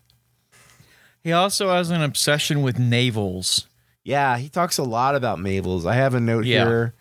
He 1.24 1.32
also 1.32 1.70
has 1.70 1.90
an 1.90 2.02
obsession 2.02 2.62
with 2.62 2.78
navels. 2.78 3.68
Yeah, 4.04 4.38
he 4.38 4.50
talks 4.50 4.78
a 4.78 4.84
lot 4.84 5.16
about 5.16 5.40
Mabel's. 5.40 5.86
I 5.86 5.96
have 5.96 6.14
a 6.14 6.20
note 6.20 6.46
Yeah. 6.46 6.66
here. 6.66 6.94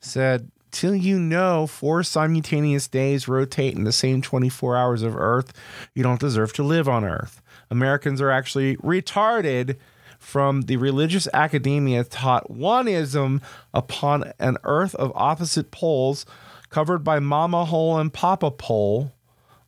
Said, 0.00 0.50
till 0.70 0.94
you 0.94 1.18
know 1.18 1.66
four 1.66 2.02
simultaneous 2.02 2.86
days 2.86 3.26
rotate 3.26 3.74
in 3.74 3.84
the 3.84 3.92
same 3.92 4.20
24 4.20 4.76
hours 4.76 5.02
of 5.02 5.16
Earth, 5.16 5.54
you 5.94 6.02
don't 6.02 6.20
deserve 6.20 6.52
to 6.52 6.62
live 6.62 6.86
on 6.86 7.02
Earth. 7.04 7.40
Americans 7.70 8.20
are 8.20 8.30
actually 8.30 8.76
retarded 8.76 9.76
from 10.26 10.62
the 10.62 10.76
religious 10.76 11.28
academia 11.32 12.02
taught 12.02 12.50
oneism 12.50 13.40
upon 13.72 14.32
an 14.40 14.56
Earth 14.64 14.92
of 14.96 15.12
opposite 15.14 15.70
poles 15.70 16.26
covered 16.68 17.04
by 17.04 17.20
Mama 17.20 17.64
Hole 17.64 17.96
and 17.96 18.12
Papa 18.12 18.50
Pole 18.50 19.12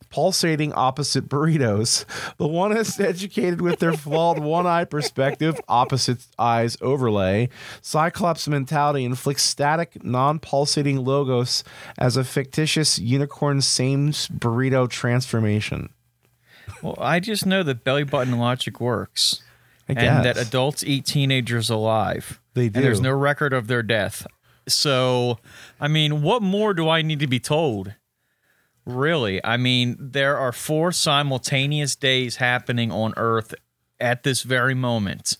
pulsating 0.09 0.73
opposite 0.73 1.29
burritos. 1.29 2.03
The 2.37 2.47
one 2.47 2.75
is 2.75 2.99
educated 2.99 3.61
with 3.61 3.79
their 3.79 3.93
flawed 3.93 4.39
one 4.43 4.67
eye 4.67 4.83
perspective, 4.83 5.57
opposite 5.69 6.27
eyes 6.37 6.75
overlay. 6.81 7.47
Cyclops 7.81 8.45
mentality 8.49 9.05
inflicts 9.05 9.43
static, 9.43 10.03
non 10.03 10.39
pulsating 10.39 11.05
logos 11.05 11.63
as 11.97 12.17
a 12.17 12.25
fictitious 12.25 12.99
unicorn 12.99 13.61
same 13.61 14.11
burrito 14.11 14.89
transformation. 14.89 15.89
Well, 16.83 16.97
I 16.99 17.21
just 17.21 17.45
know 17.45 17.63
that 17.63 17.85
belly 17.85 18.03
button 18.03 18.37
logic 18.37 18.81
works. 18.81 19.41
And 19.97 20.25
that 20.25 20.37
adults 20.37 20.83
eat 20.83 21.05
teenagers 21.05 21.69
alive. 21.69 22.39
They 22.53 22.65
And 22.65 22.75
there's 22.75 23.01
no 23.01 23.11
record 23.11 23.53
of 23.53 23.67
their 23.67 23.83
death. 23.83 24.27
So, 24.67 25.39
I 25.79 25.87
mean, 25.87 26.21
what 26.21 26.41
more 26.41 26.73
do 26.73 26.87
I 26.87 27.01
need 27.01 27.19
to 27.19 27.27
be 27.27 27.39
told? 27.39 27.95
Really? 28.85 29.43
I 29.43 29.57
mean, 29.57 29.97
there 29.99 30.37
are 30.37 30.51
four 30.51 30.91
simultaneous 30.91 31.95
days 31.95 32.37
happening 32.37 32.91
on 32.91 33.13
Earth 33.17 33.53
at 33.99 34.23
this 34.23 34.43
very 34.43 34.73
moment. 34.73 35.37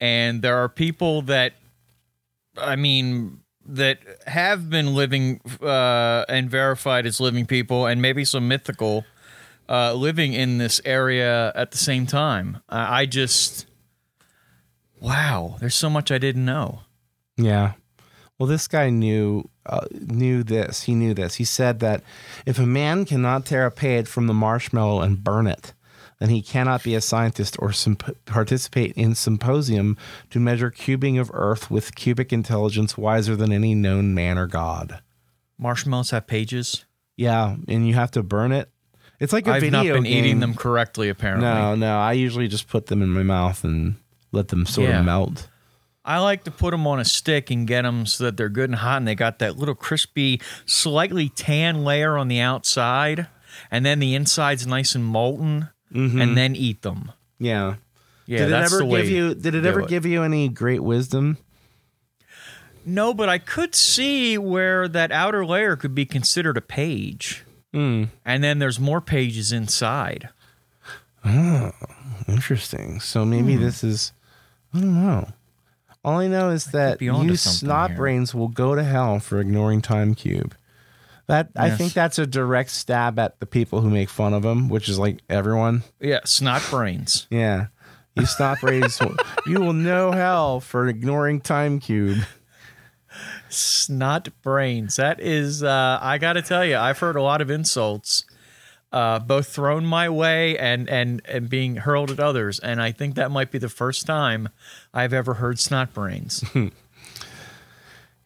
And 0.00 0.42
there 0.42 0.56
are 0.56 0.68
people 0.68 1.22
that, 1.22 1.54
I 2.58 2.76
mean, 2.76 3.40
that 3.66 3.98
have 4.26 4.68
been 4.68 4.94
living 4.94 5.40
uh, 5.62 6.24
and 6.28 6.50
verified 6.50 7.06
as 7.06 7.20
living 7.20 7.46
people, 7.46 7.86
and 7.86 8.02
maybe 8.02 8.24
some 8.24 8.46
mythical 8.48 9.04
uh, 9.68 9.94
living 9.94 10.32
in 10.32 10.58
this 10.58 10.80
area 10.84 11.52
at 11.54 11.70
the 11.70 11.78
same 11.78 12.06
time. 12.06 12.58
I, 12.68 13.00
I 13.00 13.06
just, 13.06 13.66
Wow, 15.00 15.56
there's 15.60 15.74
so 15.74 15.90
much 15.90 16.10
I 16.10 16.16
didn't 16.16 16.46
know. 16.46 16.80
Yeah. 17.36 17.72
Well, 18.38 18.46
this 18.48 18.66
guy 18.66 18.90
knew 18.90 19.50
uh, 19.66 19.86
knew 19.92 20.42
this. 20.42 20.82
He 20.84 20.94
knew 20.94 21.14
this. 21.14 21.36
He 21.36 21.44
said 21.44 21.80
that 21.80 22.02
if 22.46 22.58
a 22.58 22.66
man 22.66 23.04
cannot 23.04 23.46
tear 23.46 23.66
a 23.66 23.70
page 23.70 24.06
from 24.06 24.26
the 24.26 24.34
marshmallow 24.34 25.02
and 25.02 25.22
burn 25.22 25.46
it, 25.46 25.72
then 26.20 26.30
he 26.30 26.42
cannot 26.42 26.82
be 26.82 26.94
a 26.94 27.00
scientist 27.00 27.56
or 27.58 27.70
symp- 27.72 28.16
participate 28.24 28.92
in 28.92 29.14
symposium 29.14 29.96
to 30.30 30.40
measure 30.40 30.70
cubing 30.70 31.20
of 31.20 31.30
Earth 31.34 31.70
with 31.70 31.94
cubic 31.94 32.32
intelligence 32.32 32.96
wiser 32.96 33.36
than 33.36 33.52
any 33.52 33.74
known 33.74 34.14
man 34.14 34.38
or 34.38 34.46
god. 34.46 35.00
Marshmallows 35.58 36.10
have 36.10 36.26
pages. 36.26 36.84
Yeah, 37.16 37.56
and 37.68 37.86
you 37.86 37.94
have 37.94 38.10
to 38.12 38.22
burn 38.22 38.52
it. 38.52 38.70
It's 39.20 39.32
like 39.32 39.46
a 39.46 39.52
I've 39.52 39.60
video 39.62 39.82
not 39.82 39.92
been 39.94 40.02
game. 40.04 40.12
eating 40.24 40.40
them 40.40 40.54
correctly, 40.54 41.08
apparently. 41.08 41.46
No, 41.48 41.74
no. 41.74 41.98
I 41.98 42.12
usually 42.12 42.48
just 42.48 42.68
put 42.68 42.86
them 42.86 43.00
in 43.02 43.10
my 43.10 43.22
mouth 43.22 43.64
and 43.64 43.94
let 44.32 44.48
them 44.48 44.66
sort 44.66 44.88
Yeah. 44.90 45.00
of 45.00 45.04
melt. 45.06 45.48
I 46.04 46.18
like 46.18 46.44
to 46.44 46.50
put 46.50 46.72
them 46.72 46.86
on 46.86 47.00
a 47.00 47.04
stick 47.04 47.50
and 47.50 47.66
get 47.66 47.82
them 47.82 48.04
so 48.04 48.24
that 48.24 48.36
they're 48.36 48.50
good 48.50 48.68
and 48.68 48.78
hot, 48.78 48.98
and 48.98 49.08
they 49.08 49.14
got 49.14 49.38
that 49.38 49.56
little 49.56 49.74
crispy, 49.74 50.40
slightly 50.66 51.30
tan 51.30 51.82
layer 51.82 52.18
on 52.18 52.28
the 52.28 52.40
outside, 52.40 53.28
and 53.70 53.86
then 53.86 54.00
the 54.00 54.14
inside's 54.14 54.66
nice 54.66 54.94
and 54.94 55.04
molten, 55.04 55.68
mm-hmm. 55.92 56.20
and 56.20 56.36
then 56.36 56.54
eat 56.54 56.82
them. 56.82 57.12
Yeah. 57.38 57.76
Yeah, 58.26 58.38
did 58.38 58.48
it 58.48 58.54
ever 58.54 58.78
the 58.78 58.84
way 58.86 59.02
give 59.02 59.10
you? 59.10 59.34
Did 59.34 59.54
it 59.54 59.64
ever 59.64 59.80
it. 59.80 59.88
give 59.88 60.04
you 60.04 60.22
any 60.22 60.48
great 60.48 60.82
wisdom? 60.82 61.38
No, 62.86 63.14
but 63.14 63.28
I 63.30 63.38
could 63.38 63.74
see 63.74 64.36
where 64.36 64.88
that 64.88 65.10
outer 65.10 65.44
layer 65.46 65.74
could 65.76 65.94
be 65.94 66.04
considered 66.04 66.56
a 66.58 66.60
page, 66.62 67.44
Hmm. 67.74 68.04
and 68.24 68.44
then 68.44 68.60
there's 68.60 68.78
more 68.78 69.00
pages 69.00 69.50
inside. 69.50 70.28
Interesting. 72.28 73.00
So 73.00 73.24
maybe 73.24 73.56
this 73.56 73.82
is. 73.82 74.12
I 74.72 74.80
don't 74.80 74.94
know. 74.94 75.28
All 76.04 76.18
I 76.18 76.26
know 76.26 76.50
is 76.50 76.66
that 76.66 77.00
you 77.00 77.36
snot 77.36 77.90
here. 77.90 77.96
brains 77.96 78.34
will 78.34 78.48
go 78.48 78.74
to 78.74 78.84
hell 78.84 79.18
for 79.20 79.40
ignoring 79.40 79.80
Time 79.80 80.14
Cube. 80.14 80.54
That 81.26 81.48
I 81.56 81.70
think 81.70 81.94
that's 81.94 82.18
a 82.18 82.26
direct 82.26 82.70
stab 82.70 83.18
at 83.18 83.40
the 83.40 83.46
people 83.46 83.80
who 83.80 83.88
make 83.88 84.10
fun 84.10 84.34
of 84.34 84.44
him, 84.44 84.68
which 84.68 84.88
is 84.88 84.98
like 84.98 85.20
everyone. 85.30 85.82
Yeah, 85.98 86.20
snot 86.24 86.62
brains. 86.70 87.26
Yeah. 87.30 87.68
You 88.14 88.26
snot 88.26 88.60
brains, 88.60 89.00
you 89.46 89.58
will 89.60 89.72
know 89.72 90.12
hell 90.12 90.60
for 90.60 90.86
ignoring 90.86 91.40
Time 91.40 91.80
Cube. 91.80 92.18
Snot 93.54 94.28
brains. 94.42 94.96
That 94.96 95.20
is, 95.20 95.62
uh, 95.62 95.98
I 96.00 96.18
got 96.18 96.34
to 96.34 96.42
tell 96.42 96.64
you, 96.64 96.76
I've 96.76 96.98
heard 96.98 97.16
a 97.16 97.22
lot 97.22 97.40
of 97.40 97.50
insults, 97.50 98.24
uh, 98.92 99.18
both 99.18 99.48
thrown 99.48 99.84
my 99.86 100.08
way 100.08 100.56
and 100.58 100.88
and 100.88 101.20
and 101.24 101.48
being 101.48 101.76
hurled 101.76 102.10
at 102.10 102.20
others, 102.20 102.58
and 102.60 102.80
I 102.80 102.92
think 102.92 103.14
that 103.16 103.30
might 103.30 103.50
be 103.50 103.58
the 103.58 103.68
first 103.68 104.06
time 104.06 104.48
I've 104.92 105.12
ever 105.12 105.34
heard 105.34 105.58
snot 105.58 105.92
brains. 105.94 106.44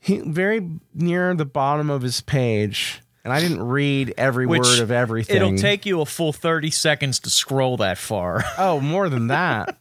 He, 0.01 0.19
very 0.21 0.67
near 0.95 1.35
the 1.35 1.45
bottom 1.45 1.91
of 1.91 2.03
his 2.03 2.21
page, 2.21 3.01
and 3.25 3.33
I 3.33 3.41
didn't 3.41 3.63
read 3.63 4.15
every 4.17 4.47
Which 4.47 4.63
word 4.63 4.79
of 4.81 4.91
everything. 4.91 5.37
It'll 5.37 5.57
take 5.59 5.85
you 5.85 6.01
a 6.01 6.07
full 6.07 6.33
thirty 6.33 6.71
seconds 6.71 7.19
to 7.21 7.31
scroll 7.31 7.77
that 7.79 7.99
far. 7.99 8.45
Oh, 8.59 8.81
more 8.81 9.09
than 9.09 9.27
that. 9.27 9.77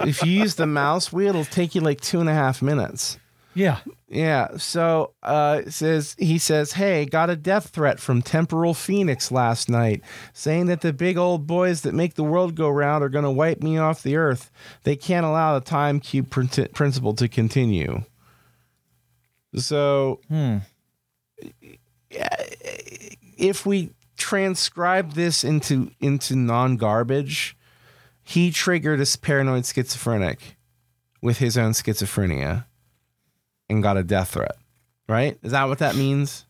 if 0.00 0.24
you 0.24 0.32
use 0.32 0.54
the 0.56 0.66
mouse 0.66 1.12
wheel, 1.12 1.28
it'll 1.28 1.44
take 1.44 1.74
you 1.74 1.80
like 1.80 2.00
two 2.00 2.18
and 2.20 2.28
a 2.28 2.34
half 2.34 2.62
minutes. 2.62 3.18
Yeah. 3.54 3.78
Yeah. 4.08 4.56
So 4.56 5.14
uh, 5.22 5.62
says 5.68 6.16
he 6.18 6.38
says, 6.38 6.72
"Hey, 6.72 7.06
got 7.06 7.30
a 7.30 7.36
death 7.36 7.68
threat 7.68 8.00
from 8.00 8.22
Temporal 8.22 8.74
Phoenix 8.74 9.30
last 9.30 9.68
night, 9.68 10.02
saying 10.32 10.66
that 10.66 10.80
the 10.80 10.92
big 10.92 11.16
old 11.16 11.46
boys 11.46 11.82
that 11.82 11.94
make 11.94 12.14
the 12.14 12.24
world 12.24 12.54
go 12.54 12.68
round 12.68 13.04
are 13.04 13.08
going 13.08 13.24
to 13.24 13.30
wipe 13.30 13.62
me 13.62 13.78
off 13.78 14.02
the 14.02 14.16
earth. 14.16 14.50
They 14.82 14.96
can't 14.96 15.24
allow 15.26 15.58
the 15.58 15.64
time 15.64 16.00
cube 16.00 16.30
prin- 16.30 16.68
principle 16.74 17.14
to 17.14 17.28
continue." 17.28 18.02
So, 19.56 20.20
if 23.38 23.64
we 23.64 23.90
transcribe 24.16 25.12
this 25.12 25.44
into 25.44 25.90
into 26.00 26.34
non 26.34 26.76
garbage, 26.76 27.56
he 28.22 28.50
triggered 28.50 29.00
a 29.00 29.18
paranoid 29.18 29.64
schizophrenic 29.66 30.56
with 31.22 31.38
his 31.38 31.56
own 31.56 31.72
schizophrenia 31.72 32.66
and 33.68 33.82
got 33.82 33.96
a 33.96 34.02
death 34.02 34.30
threat. 34.30 34.56
Right? 35.08 35.38
Is 35.42 35.52
that 35.52 35.64
what 35.64 35.78
that 35.78 35.96
means? 35.96 36.46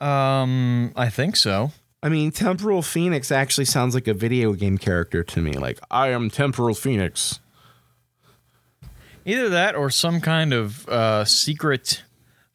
Um, 0.00 0.92
I 0.96 1.08
think 1.08 1.36
so. 1.36 1.70
I 2.02 2.08
mean, 2.08 2.32
Temporal 2.32 2.82
Phoenix 2.82 3.32
actually 3.32 3.64
sounds 3.64 3.94
like 3.94 4.06
a 4.06 4.14
video 4.14 4.52
game 4.52 4.76
character 4.76 5.24
to 5.24 5.40
me. 5.40 5.52
Like, 5.52 5.78
I 5.90 6.08
am 6.08 6.28
Temporal 6.28 6.74
Phoenix. 6.74 7.40
Either 9.24 9.48
that 9.48 9.74
or 9.74 9.88
some 9.88 10.20
kind 10.20 10.52
of 10.52 10.86
uh, 10.88 11.24
secret 11.24 12.02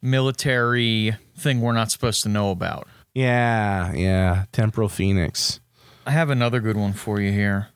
military 0.02 1.16
thing 1.36 1.62
we're 1.62 1.74
not 1.74 1.90
supposed 1.90 2.22
to 2.24 2.30
know 2.30 2.52
about. 2.52 2.88
Yeah, 3.16 3.92
yeah, 3.94 4.46
Temporal 4.52 4.90
Phoenix. 4.90 5.60
I 6.06 6.12
have 6.12 6.30
another 6.30 6.60
good 6.60 6.78
one 6.78 6.94
for 6.94 7.20
you 7.20 7.32
here. 7.32 7.70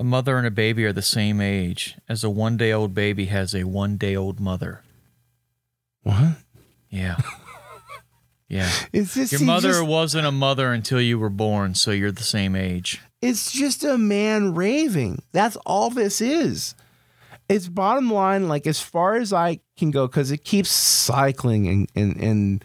A 0.00 0.02
mother 0.02 0.38
and 0.38 0.46
a 0.46 0.50
baby 0.50 0.86
are 0.86 0.94
the 0.94 1.02
same 1.02 1.42
age 1.42 1.98
as 2.08 2.24
a 2.24 2.30
one 2.30 2.56
day 2.56 2.72
old 2.72 2.94
baby 2.94 3.26
has 3.26 3.54
a 3.54 3.64
one 3.64 3.98
day 3.98 4.16
old 4.16 4.40
mother. 4.40 4.80
What? 6.02 6.38
Yeah. 6.88 7.18
Yeah. 8.48 8.68
Is 8.92 9.14
this 9.14 9.30
Your 9.30 9.42
mother 9.42 9.68
just- 9.74 9.86
wasn't 9.86 10.26
a 10.26 10.32
mother 10.32 10.72
until 10.72 11.00
you 11.00 11.20
were 11.20 11.30
born, 11.30 11.76
so 11.76 11.92
you're 11.92 12.10
the 12.10 12.24
same 12.24 12.56
age. 12.56 13.00
It's 13.22 13.52
just 13.52 13.84
a 13.84 13.96
man 13.96 14.56
raving. 14.56 15.22
That's 15.30 15.54
all 15.64 15.88
this 15.88 16.20
is. 16.20 16.74
It's 17.48 17.68
bottom 17.68 18.10
line, 18.12 18.48
like 18.48 18.66
as 18.66 18.80
far 18.80 19.14
as 19.14 19.32
I 19.32 19.60
can 19.76 19.92
go, 19.92 20.08
because 20.08 20.32
it 20.32 20.42
keeps 20.42 20.68
cycling 20.70 21.68
and 21.68 21.88
and 21.94 22.16
and 22.20 22.64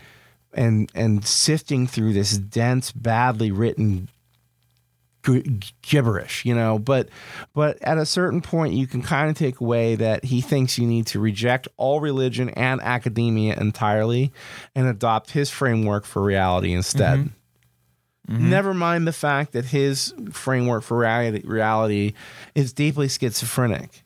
and 0.56 0.92
and 0.96 1.24
sifting 1.24 1.86
through 1.86 2.14
this 2.14 2.36
dense, 2.36 2.92
badly 2.92 3.52
written 3.52 4.10
gibberish, 5.82 6.46
you 6.46 6.56
know. 6.56 6.80
But 6.80 7.10
but 7.54 7.82
at 7.82 7.98
a 7.98 8.06
certain 8.06 8.42
point, 8.42 8.74
you 8.74 8.88
can 8.88 9.02
kind 9.02 9.30
of 9.30 9.38
take 9.38 9.60
away 9.60 9.96
that 9.96 10.26
he 10.26 10.42
thinks 10.42 10.78
you 10.78 10.88
need 10.88 11.08
to 11.08 11.20
reject 11.20 11.68
all 11.78 12.00
religion 12.00 12.50
and 12.50 12.82
academia 12.82 13.56
entirely, 13.60 14.32
and 14.76 14.88
adopt 14.88 15.32
his 15.32 15.50
framework 15.50 16.06
for 16.06 16.22
reality 16.22 16.74
instead. 16.74 17.20
Mm-hmm. 17.20 18.36
Mm-hmm. 18.36 18.50
Never 18.50 18.74
mind 18.74 19.08
the 19.08 19.14
fact 19.14 19.52
that 19.52 19.66
his 19.66 20.14
framework 20.32 20.84
for 20.84 20.98
reality, 20.98 21.46
reality 21.46 22.14
is 22.56 22.74
deeply 22.74 23.08
schizophrenic 23.08 24.04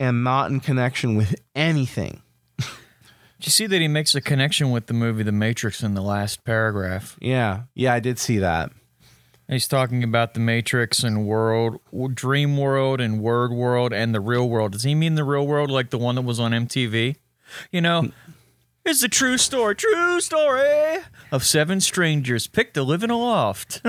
and 0.00 0.24
not 0.24 0.50
in 0.50 0.58
connection 0.60 1.14
with 1.16 1.36
anything. 1.54 2.22
Did 2.58 3.46
you 3.46 3.52
see 3.52 3.66
that 3.66 3.80
he 3.80 3.86
makes 3.86 4.14
a 4.14 4.20
connection 4.20 4.70
with 4.70 4.86
the 4.86 4.94
movie 4.94 5.22
The 5.22 5.30
Matrix 5.30 5.82
in 5.82 5.94
the 5.94 6.00
last 6.00 6.42
paragraph? 6.44 7.16
Yeah, 7.20 7.64
yeah, 7.74 7.92
I 7.92 8.00
did 8.00 8.18
see 8.18 8.38
that. 8.38 8.72
He's 9.48 9.68
talking 9.68 10.02
about 10.02 10.34
the 10.34 10.40
Matrix 10.40 11.04
and 11.04 11.24
world, 11.24 11.78
dream 12.14 12.56
world 12.56 13.00
and 13.00 13.20
word 13.20 13.52
world 13.52 13.92
and 13.92 14.12
the 14.12 14.20
real 14.20 14.48
world. 14.48 14.72
Does 14.72 14.82
he 14.82 14.96
mean 14.96 15.14
the 15.14 15.22
real 15.22 15.46
world 15.46 15.70
like 15.70 15.90
the 15.90 15.98
one 15.98 16.16
that 16.16 16.22
was 16.22 16.40
on 16.40 16.50
MTV? 16.50 17.14
You 17.70 17.80
know, 17.80 18.10
it's 18.84 19.02
the 19.02 19.08
true 19.08 19.38
story, 19.38 19.76
true 19.76 20.20
story 20.20 20.96
of 21.30 21.44
seven 21.44 21.80
strangers 21.80 22.48
picked 22.48 22.74
to 22.74 22.82
live 22.82 23.04
in 23.04 23.10
a 23.10 23.16
loft. 23.16 23.82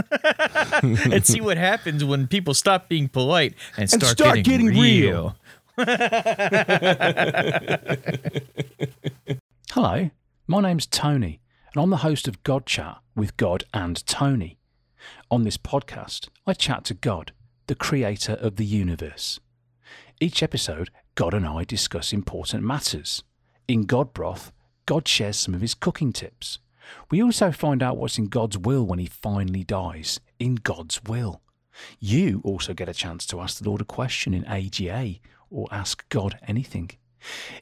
and 0.83 1.25
see 1.25 1.41
what 1.41 1.57
happens 1.57 2.05
when 2.05 2.27
people 2.27 2.53
stop 2.53 2.87
being 2.87 3.09
polite 3.09 3.55
and 3.77 3.89
start, 3.89 4.11
start 4.11 4.43
getting, 4.43 4.67
getting 4.67 4.79
real. 4.79 5.35
Hello, 9.71 10.11
my 10.45 10.61
name's 10.61 10.85
Tony, 10.85 11.41
and 11.73 11.81
I'm 11.81 11.89
the 11.89 11.97
host 11.97 12.27
of 12.27 12.43
God 12.43 12.67
Chat 12.67 12.99
with 13.15 13.35
God 13.37 13.63
and 13.73 14.05
Tony. 14.05 14.56
On 15.29 15.43
this 15.43 15.57
podcast, 15.57 16.29
I 16.45 16.53
chat 16.53 16.85
to 16.85 16.93
God, 16.93 17.33
the 17.67 17.75
creator 17.75 18.33
of 18.35 18.55
the 18.55 18.63
universe. 18.63 19.41
Each 20.21 20.41
episode, 20.41 20.89
God 21.15 21.33
and 21.33 21.45
I 21.45 21.65
discuss 21.65 22.13
important 22.13 22.63
matters. 22.63 23.23
In 23.67 23.81
God 23.83 24.13
Broth, 24.13 24.53
God 24.85 25.05
shares 25.05 25.35
some 25.35 25.53
of 25.53 25.59
his 25.59 25.73
cooking 25.73 26.13
tips. 26.13 26.59
We 27.11 27.21
also 27.21 27.51
find 27.51 27.83
out 27.83 27.97
what's 27.97 28.17
in 28.17 28.27
God's 28.27 28.57
will 28.57 28.85
when 28.85 28.99
he 28.99 29.05
finally 29.05 29.65
dies, 29.65 30.21
in 30.39 30.55
God's 30.55 31.03
will. 31.03 31.41
You 31.99 32.39
also 32.45 32.73
get 32.73 32.87
a 32.87 32.93
chance 32.93 33.25
to 33.25 33.41
ask 33.41 33.57
the 33.61 33.69
Lord 33.69 33.81
a 33.81 33.85
question 33.85 34.33
in 34.33 34.45
AGA 34.45 35.15
or 35.49 35.67
ask 35.71 36.07
God 36.07 36.39
anything. 36.47 36.91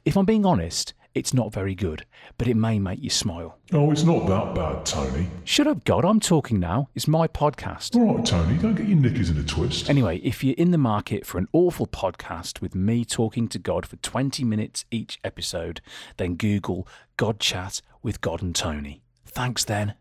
If 0.04 0.16
I'm 0.16 0.24
being 0.24 0.46
honest, 0.46 0.94
it's 1.16 1.32
not 1.32 1.50
very 1.50 1.74
good, 1.74 2.04
but 2.36 2.46
it 2.46 2.56
may 2.56 2.78
make 2.78 3.02
you 3.02 3.08
smile. 3.08 3.56
Oh, 3.72 3.90
it's 3.90 4.02
not 4.02 4.26
that 4.26 4.54
bad, 4.54 4.84
Tony. 4.84 5.26
Shut 5.44 5.66
up, 5.66 5.82
God, 5.84 6.04
I'm 6.04 6.20
talking 6.20 6.60
now. 6.60 6.90
It's 6.94 7.08
my 7.08 7.26
podcast. 7.26 7.96
All 7.96 8.16
right, 8.16 8.24
Tony, 8.24 8.58
don't 8.58 8.74
get 8.74 8.86
your 8.86 8.98
knickers 8.98 9.30
in 9.30 9.38
a 9.38 9.42
twist. 9.42 9.88
Anyway, 9.88 10.18
if 10.18 10.44
you're 10.44 10.54
in 10.58 10.72
the 10.72 10.78
market 10.78 11.24
for 11.24 11.38
an 11.38 11.48
awful 11.54 11.86
podcast 11.86 12.60
with 12.60 12.74
me 12.74 13.02
talking 13.02 13.48
to 13.48 13.58
God 13.58 13.86
for 13.86 13.96
20 13.96 14.44
minutes 14.44 14.84
each 14.90 15.18
episode, 15.24 15.80
then 16.18 16.34
Google 16.34 16.86
God 17.16 17.40
Chat 17.40 17.80
with 18.02 18.20
God 18.20 18.42
and 18.42 18.54
Tony. 18.54 19.00
Thanks 19.24 19.64
then. 19.64 19.94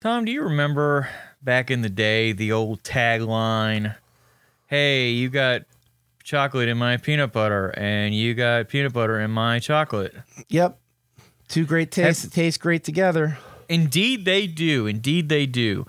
Tom, 0.00 0.24
do 0.24 0.32
you 0.32 0.42
remember 0.42 1.08
back 1.40 1.70
in 1.70 1.82
the 1.82 1.88
day 1.88 2.32
the 2.32 2.50
old 2.50 2.82
tagline? 2.82 3.94
Hey, 4.66 5.10
you 5.10 5.30
got 5.30 5.62
chocolate 6.28 6.68
in 6.68 6.76
my 6.76 6.98
peanut 6.98 7.32
butter, 7.32 7.70
and 7.70 8.14
you 8.14 8.34
got 8.34 8.68
peanut 8.68 8.92
butter 8.92 9.18
in 9.18 9.30
my 9.30 9.58
chocolate. 9.58 10.14
Yep. 10.48 10.78
Two 11.48 11.64
great 11.64 11.90
tastes 11.90 12.22
that 12.22 12.32
taste 12.32 12.60
great 12.60 12.84
together. 12.84 13.38
Indeed, 13.68 14.26
they 14.26 14.46
do. 14.46 14.86
Indeed, 14.86 15.30
they 15.30 15.46
do. 15.46 15.86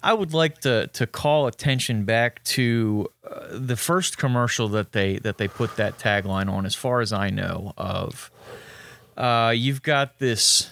I 0.00 0.12
would 0.12 0.32
like 0.32 0.60
to 0.60 0.86
to 0.86 1.06
call 1.08 1.48
attention 1.48 2.04
back 2.04 2.44
to 2.44 3.08
uh, 3.28 3.48
the 3.50 3.76
first 3.76 4.16
commercial 4.16 4.68
that 4.68 4.92
they 4.92 5.18
that 5.18 5.38
they 5.38 5.48
put 5.48 5.74
that 5.74 5.98
tagline 5.98 6.48
on. 6.48 6.64
As 6.64 6.76
far 6.76 7.00
as 7.00 7.12
I 7.12 7.30
know, 7.30 7.72
of 7.76 8.30
uh, 9.16 9.52
you've 9.54 9.82
got 9.82 10.20
this 10.20 10.70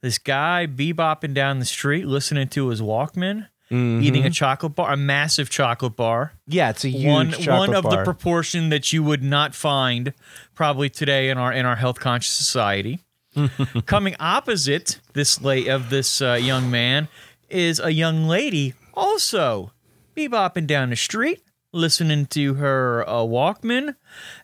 this 0.00 0.16
guy 0.16 0.66
bebopping 0.66 1.34
down 1.34 1.58
the 1.58 1.66
street, 1.66 2.06
listening 2.06 2.48
to 2.48 2.68
his 2.68 2.80
Walkman, 2.80 3.48
eating 3.70 4.24
a 4.24 4.30
chocolate 4.30 4.74
bar, 4.74 4.92
a 4.92 4.96
massive 4.96 5.50
chocolate 5.50 5.96
bar. 5.96 6.32
Yeah, 6.46 6.70
it's 6.70 6.84
a 6.84 6.90
huge 6.90 7.06
one 7.06 7.32
one 7.46 7.74
of 7.74 7.84
the 7.84 8.02
proportion 8.04 8.68
that 8.68 8.92
you 8.92 9.02
would 9.02 9.22
not 9.22 9.54
find 9.54 10.12
probably 10.54 10.90
today 10.90 11.30
in 11.30 11.38
our 11.38 11.52
in 11.52 11.66
our 11.66 11.76
health 11.76 12.00
conscious 12.00 12.32
society. 12.32 13.00
Coming 13.86 14.14
opposite 14.20 15.00
this 15.12 15.40
late 15.40 15.66
of 15.66 15.90
this 15.90 16.22
uh, 16.22 16.34
young 16.34 16.70
man 16.70 17.08
is 17.48 17.80
a 17.80 17.92
young 17.92 18.26
lady 18.26 18.74
also 18.94 19.72
bebopping 20.16 20.66
down 20.66 20.90
the 20.90 20.96
street, 20.96 21.42
listening 21.72 22.26
to 22.26 22.54
her 22.54 23.04
uh, 23.08 23.14
Walkman, 23.14 23.96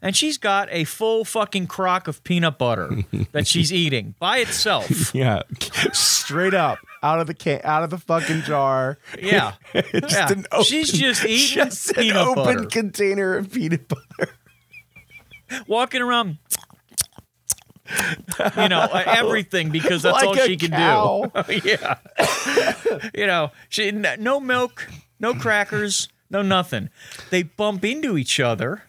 and 0.03 0.17
she's 0.17 0.39
got 0.39 0.69
a 0.73 0.85
full 0.85 1.25
fucking 1.25 1.69
crock 1.69 2.09
of 2.09 2.25
peanut 2.25 2.59
butter 2.59 3.05
that 3.31 3.47
she's 3.47 3.73
eating 3.85 4.17
by 4.19 4.39
itself. 4.39 5.15
yeah, 5.15 5.43
straight 5.93 6.55
up 6.55 6.79
out 7.03 7.21
of 7.21 7.27
the 7.27 7.35
can, 7.35 7.61
out 7.65 7.83
of 7.83 7.91
the 7.91 7.99
fucking 7.99 8.43
jar. 8.43 8.99
Yeah, 9.21 9.55
Just 9.75 10.13
yeah. 10.13 10.33
an 10.33 10.45
open, 10.53 10.65
she's 10.65 10.93
just 10.93 11.25
eating 11.25 11.55
just 11.65 11.97
an 11.97 12.13
open 12.17 12.45
butter. 12.45 12.65
container 12.67 13.37
of 13.37 13.51
peanut 13.53 13.89
butter. 13.89 14.33
walking 15.67 16.03
around. 16.03 16.39
you 18.57 18.69
know 18.69 18.87
everything 19.07 19.71
because 19.71 20.03
that's 20.03 20.15
Like 20.15 20.27
all 20.29 20.35
she 20.47 20.57
can 20.57 20.71
cow. 20.71 21.31
do. 21.49 21.61
yeah, 21.65 21.97
you 23.15 23.27
know 23.27 23.51
she 23.69 23.91
no 23.91 24.39
milk, 24.39 24.89
no 25.19 25.35
crackers, 25.35 26.09
no 26.31 26.43
nothing. 26.43 26.89
They 27.31 27.43
bump 27.43 27.85
into 27.85 28.17
each 28.17 28.39
other. 28.39 28.83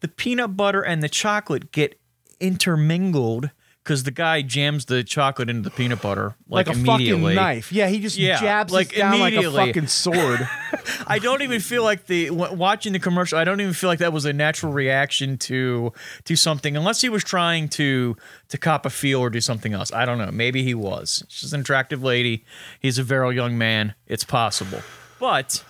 The 0.00 0.08
peanut 0.08 0.56
butter 0.56 0.82
and 0.82 1.02
the 1.02 1.08
chocolate 1.08 1.70
get 1.72 1.98
intermingled 2.40 3.50
because 3.82 4.04
the 4.04 4.10
guy 4.12 4.42
jams 4.42 4.84
the 4.84 5.02
chocolate 5.02 5.50
into 5.50 5.62
the 5.62 5.70
peanut 5.70 6.00
butter 6.00 6.36
like, 6.48 6.68
Like, 6.68 6.76
a 6.76 6.78
immediately. 6.78 7.34
fucking 7.34 7.34
knife. 7.34 7.72
Yeah, 7.72 7.88
he 7.88 7.98
just 7.98 8.16
Yeah, 8.16 8.40
jabs 8.40 8.72
like 8.72 8.92
it 8.92 8.98
down 8.98 9.18
like 9.18 9.32
a 9.32 9.36
immediately. 9.38 9.66
fucking 9.66 9.86
sword. 9.88 10.48
I 11.06 11.18
don't 11.18 11.42
even 11.42 11.60
feel 11.60 11.82
like 11.82 12.06
the 12.06 12.28
w- 12.28 12.54
watching 12.54 12.92
the 12.92 12.98
commercial. 13.00 13.38
I 13.38 13.44
don't 13.44 13.60
even 13.60 13.72
feel 13.72 13.88
like 13.90 13.98
that 13.98 14.12
was 14.12 14.24
a 14.24 14.32
natural 14.32 14.72
reaction 14.72 15.36
to 15.38 15.92
to 16.24 16.36
something, 16.36 16.76
unless 16.76 17.00
he 17.00 17.08
was 17.08 17.24
trying 17.24 17.68
to 17.70 18.16
to 18.50 18.58
cop 18.58 18.86
a 18.86 18.90
feel 18.90 19.18
or 19.20 19.30
do 19.30 19.40
something 19.40 19.72
else. 19.72 19.92
I 19.92 20.04
don't 20.04 20.18
know. 20.18 20.30
Maybe 20.30 20.62
he 20.62 20.74
was. 20.74 21.24
She's 21.28 21.52
an 21.52 21.60
attractive 21.62 22.02
lady. 22.04 22.44
He's 22.80 22.98
a 22.98 23.02
very 23.02 23.34
young 23.34 23.58
man. 23.58 23.94
It's 24.06 24.24
possible, 24.24 24.82
but 25.18 25.64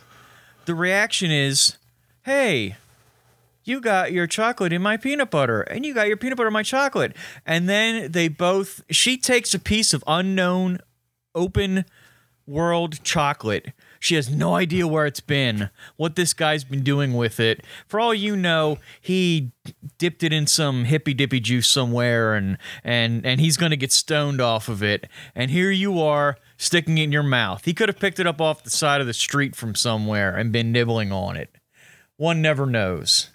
the 0.66 0.74
reaction 0.74 1.30
is, 1.30 1.78
"Hey." 2.24 2.76
You 3.64 3.80
got 3.80 4.12
your 4.12 4.26
chocolate 4.26 4.72
in 4.72 4.82
my 4.82 4.96
peanut 4.96 5.30
butter, 5.30 5.62
and 5.62 5.86
you 5.86 5.94
got 5.94 6.08
your 6.08 6.16
peanut 6.16 6.36
butter 6.36 6.48
in 6.48 6.52
my 6.52 6.62
chocolate. 6.62 7.16
And 7.46 7.68
then 7.68 8.10
they 8.10 8.28
both, 8.28 8.82
she 8.90 9.16
takes 9.16 9.54
a 9.54 9.58
piece 9.58 9.94
of 9.94 10.02
unknown 10.06 10.78
open 11.34 11.84
world 12.46 13.02
chocolate. 13.04 13.72
She 14.00 14.16
has 14.16 14.28
no 14.28 14.56
idea 14.56 14.88
where 14.88 15.06
it's 15.06 15.20
been, 15.20 15.70
what 15.96 16.16
this 16.16 16.34
guy's 16.34 16.64
been 16.64 16.82
doing 16.82 17.14
with 17.14 17.38
it. 17.38 17.64
For 17.86 18.00
all 18.00 18.12
you 18.12 18.36
know, 18.36 18.78
he 19.00 19.52
dipped 19.98 20.24
it 20.24 20.32
in 20.32 20.48
some 20.48 20.86
hippy 20.86 21.14
dippy 21.14 21.38
juice 21.38 21.68
somewhere 21.68 22.34
and 22.34 22.58
and 22.82 23.24
and 23.24 23.40
he's 23.40 23.56
going 23.56 23.70
to 23.70 23.76
get 23.76 23.92
stoned 23.92 24.40
off 24.40 24.68
of 24.68 24.82
it. 24.82 25.08
And 25.36 25.52
here 25.52 25.70
you 25.70 26.00
are 26.00 26.36
sticking 26.56 26.98
it 26.98 27.04
in 27.04 27.12
your 27.12 27.22
mouth. 27.22 27.64
He 27.64 27.74
could 27.74 27.88
have 27.88 28.00
picked 28.00 28.18
it 28.18 28.26
up 28.26 28.40
off 28.40 28.64
the 28.64 28.70
side 28.70 29.00
of 29.00 29.06
the 29.06 29.14
street 29.14 29.54
from 29.54 29.76
somewhere 29.76 30.36
and 30.36 30.50
been 30.50 30.72
nibbling 30.72 31.12
on 31.12 31.36
it. 31.36 31.54
One 32.16 32.42
never 32.42 32.66
knows. 32.66 33.31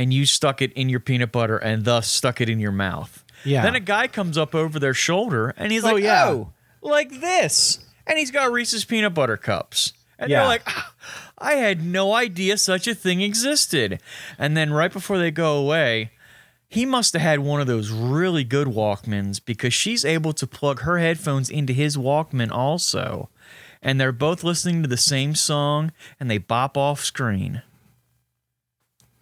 And 0.00 0.14
you 0.14 0.24
stuck 0.24 0.62
it 0.62 0.72
in 0.72 0.88
your 0.88 1.00
peanut 1.00 1.30
butter 1.30 1.58
and 1.58 1.84
thus 1.84 2.08
stuck 2.08 2.40
it 2.40 2.48
in 2.48 2.58
your 2.58 2.72
mouth. 2.72 3.22
Yeah. 3.44 3.62
Then 3.62 3.74
a 3.74 3.80
guy 3.80 4.06
comes 4.08 4.38
up 4.38 4.54
over 4.54 4.78
their 4.78 4.94
shoulder 4.94 5.52
and 5.58 5.70
he's 5.70 5.84
Oh, 5.84 5.92
like, 5.92 6.02
yeah. 6.02 6.28
oh, 6.28 6.52
like 6.80 7.20
this. 7.20 7.80
And 8.06 8.18
he's 8.18 8.30
got 8.30 8.50
Reese's 8.50 8.86
peanut 8.86 9.12
butter 9.12 9.36
cups. 9.36 9.92
And 10.18 10.30
Yeah. 10.30 10.38
they're 10.40 10.48
like, 10.48 10.62
"Ah, 10.66 10.92
I 11.38 11.52
had 11.56 11.84
no 11.84 12.14
idea 12.14 12.56
such 12.56 12.86
a 12.86 12.94
thing 12.94 13.20
existed. 13.20 14.00
And 14.38 14.56
then 14.56 14.72
right 14.72 14.90
before 14.92 15.18
they 15.18 15.30
go 15.30 15.58
away, 15.58 16.12
he 16.68 16.86
must 16.86 17.12
have 17.12 17.22
had 17.22 17.40
one 17.40 17.60
of 17.60 17.66
those 17.66 17.90
really 17.90 18.44
good 18.44 18.68
Walkmans 18.68 19.38
because 19.44 19.74
she's 19.74 20.04
able 20.04 20.32
to 20.32 20.46
plug 20.46 20.80
her 20.80 20.98
headphones 20.98 21.50
into 21.50 21.72
his 21.74 21.96
Walkman 21.98 22.50
also. 22.50 23.28
And 23.82 24.00
they're 24.00 24.12
both 24.12 24.44
listening 24.44 24.80
to 24.82 24.88
the 24.88 24.96
same 24.96 25.34
song 25.34 25.92
and 26.18 26.30
they 26.30 26.38
bop 26.38 26.76
off 26.78 27.04
screen. 27.04 27.62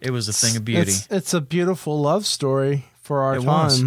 It 0.01 0.11
was 0.11 0.27
a 0.29 0.33
thing 0.33 0.55
of 0.55 0.63
beauty. 0.65 0.91
It's, 0.91 1.07
it's 1.11 1.33
a 1.33 1.41
beautiful 1.41 1.99
love 1.99 2.25
story 2.25 2.85
for 3.01 3.21
our 3.21 3.35
It 3.35 3.43
time. 3.43 3.45
was. 3.45 3.83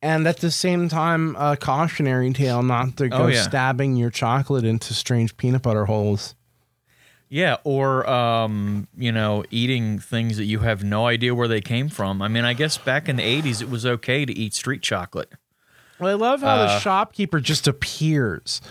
And 0.00 0.28
at 0.28 0.38
the 0.38 0.50
same 0.50 0.88
time, 0.88 1.34
a 1.36 1.56
cautionary 1.56 2.32
tale 2.32 2.62
not 2.62 2.96
to 2.98 3.08
go 3.08 3.16
Oh, 3.24 3.26
yeah. 3.26 3.42
stabbing 3.42 3.96
your 3.96 4.10
chocolate 4.10 4.64
into 4.64 4.94
strange 4.94 5.36
peanut 5.36 5.62
butter 5.62 5.86
holes. 5.86 6.34
Yeah, 7.30 7.56
or 7.64 8.08
um, 8.08 8.88
you 8.96 9.12
know, 9.12 9.44
eating 9.50 9.98
things 9.98 10.38
that 10.38 10.44
you 10.44 10.60
have 10.60 10.82
no 10.82 11.06
idea 11.06 11.34
where 11.34 11.48
they 11.48 11.60
came 11.60 11.88
from. 11.90 12.22
I 12.22 12.28
mean, 12.28 12.44
I 12.44 12.54
guess 12.54 12.78
back 12.78 13.06
in 13.06 13.16
the 13.16 13.22
'80s, 13.22 13.60
it 13.60 13.68
was 13.68 13.84
okay 13.84 14.24
to 14.24 14.32
eat 14.32 14.54
street 14.54 14.80
chocolate. 14.80 15.30
Well, 16.00 16.08
I 16.10 16.14
love 16.14 16.40
how 16.40 16.54
Uh, 16.56 16.66
the 16.68 16.78
shopkeeper 16.80 17.38
just 17.40 17.68
appears. 17.68 18.62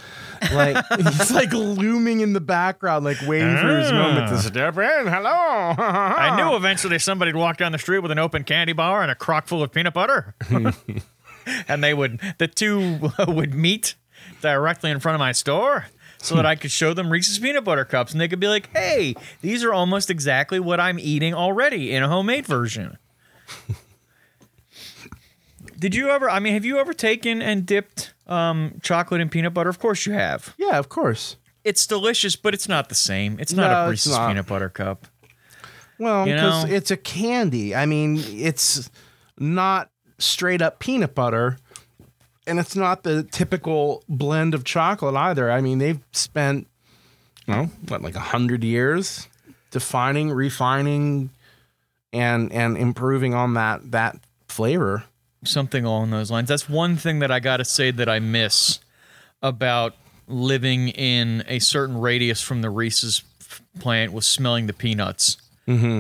Like 0.52 0.86
he's 0.98 1.32
like 1.32 1.54
looming 1.54 2.22
in 2.22 2.34
the 2.34 2.42
background, 2.42 3.06
like 3.06 3.18
waiting 3.26 3.56
for 3.58 3.78
his 3.78 3.92
mm. 3.92 3.94
moment 3.94 4.30
to 4.30 4.38
step 4.38 4.78
in. 4.78 5.08
Hello. 5.08 5.30
I 5.30 6.36
knew 6.36 6.56
eventually 6.56 7.00
somebody'd 7.00 7.36
walk 7.36 7.58
down 7.58 7.72
the 7.72 7.78
street 7.78 8.00
with 8.00 8.12
an 8.12 8.20
open 8.20 8.44
candy 8.44 8.74
bar 8.74 9.02
and 9.02 9.12
a 9.12 9.16
crock 9.16 9.48
full 9.48 9.64
of 9.64 9.72
peanut 9.72 9.94
butter, 9.94 10.36
and 11.68 11.84
they 11.84 11.94
would 11.94 12.20
the 12.38 12.48
two 12.48 13.12
would 13.28 13.54
meet 13.54 13.96
directly 14.42 14.92
in 14.92 15.00
front 15.00 15.16
of 15.16 15.20
my 15.20 15.32
store. 15.32 15.86
So 16.20 16.36
that 16.36 16.48
I 16.48 16.56
could 16.56 16.72
show 16.72 16.96
them 16.96 17.12
Reese's 17.12 17.38
peanut 17.38 17.64
butter 17.64 17.86
cups, 17.86 18.12
and 18.12 18.20
they 18.20 18.28
could 18.28 18.40
be 18.40 18.48
like, 18.48 18.76
"Hey, 18.76 19.14
these 19.42 19.64
are 19.64 19.72
almost 19.72 20.10
exactly 20.10 20.60
what 20.60 20.80
I'm 20.80 20.98
eating 20.98 21.36
already 21.36 21.94
in 21.94 22.02
a 22.02 22.08
homemade 22.08 22.48
version." 22.48 22.98
Did 25.80 25.94
you 25.94 26.10
ever? 26.10 26.30
I 26.30 26.40
mean, 26.40 26.54
have 26.54 26.66
you 26.66 26.80
ever 26.80 26.94
taken 26.94 27.42
and 27.42 27.66
dipped 27.66 28.14
um, 28.28 28.80
chocolate 28.82 29.22
and 29.22 29.32
peanut 29.32 29.54
butter? 29.54 29.70
Of 29.70 29.80
course 29.80 30.06
you 30.06 30.14
have. 30.14 30.54
Yeah, 30.58 30.78
of 30.78 30.90
course. 30.90 31.38
It's 31.64 31.86
delicious, 31.88 32.36
but 32.36 32.54
it's 32.54 32.70
not 32.70 32.90
the 32.90 32.96
same. 32.96 33.38
It's 33.40 33.54
not 33.54 33.70
No, 33.72 33.78
a 33.78 33.84
it's 33.86 33.92
Reese's 34.06 34.18
not. 34.18 34.28
peanut 34.30 34.48
butter 34.48 34.70
cup. 34.70 35.08
Well, 36.00 36.28
You 36.28 36.36
because 36.36 36.66
know? 36.66 36.72
it's 36.74 36.92
a 36.92 36.98
candy. 36.98 37.76
I 37.76 37.86
mean, 37.86 38.18
it's 38.26 38.90
not 39.38 39.90
straight 40.20 40.62
up 40.62 40.80
peanut 40.80 41.14
butter, 41.16 41.58
and 42.46 42.60
it's 42.60 42.76
not 42.76 43.04
the 43.04 43.24
typical 43.24 44.04
blend 44.08 44.54
of 44.54 44.64
chocolate 44.64 45.16
either. 45.16 45.52
I 45.52 45.60
mean, 45.62 45.80
they've 45.80 46.00
spent, 46.14 46.68
well, 47.48 47.72
what, 47.88 48.02
like 48.02 48.16
a 48.16 48.20
hundred 48.20 48.64
years 48.64 49.28
defining, 49.72 50.32
refining, 50.32 51.32
and 52.14 52.52
and 52.54 52.78
improving 52.78 53.34
on 53.34 53.56
that 53.56 53.92
that 53.92 54.18
flavor. 54.48 55.04
Something 55.44 55.84
along 55.86 56.10
those 56.10 56.32
lines. 56.32 56.50
That's 56.50 56.70
one 56.70 56.96
thing 56.96 57.20
that 57.20 57.32
I 57.32 57.40
got 57.40 57.58
to 57.58 57.66
say 57.66 57.92
that 57.92 58.10
I 58.10 58.20
miss 58.20 58.80
about 59.42 59.96
living 60.28 60.90
in 60.90 61.44
a 61.48 61.60
certain 61.60 61.98
radius 62.00 62.42
from 62.42 62.62
the 62.62 62.70
Reese's 62.70 63.24
plant 63.80 64.12
was 64.12 64.28
smelling 64.28 64.68
the 64.68 64.74
peanuts 64.74 65.38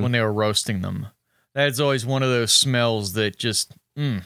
when 0.01 0.11
they 0.11 0.21
were 0.21 0.33
roasting 0.33 0.81
them. 0.81 1.07
That's 1.53 1.79
always 1.79 2.05
one 2.05 2.23
of 2.23 2.29
those 2.29 2.53
smells 2.53 3.13
that 3.13 3.37
just 3.37 3.73
mm, 3.97 4.23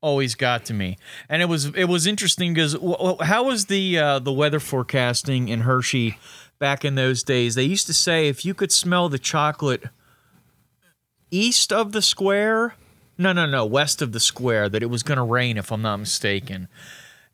always 0.00 0.34
got 0.34 0.64
to 0.66 0.74
me. 0.74 0.96
And 1.28 1.42
it 1.42 1.46
was 1.46 1.66
it 1.66 1.84
was 1.84 2.06
interesting 2.06 2.54
because 2.54 2.74
w- 2.74 3.16
how 3.20 3.44
was 3.44 3.66
the 3.66 3.98
uh, 3.98 4.18
the 4.18 4.32
weather 4.32 4.60
forecasting 4.60 5.48
in 5.48 5.60
Hershey 5.62 6.18
back 6.58 6.84
in 6.84 6.94
those 6.94 7.22
days? 7.22 7.54
They 7.54 7.64
used 7.64 7.86
to 7.86 7.94
say 7.94 8.28
if 8.28 8.44
you 8.44 8.54
could 8.54 8.72
smell 8.72 9.08
the 9.08 9.18
chocolate 9.18 9.84
east 11.30 11.72
of 11.72 11.92
the 11.92 12.02
square 12.02 12.74
no, 13.18 13.32
no, 13.32 13.46
no, 13.46 13.64
west 13.64 14.02
of 14.02 14.12
the 14.12 14.20
square 14.20 14.68
that 14.68 14.82
it 14.82 14.86
was 14.86 15.02
going 15.02 15.18
to 15.18 15.24
rain 15.24 15.56
if 15.56 15.70
I'm 15.70 15.82
not 15.82 15.98
mistaken. 15.98 16.68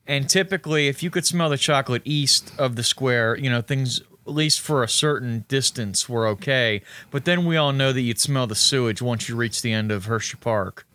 And 0.06 0.28
typically, 0.28 0.88
if 0.88 1.02
you 1.02 1.10
could 1.10 1.26
smell 1.26 1.50
the 1.50 1.58
chocolate 1.58 2.02
east 2.04 2.52
of 2.58 2.76
the 2.76 2.82
square, 2.82 3.36
you 3.36 3.50
know, 3.50 3.60
things 3.60 4.00
at 4.26 4.34
least 4.34 4.60
for 4.60 4.82
a 4.82 4.88
certain 4.88 5.44
distance 5.48 6.08
were 6.08 6.26
okay. 6.28 6.82
But 7.10 7.24
then 7.24 7.44
we 7.44 7.56
all 7.56 7.72
know 7.72 7.92
that 7.92 8.00
you'd 8.00 8.20
smell 8.20 8.46
the 8.46 8.54
sewage 8.54 9.00
once 9.00 9.28
you 9.28 9.36
reach 9.36 9.62
the 9.62 9.72
end 9.72 9.90
of 9.90 10.06
Hershey 10.06 10.36
Park. 10.38 10.86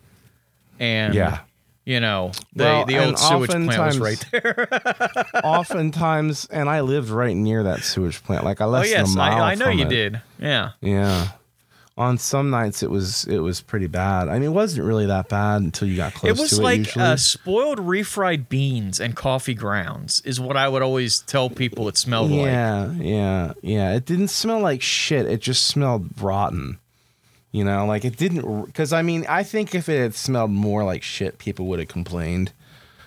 And 0.78 1.14
yeah 1.14 1.40
you 1.84 2.00
know, 2.00 2.32
the 2.54 2.64
Well, 2.64 2.86
the 2.86 3.04
old 3.04 3.18
sewage 3.18 3.50
plant 3.50 3.66
was 3.66 3.98
right 3.98 4.24
there. 4.32 4.68
Oftentimes, 5.44 6.46
and 6.46 6.68
I 6.68 6.80
lived 6.80 7.10
right 7.10 7.36
near 7.36 7.62
that 7.64 7.82
sewage 7.82 8.22
plant. 8.24 8.44
Like 8.44 8.60
I 8.60 8.64
oh 8.64 8.82
yes, 8.82 9.08
than 9.08 9.16
a 9.16 9.18
mile 9.18 9.42
I, 9.42 9.52
I 9.52 9.54
know 9.54 9.68
you 9.68 9.84
it. 9.84 9.90
did. 9.90 10.22
Yeah. 10.38 10.72
Yeah. 10.80 11.28
On 11.96 12.18
some 12.18 12.50
nights 12.50 12.82
it 12.82 12.90
was 12.90 13.24
it 13.26 13.38
was 13.38 13.60
pretty 13.60 13.86
bad. 13.86 14.28
I 14.28 14.34
mean, 14.34 14.48
it 14.50 14.52
wasn't 14.52 14.84
really 14.84 15.06
that 15.06 15.28
bad 15.28 15.62
until 15.62 15.86
you 15.86 15.96
got 15.96 16.12
close 16.12 16.36
It 16.36 16.40
was 16.42 16.50
to 16.50 16.60
like 16.62 16.78
usually. 16.78 17.04
uh, 17.04 17.16
spoiled 17.16 17.78
refried 17.78 18.48
beans 18.48 18.98
and 18.98 19.14
coffee 19.14 19.54
grounds 19.54 20.20
is 20.24 20.40
what 20.40 20.56
I 20.56 20.68
would 20.68 20.82
always 20.82 21.20
tell 21.20 21.48
people 21.50 21.86
it 21.86 21.96
smelled 21.96 22.32
like. 22.32 22.46
yeah, 22.46 22.90
yeah, 22.94 23.52
yeah. 23.62 23.94
It 23.94 24.06
didn't 24.06 24.28
smell 24.28 24.58
like 24.58 24.82
shit. 24.82 25.26
It 25.26 25.40
just 25.40 25.66
smelled 25.66 26.20
rotten. 26.20 26.78
You 27.52 27.62
know, 27.62 27.86
like 27.86 28.04
it 28.04 28.16
didn't. 28.16 28.64
Because 28.66 28.92
I 28.92 29.02
mean, 29.02 29.24
I 29.28 29.44
think 29.44 29.72
if 29.76 29.88
it 29.88 30.00
had 30.00 30.16
smelled 30.16 30.50
more 30.50 30.82
like 30.82 31.04
shit, 31.04 31.38
people 31.38 31.66
would 31.66 31.78
have 31.78 31.86
complained. 31.86 32.52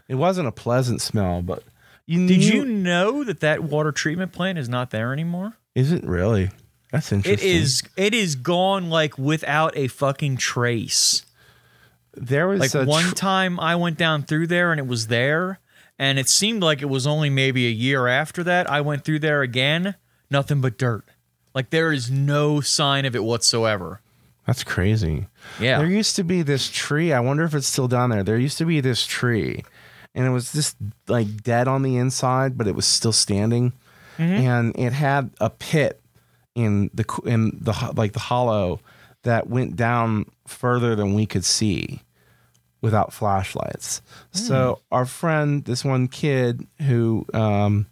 It 0.07 0.15
wasn't 0.15 0.47
a 0.47 0.53
pleasant 0.53 1.01
smell, 1.01 1.41
but 1.41 1.63
you 2.05 2.25
Did 2.25 2.39
knew- 2.39 2.45
you 2.53 2.63
know 2.65 3.25
that 3.25 3.41
that 3.41 3.63
water 3.63 3.91
treatment 3.91 4.31
plant 4.31 4.57
is 4.57 4.69
not 4.69 4.91
there 4.91 5.11
anymore? 5.11 5.57
Is 5.75 5.91
it 5.91 6.05
really? 6.05 6.51
That's 6.91 7.11
interesting. 7.11 7.49
is. 7.49 7.83
It 7.97 8.13
is 8.13 8.35
gone 8.35 8.89
like 8.89 9.17
without 9.17 9.75
a 9.75 9.87
fucking 9.87 10.37
trace. 10.37 11.25
There 12.13 12.47
was 12.47 12.59
Like 12.59 12.73
a 12.73 12.85
one 12.85 13.09
tr- 13.09 13.15
time 13.15 13.59
I 13.59 13.75
went 13.75 13.97
down 13.97 14.23
through 14.23 14.47
there 14.47 14.71
and 14.71 14.79
it 14.79 14.87
was 14.87 15.07
there, 15.07 15.59
and 15.99 16.17
it 16.17 16.29
seemed 16.29 16.63
like 16.63 16.81
it 16.81 16.89
was 16.89 17.05
only 17.05 17.29
maybe 17.29 17.67
a 17.67 17.71
year 17.71 18.07
after 18.07 18.43
that 18.43 18.69
I 18.69 18.81
went 18.81 19.03
through 19.03 19.19
there 19.19 19.41
again. 19.41 19.95
Nothing 20.29 20.61
but 20.61 20.77
dirt. 20.77 21.05
Like 21.53 21.69
there 21.69 21.91
is 21.91 22.09
no 22.09 22.61
sign 22.61 23.05
of 23.05 23.15
it 23.15 23.23
whatsoever. 23.23 24.01
That's 24.45 24.63
crazy. 24.63 25.27
Yeah. 25.59 25.79
There 25.79 25.87
used 25.87 26.15
to 26.15 26.23
be 26.23 26.41
this 26.41 26.69
tree. 26.69 27.11
I 27.11 27.19
wonder 27.19 27.43
if 27.43 27.53
it's 27.53 27.67
still 27.67 27.87
down 27.89 28.09
there. 28.11 28.23
There 28.23 28.37
used 28.37 28.57
to 28.59 28.65
be 28.65 28.79
this 28.79 29.05
tree, 29.05 29.63
and 30.15 30.25
it 30.25 30.29
was 30.29 30.53
just 30.53 30.77
like 31.07 31.43
dead 31.43 31.67
on 31.67 31.81
the 31.83 31.97
inside, 31.97 32.57
but 32.57 32.65
it 32.65 32.75
was 32.75 32.85
still 32.85 33.11
standing, 33.11 33.73
mm-hmm. 34.17 34.21
and 34.21 34.75
it 34.77 34.93
had 34.93 35.31
a 35.41 35.49
pit 35.49 36.01
in 36.57 36.89
the 36.91 37.05
in 37.23 37.55
the 37.61 37.91
like 37.95 38.13
the 38.13 38.19
hollow 38.19 38.79
that 39.21 39.47
went 39.47 39.75
down 39.75 40.25
further 40.47 40.95
than 40.95 41.13
we 41.13 41.27
could 41.27 41.45
see 41.45 42.01
without 42.81 43.13
flashlights. 43.13 44.01
So 44.31 44.81
our 44.91 45.05
friend, 45.05 45.63
this 45.65 45.85
one 45.85 46.07
kid 46.07 46.65
who 46.81 47.27
um, 47.33 47.85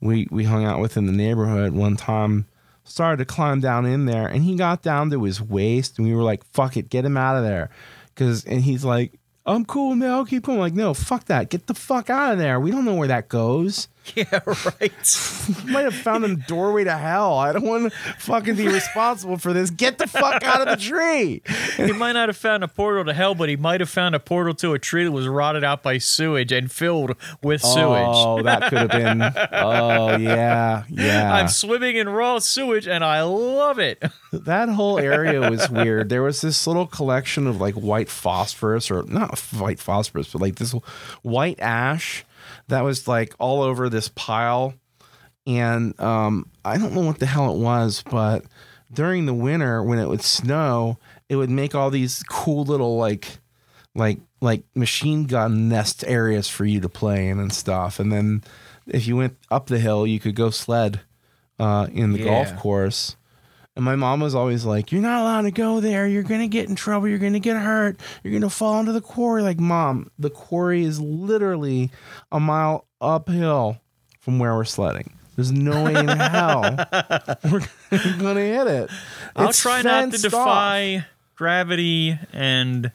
we 0.00 0.28
we 0.30 0.44
hung 0.44 0.64
out 0.64 0.80
with 0.80 0.96
in 0.96 1.06
the 1.06 1.12
neighborhood 1.12 1.72
one 1.72 1.96
time 1.96 2.46
started 2.84 3.16
to 3.16 3.24
climb 3.24 3.60
down 3.60 3.84
in 3.84 4.06
there 4.06 4.28
and 4.28 4.44
he 4.44 4.54
got 4.54 4.80
down 4.80 5.10
to 5.10 5.24
his 5.24 5.42
waist 5.42 5.98
and 5.98 6.06
we 6.06 6.14
were 6.14 6.22
like 6.22 6.44
fuck 6.44 6.76
it 6.76 6.88
get 6.88 7.04
him 7.04 7.16
out 7.16 7.36
of 7.36 7.42
there. 7.42 7.68
Because 8.14 8.44
and 8.44 8.62
he's 8.62 8.84
like 8.84 9.18
i'm 9.44 9.64
cool 9.64 9.96
man 9.96 10.10
i'll 10.10 10.24
keep 10.24 10.44
going. 10.44 10.60
Like 10.60 10.74
no 10.74 10.94
fuck 10.94 11.24
that 11.24 11.50
get 11.50 11.66
the 11.66 11.74
fuck 11.74 12.08
out 12.08 12.32
of 12.32 12.38
there. 12.38 12.60
We 12.60 12.70
don't 12.70 12.84
know 12.84 12.94
where 12.94 13.08
that 13.08 13.28
goes 13.28 13.88
Yeah, 14.16 14.40
right. 14.46 15.20
might 15.66 15.84
have 15.84 15.94
found 15.94 16.24
a 16.24 16.36
doorway 16.36 16.84
to 16.84 16.96
hell 16.96 17.34
i 17.36 17.52
don't 17.52 17.64
want 17.64 17.92
to 17.92 17.98
fucking 18.18 18.56
be 18.56 18.66
responsible 18.66 19.36
for 19.36 19.52
this 19.52 19.68
get 19.70 19.98
the 19.98 20.06
fuck 20.06 20.42
out 20.42 20.66
of 20.66 20.78
the 20.78 20.82
tree 20.82 21.42
he 21.76 21.92
might 21.92 22.12
not 22.12 22.28
have 22.28 22.36
found 22.36 22.64
a 22.64 22.68
portal 22.68 23.04
to 23.04 23.12
hell, 23.12 23.34
but 23.34 23.48
he 23.48 23.56
might 23.56 23.80
have 23.80 23.90
found 23.90 24.14
a 24.14 24.20
portal 24.20 24.54
to 24.54 24.72
a 24.72 24.78
tree 24.78 25.04
that 25.04 25.12
was 25.12 25.28
rotted 25.28 25.64
out 25.64 25.82
by 25.82 25.98
sewage 25.98 26.52
and 26.52 26.70
filled 26.70 27.14
with 27.42 27.60
sewage. 27.62 28.06
oh 28.08 28.42
that 28.42 28.70
could 28.70 28.78
have 28.78 28.90
been 28.90 29.22
oh 29.52 30.16
yeah 30.16 30.84
yeah 30.88 31.34
I'm 31.34 31.48
swimming 31.48 31.96
in 31.96 32.08
raw 32.08 32.38
sewage 32.38 32.86
and 32.86 33.04
I 33.04 33.22
love 33.22 33.78
it. 33.78 34.02
that 34.32 34.68
whole 34.68 34.98
area 34.98 35.50
was 35.50 35.68
weird. 35.70 36.08
There 36.08 36.22
was 36.22 36.40
this 36.40 36.66
little 36.66 36.86
collection 36.86 37.46
of 37.46 37.60
like 37.60 37.74
white 37.74 38.08
phosphorus, 38.08 38.90
or 38.90 39.02
not 39.04 39.38
white 39.38 39.78
phosphorus, 39.80 40.32
but 40.32 40.40
like 40.40 40.56
this 40.56 40.72
white 41.22 41.58
ash 41.60 42.24
that 42.68 42.82
was 42.82 43.06
like 43.08 43.34
all 43.38 43.62
over 43.62 43.88
this 43.88 44.08
pile. 44.08 44.74
And 45.46 45.98
um, 46.00 46.50
I 46.64 46.76
don't 46.76 46.92
know 46.92 47.02
what 47.02 47.20
the 47.20 47.26
hell 47.26 47.54
it 47.54 47.58
was, 47.58 48.02
but 48.10 48.44
during 48.92 49.26
the 49.26 49.34
winter 49.34 49.82
when 49.82 49.98
it 49.98 50.08
would 50.08 50.22
snow, 50.22 50.98
it 51.28 51.36
would 51.36 51.50
make 51.50 51.74
all 51.74 51.90
these 51.90 52.22
cool 52.24 52.64
little 52.64 52.96
like 52.96 53.38
like 53.94 54.18
like 54.40 54.62
machine 54.74 55.24
gun 55.24 55.68
nest 55.68 56.04
areas 56.06 56.48
for 56.48 56.64
you 56.64 56.80
to 56.80 56.88
play 56.88 57.28
in 57.28 57.38
and 57.38 57.52
stuff. 57.52 57.98
And 57.98 58.12
then 58.12 58.42
if 58.86 59.06
you 59.06 59.16
went 59.16 59.36
up 59.50 59.66
the 59.66 59.78
hill, 59.78 60.06
you 60.06 60.20
could 60.20 60.34
go 60.34 60.50
sled 60.50 61.00
uh, 61.58 61.88
in 61.92 62.12
the 62.12 62.22
golf 62.24 62.48
course. 62.56 63.16
And 63.76 63.84
my 63.84 63.94
mom 63.94 64.20
was 64.20 64.34
always 64.34 64.64
like, 64.64 64.90
"You're 64.90 65.02
not 65.02 65.20
allowed 65.20 65.42
to 65.42 65.50
go 65.50 65.80
there. 65.80 66.06
You're 66.08 66.22
gonna 66.22 66.48
get 66.48 66.68
in 66.68 66.74
trouble. 66.76 67.08
You're 67.08 67.18
gonna 67.18 67.38
get 67.38 67.56
hurt. 67.56 68.00
You're 68.24 68.32
gonna 68.32 68.48
fall 68.50 68.80
into 68.80 68.92
the 68.92 69.02
quarry." 69.02 69.42
Like, 69.42 69.60
mom, 69.60 70.10
the 70.18 70.30
quarry 70.30 70.82
is 70.84 70.98
literally 70.98 71.90
a 72.32 72.40
mile 72.40 72.86
uphill 73.02 73.76
from 74.20 74.38
where 74.38 74.54
we're 74.54 74.64
sledding. 74.64 75.12
There's 75.36 75.52
no 75.52 75.84
way 75.84 75.94
in 75.94 76.08
hell 76.08 76.62
we're 77.44 77.60
gonna 78.18 78.40
hit 78.40 78.66
it. 78.66 78.90
I'll 79.36 79.52
try 79.52 79.82
not 79.82 80.06
to 80.06 80.10
fenced 80.12 80.24
off. 80.26 80.30
defy 80.32 81.04
gravity 81.34 82.18
and 82.32 82.90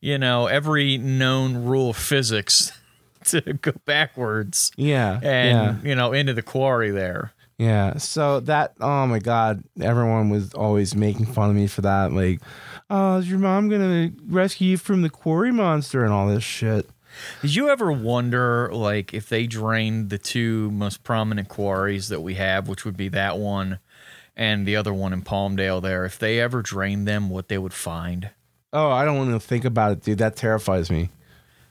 you 0.00 0.16
know 0.16 0.46
every 0.46 0.96
known 0.96 1.64
rule 1.64 1.90
of 1.90 1.96
physics 1.96 2.70
to 3.24 3.40
go 3.40 3.72
backwards 3.84 4.70
Yeah, 4.76 5.18
and 5.20 5.82
yeah. 5.82 5.88
you 5.88 5.96
know 5.96 6.12
into 6.12 6.32
the 6.34 6.42
quarry 6.42 6.92
there. 6.92 7.32
Yeah. 7.60 7.98
So 7.98 8.40
that 8.40 8.72
oh 8.80 9.06
my 9.06 9.18
god, 9.18 9.62
everyone 9.82 10.30
was 10.30 10.54
always 10.54 10.94
making 10.94 11.26
fun 11.26 11.50
of 11.50 11.56
me 11.56 11.66
for 11.66 11.82
that. 11.82 12.10
Like, 12.10 12.40
oh, 12.88 13.18
is 13.18 13.28
your 13.28 13.38
mom 13.38 13.68
gonna 13.68 14.12
rescue 14.26 14.68
you 14.68 14.76
from 14.78 15.02
the 15.02 15.10
quarry 15.10 15.52
monster 15.52 16.02
and 16.02 16.10
all 16.10 16.26
this 16.26 16.42
shit? 16.42 16.88
Did 17.42 17.54
you 17.54 17.68
ever 17.68 17.92
wonder, 17.92 18.70
like, 18.72 19.12
if 19.12 19.28
they 19.28 19.46
drained 19.46 20.08
the 20.08 20.16
two 20.16 20.70
most 20.70 21.02
prominent 21.02 21.48
quarries 21.48 22.08
that 22.08 22.20
we 22.20 22.36
have, 22.36 22.66
which 22.66 22.86
would 22.86 22.96
be 22.96 23.08
that 23.08 23.36
one 23.36 23.78
and 24.34 24.66
the 24.66 24.76
other 24.76 24.94
one 24.94 25.12
in 25.12 25.20
Palmdale 25.20 25.82
there, 25.82 26.06
if 26.06 26.18
they 26.18 26.40
ever 26.40 26.62
drained 26.62 27.06
them, 27.06 27.28
what 27.28 27.48
they 27.48 27.58
would 27.58 27.74
find? 27.74 28.30
Oh, 28.72 28.90
I 28.90 29.04
don't 29.04 29.18
want 29.18 29.32
to 29.32 29.40
think 29.40 29.66
about 29.66 29.92
it, 29.92 30.02
dude. 30.02 30.16
That 30.18 30.36
terrifies 30.36 30.90
me. 30.90 31.10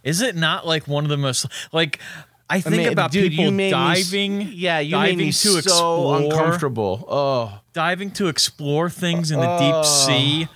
Is 0.04 0.22
it 0.22 0.36
not 0.36 0.68
like 0.68 0.88
one 0.88 1.04
of 1.04 1.10
the 1.10 1.18
most, 1.18 1.48
like, 1.72 2.00
I 2.50 2.62
think 2.62 2.78
mean, 2.78 2.88
about 2.92 3.12
dude, 3.12 3.32
people 3.32 3.52
made 3.52 3.66
me 3.66 3.70
diving, 3.70 4.42
yeah, 4.54 4.80
you 4.80 4.92
diving 4.92 5.18
made 5.18 5.26
me 5.26 5.32
to 5.32 5.38
so 5.38 5.58
explore, 5.60 6.18
uncomfortable. 6.22 7.06
Oh, 7.08 7.60
diving 7.74 8.12
to 8.12 8.28
explore 8.28 8.90
things 8.90 9.30
in 9.32 9.40
the 9.40 9.58
deep 9.60 9.76
Oh. 9.76 9.84
sea. 9.84 10.48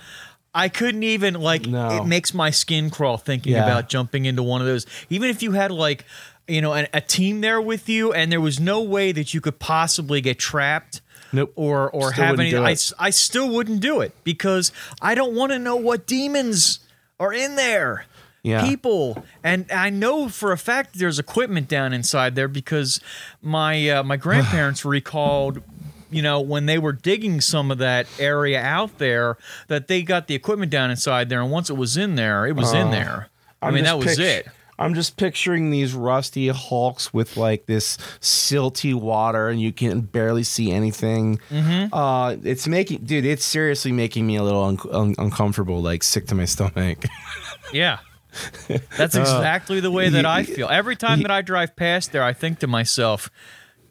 I 0.56 0.68
couldn't 0.68 1.02
even 1.02 1.34
like 1.34 1.66
No. 1.66 2.02
it 2.02 2.06
makes 2.06 2.32
my 2.34 2.50
skin 2.50 2.90
crawl 2.90 3.16
thinking 3.16 3.52
Yeah. 3.52 3.64
about 3.64 3.88
jumping 3.88 4.24
into 4.24 4.42
one 4.42 4.60
of 4.60 4.66
those. 4.66 4.86
Even 5.10 5.30
if 5.30 5.42
you 5.42 5.52
had 5.52 5.70
like 5.70 6.04
you 6.46 6.60
know 6.60 6.72
an, 6.74 6.86
a 6.92 7.00
team 7.00 7.40
there 7.40 7.60
with 7.60 7.88
you 7.88 8.12
and 8.12 8.30
there 8.30 8.40
was 8.40 8.60
no 8.60 8.80
way 8.82 9.12
that 9.12 9.32
you 9.32 9.40
could 9.40 9.58
possibly 9.58 10.20
get 10.20 10.38
trapped 10.38 11.00
Nope. 11.32 11.52
or 11.56 11.90
or 11.90 12.12
Still 12.12 12.24
have 12.24 12.38
any 12.40 12.54
I, 12.56 12.76
I 12.98 13.10
still 13.10 13.48
wouldn't 13.48 13.80
do 13.80 14.00
it 14.00 14.12
because 14.24 14.70
I 15.00 15.14
don't 15.14 15.34
want 15.34 15.52
to 15.52 15.58
know 15.58 15.76
what 15.76 16.06
demons 16.06 16.80
are 17.18 17.32
in 17.32 17.56
there. 17.56 18.04
Yeah. 18.44 18.64
People 18.68 19.24
and 19.42 19.64
I 19.72 19.90
know 19.90 20.28
for 20.28 20.52
a 20.52 20.58
fact 20.58 20.98
there's 20.98 21.18
equipment 21.18 21.66
down 21.66 21.92
inside 21.92 22.34
there 22.36 22.46
because 22.46 23.00
my 23.42 23.88
uh, 23.88 24.02
my 24.04 24.16
grandparents 24.26 24.84
recalled 24.84 25.62
you 26.10 26.20
know 26.22 26.40
when 26.40 26.66
they 26.66 26.78
were 26.78 26.92
digging 26.92 27.40
some 27.40 27.70
of 27.70 27.78
that 27.78 28.06
area 28.20 28.60
out 28.60 28.98
there 28.98 29.36
that 29.68 29.88
they 29.88 30.02
got 30.02 30.26
the 30.28 30.34
equipment 30.34 30.70
down 30.70 30.90
inside 30.90 31.28
there 31.30 31.40
and 31.40 31.50
once 31.50 31.70
it 31.70 31.76
was 31.76 31.96
in 31.96 32.14
there 32.16 32.46
it 32.46 32.54
was 32.54 32.72
in 32.74 32.90
there. 32.90 33.28
I 33.62 33.66
Oh. 33.66 33.68
I'm 33.68 33.74
mean 33.74 33.84
that 33.84 33.96
was 33.98 34.16
pict- 34.16 34.20
it. 34.20 34.46
I'm 34.76 34.92
just 34.94 35.16
picturing 35.16 35.70
these 35.70 35.94
rusty 35.94 36.48
hulks 36.48 37.14
with 37.14 37.36
like 37.36 37.66
this 37.66 37.96
silty 38.20 38.92
water, 38.92 39.48
and 39.48 39.60
you 39.60 39.72
can 39.72 40.00
barely 40.00 40.42
see 40.42 40.72
anything. 40.72 41.38
Mm-hmm. 41.48 41.94
Uh, 41.94 42.36
it's 42.42 42.66
making, 42.66 43.04
dude, 43.04 43.24
it's 43.24 43.44
seriously 43.44 43.92
making 43.92 44.26
me 44.26 44.34
a 44.34 44.42
little 44.42 44.64
un- 44.64 44.78
un- 44.90 45.14
uncomfortable, 45.16 45.80
like 45.80 46.02
sick 46.02 46.26
to 46.26 46.34
my 46.34 46.44
stomach. 46.44 47.04
Yeah. 47.72 48.00
That's 48.96 49.14
exactly 49.14 49.80
the 49.80 49.90
way 49.90 50.08
that 50.08 50.24
I 50.26 50.44
feel. 50.44 50.68
Every 50.68 50.96
time 50.96 51.22
that 51.22 51.30
I 51.30 51.42
drive 51.42 51.76
past 51.76 52.12
there, 52.12 52.22
I 52.22 52.32
think 52.32 52.60
to 52.60 52.66
myself, 52.66 53.30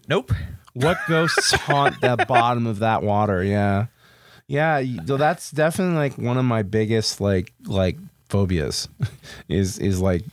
nope. 0.07 0.31
what 0.73 0.97
ghosts 1.07 1.51
haunt 1.53 2.01
that 2.01 2.27
bottom 2.27 2.65
of 2.67 2.79
that 2.79 3.03
water? 3.03 3.43
Yeah, 3.43 3.87
yeah. 4.47 4.83
so 5.05 5.17
That's 5.17 5.51
definitely 5.51 5.95
like 5.95 6.17
one 6.17 6.37
of 6.37 6.45
my 6.45 6.63
biggest 6.63 7.21
like 7.21 7.53
like 7.65 7.97
phobias. 8.29 8.89
Is 9.47 9.79
is 9.79 10.01
like 10.01 10.23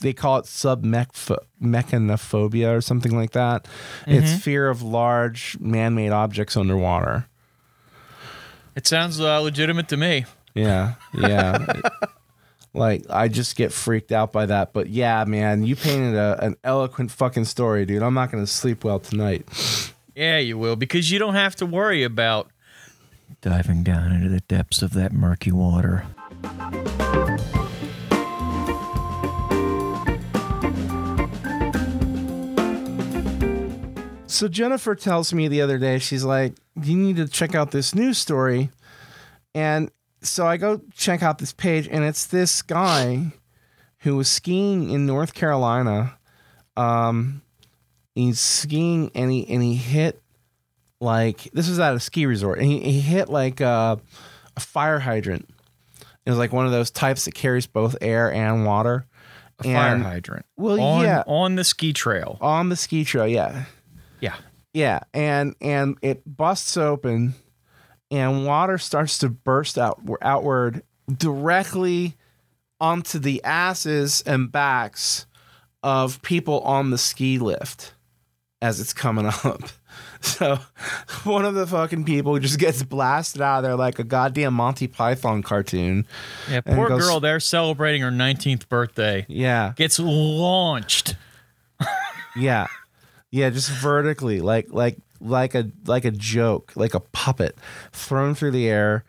they 0.00 0.14
call 0.14 0.38
it 0.38 0.46
submechanophobia 0.46 2.76
or 2.76 2.80
something 2.80 3.14
like 3.16 3.32
that. 3.32 3.68
It's 4.06 4.42
fear 4.42 4.70
of 4.70 4.82
large 4.82 5.58
man-made 5.60 6.10
objects 6.10 6.56
underwater. 6.56 7.26
It 8.74 8.86
sounds 8.86 9.20
uh, 9.20 9.40
legitimate 9.40 9.88
to 9.88 9.98
me. 9.98 10.24
Yeah, 10.54 10.94
yeah. 11.12 11.66
Like 12.74 13.04
I 13.08 13.28
just 13.28 13.54
get 13.56 13.72
freaked 13.72 14.10
out 14.10 14.32
by 14.32 14.46
that. 14.46 14.72
But 14.72 14.88
yeah, 14.88 15.24
man, 15.24 15.64
you 15.64 15.76
painted 15.76 16.16
a, 16.16 16.44
an 16.44 16.56
eloquent 16.64 17.12
fucking 17.12 17.44
story, 17.44 17.86
dude. 17.86 18.02
I'm 18.02 18.14
not 18.14 18.30
gonna 18.32 18.46
sleep 18.46 18.84
well 18.84 18.98
tonight. 18.98 19.46
Yeah, 20.14 20.38
you 20.38 20.58
will 20.58 20.76
because 20.76 21.10
you 21.10 21.18
don't 21.18 21.34
have 21.34 21.56
to 21.56 21.66
worry 21.66 22.02
about 22.02 22.50
diving 23.40 23.84
down 23.84 24.12
into 24.12 24.28
the 24.28 24.40
depths 24.40 24.82
of 24.82 24.92
that 24.94 25.12
murky 25.12 25.52
water. 25.52 26.04
So 34.26 34.48
Jennifer 34.48 34.96
tells 34.96 35.32
me 35.32 35.46
the 35.46 35.60
other 35.60 35.78
day, 35.78 36.00
she's 36.00 36.24
like, 36.24 36.54
"You 36.82 36.96
need 36.96 37.16
to 37.16 37.28
check 37.28 37.54
out 37.54 37.70
this 37.70 37.94
news 37.94 38.18
story." 38.18 38.70
And 39.54 39.92
so 40.24 40.46
I 40.46 40.56
go 40.56 40.80
check 40.94 41.22
out 41.22 41.38
this 41.38 41.52
page, 41.52 41.88
and 41.88 42.02
it's 42.04 42.26
this 42.26 42.62
guy 42.62 43.32
who 43.98 44.16
was 44.16 44.28
skiing 44.28 44.90
in 44.90 45.06
North 45.06 45.34
Carolina. 45.34 46.18
Um, 46.76 47.42
he's 48.14 48.40
skiing 48.40 49.10
and 49.14 49.30
he 49.30 49.48
and 49.48 49.62
he 49.62 49.74
hit 49.76 50.20
like 51.00 51.44
this 51.52 51.68
was 51.68 51.78
at 51.78 51.94
a 51.94 52.00
ski 52.00 52.26
resort, 52.26 52.58
and 52.58 52.66
he, 52.68 52.80
he 52.80 53.00
hit 53.00 53.28
like 53.28 53.60
a, 53.60 54.00
a 54.56 54.60
fire 54.60 54.98
hydrant. 54.98 55.48
It 56.26 56.30
was 56.30 56.38
like 56.38 56.52
one 56.52 56.66
of 56.66 56.72
those 56.72 56.90
types 56.90 57.26
that 57.26 57.34
carries 57.34 57.66
both 57.66 57.96
air 58.00 58.32
and 58.32 58.64
water. 58.64 59.06
A 59.60 59.64
fire 59.64 59.98
hydrant. 59.98 60.46
Well, 60.56 60.80
on, 60.80 61.04
yeah. 61.04 61.22
On 61.26 61.54
the 61.54 61.62
ski 61.64 61.92
trail. 61.92 62.38
on 62.40 62.70
the 62.70 62.76
ski 62.76 63.04
trail. 63.04 63.28
Yeah, 63.28 63.66
Yeah. 64.20 64.34
yeah, 64.72 65.00
and 65.12 65.54
and 65.60 65.96
it 66.02 66.22
busts 66.26 66.76
open, 66.76 67.34
and 68.14 68.46
water 68.46 68.78
starts 68.78 69.18
to 69.18 69.28
burst 69.28 69.76
out 69.78 70.00
outward 70.22 70.82
directly 71.14 72.16
onto 72.80 73.18
the 73.18 73.42
asses 73.44 74.22
and 74.26 74.50
backs 74.52 75.26
of 75.82 76.22
people 76.22 76.60
on 76.60 76.90
the 76.90 76.98
ski 76.98 77.38
lift 77.38 77.94
as 78.62 78.80
it's 78.80 78.92
coming 78.92 79.26
up. 79.44 79.60
So 80.20 80.58
one 81.24 81.44
of 81.44 81.54
the 81.54 81.66
fucking 81.66 82.04
people 82.04 82.38
just 82.38 82.58
gets 82.58 82.82
blasted 82.82 83.42
out 83.42 83.58
of 83.58 83.62
there 83.64 83.76
like 83.76 83.98
a 83.98 84.04
goddamn 84.04 84.54
Monty 84.54 84.86
Python 84.86 85.42
cartoon. 85.42 86.06
Yeah, 86.50 86.62
poor 86.62 86.88
goes- 86.88 87.04
girl 87.06 87.20
there 87.20 87.40
celebrating 87.40 88.00
her 88.02 88.10
19th 88.10 88.68
birthday 88.68 89.26
Yeah. 89.28 89.72
gets 89.76 89.98
launched. 89.98 91.16
Yeah. 92.36 92.66
Yeah, 93.30 93.50
just 93.50 93.70
vertically, 93.70 94.40
like 94.40 94.66
like 94.70 94.96
like 95.24 95.54
a 95.54 95.70
like 95.86 96.04
a 96.04 96.10
joke, 96.10 96.72
like 96.76 96.94
a 96.94 97.00
puppet 97.00 97.56
thrown 97.92 98.34
through 98.34 98.52
the 98.52 98.68
air. 98.68 99.04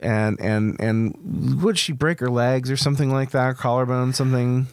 And 0.00 0.40
and 0.40 0.80
and 0.80 1.60
would 1.60 1.76
she 1.76 1.92
break 1.92 2.20
her 2.20 2.30
legs 2.30 2.70
or 2.70 2.76
something 2.76 3.10
like 3.10 3.30
that? 3.32 3.56
Collarbone, 3.56 4.12
something. 4.12 4.68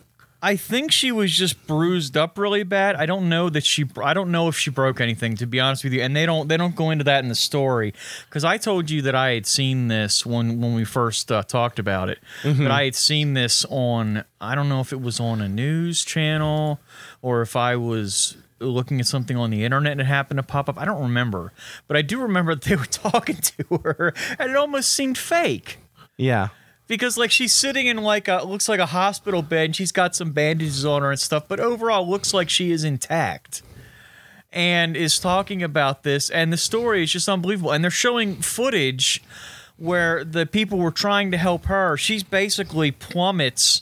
I 0.45 0.57
think 0.57 0.91
she 0.91 1.11
was 1.11 1.35
just 1.35 1.65
bruised 1.65 2.15
up 2.15 2.37
really 2.37 2.61
bad. 2.61 2.95
I 2.95 3.07
don't 3.07 3.29
know 3.29 3.49
that 3.49 3.65
she. 3.65 3.85
I 3.99 4.13
don't 4.13 4.29
know 4.29 4.47
if 4.47 4.55
she 4.55 4.69
broke 4.69 5.01
anything, 5.01 5.35
to 5.37 5.47
be 5.47 5.59
honest 5.59 5.83
with 5.83 5.93
you. 5.93 6.01
And 6.03 6.15
they 6.15 6.27
don't. 6.27 6.47
They 6.47 6.57
don't 6.57 6.75
go 6.75 6.91
into 6.91 7.03
that 7.05 7.23
in 7.23 7.29
the 7.29 7.35
story 7.35 7.95
because 8.29 8.43
I 8.43 8.59
told 8.59 8.91
you 8.91 9.01
that 9.01 9.15
I 9.15 9.31
had 9.31 9.47
seen 9.47 9.87
this 9.87 10.23
when 10.23 10.61
when 10.61 10.75
we 10.75 10.85
first 10.85 11.31
uh, 11.31 11.41
talked 11.41 11.79
about 11.79 12.09
it. 12.09 12.19
That 12.61 12.71
I 12.71 12.83
had 12.83 12.93
seen 12.93 13.33
this 13.33 13.65
on. 13.71 14.23
I 14.39 14.53
don't 14.53 14.69
know 14.69 14.81
if 14.81 14.93
it 14.93 15.01
was 15.01 15.19
on 15.19 15.41
a 15.41 15.49
news 15.49 16.05
channel 16.05 16.79
or 17.23 17.41
if 17.41 17.55
I 17.55 17.75
was 17.75 18.37
looking 18.59 18.99
at 18.99 19.07
something 19.07 19.35
on 19.37 19.49
the 19.51 19.63
internet 19.65 19.91
and 19.93 20.01
it 20.01 20.05
happened 20.05 20.37
to 20.37 20.43
pop 20.43 20.69
up. 20.69 20.77
I 20.79 20.85
don't 20.85 21.01
remember, 21.01 21.51
but 21.87 21.97
I 21.97 22.01
do 22.01 22.21
remember 22.21 22.55
that 22.55 22.63
they 22.63 22.75
were 22.75 22.85
talking 22.89 23.35
to 23.37 23.77
her, 23.83 24.13
and 24.39 24.49
it 24.51 24.55
almost 24.55 24.91
seemed 24.91 25.17
fake 25.17 25.77
Yeah. 26.17 26.49
because 26.87 27.17
like 27.17 27.31
she's 27.31 27.51
sitting 27.53 27.87
in 27.87 27.97
like 27.97 28.27
a 28.27 28.43
looks 28.45 28.69
like 28.69 28.79
a 28.79 28.85
hospital 28.87 29.41
bed 29.41 29.65
and 29.65 29.75
she's 29.75 29.91
got 29.91 30.15
some 30.15 30.31
bandages 30.31 30.85
on 30.85 31.01
her 31.01 31.11
and 31.11 31.19
stuff 31.19 31.47
but 31.47 31.59
overall 31.59 32.07
looks 32.09 32.33
like 32.33 32.49
she 32.49 32.71
is 32.71 32.83
intact 32.83 33.61
and 34.53 34.95
is 34.95 35.19
talking 35.19 35.61
about 35.61 36.03
this 36.03 36.29
and 36.29 36.53
the 36.53 36.57
story 36.57 37.03
is 37.03 37.11
just 37.11 37.27
unbelievable 37.27 37.71
and 37.71 37.83
they're 37.83 37.91
showing 37.91 38.35
footage 38.41 39.21
where 39.77 40.23
the 40.23 40.45
people 40.45 40.77
were 40.77 40.91
trying 40.91 41.31
to 41.31 41.37
help 41.37 41.65
her 41.65 41.97
she's 41.97 42.23
basically 42.23 42.91
plummets 42.91 43.81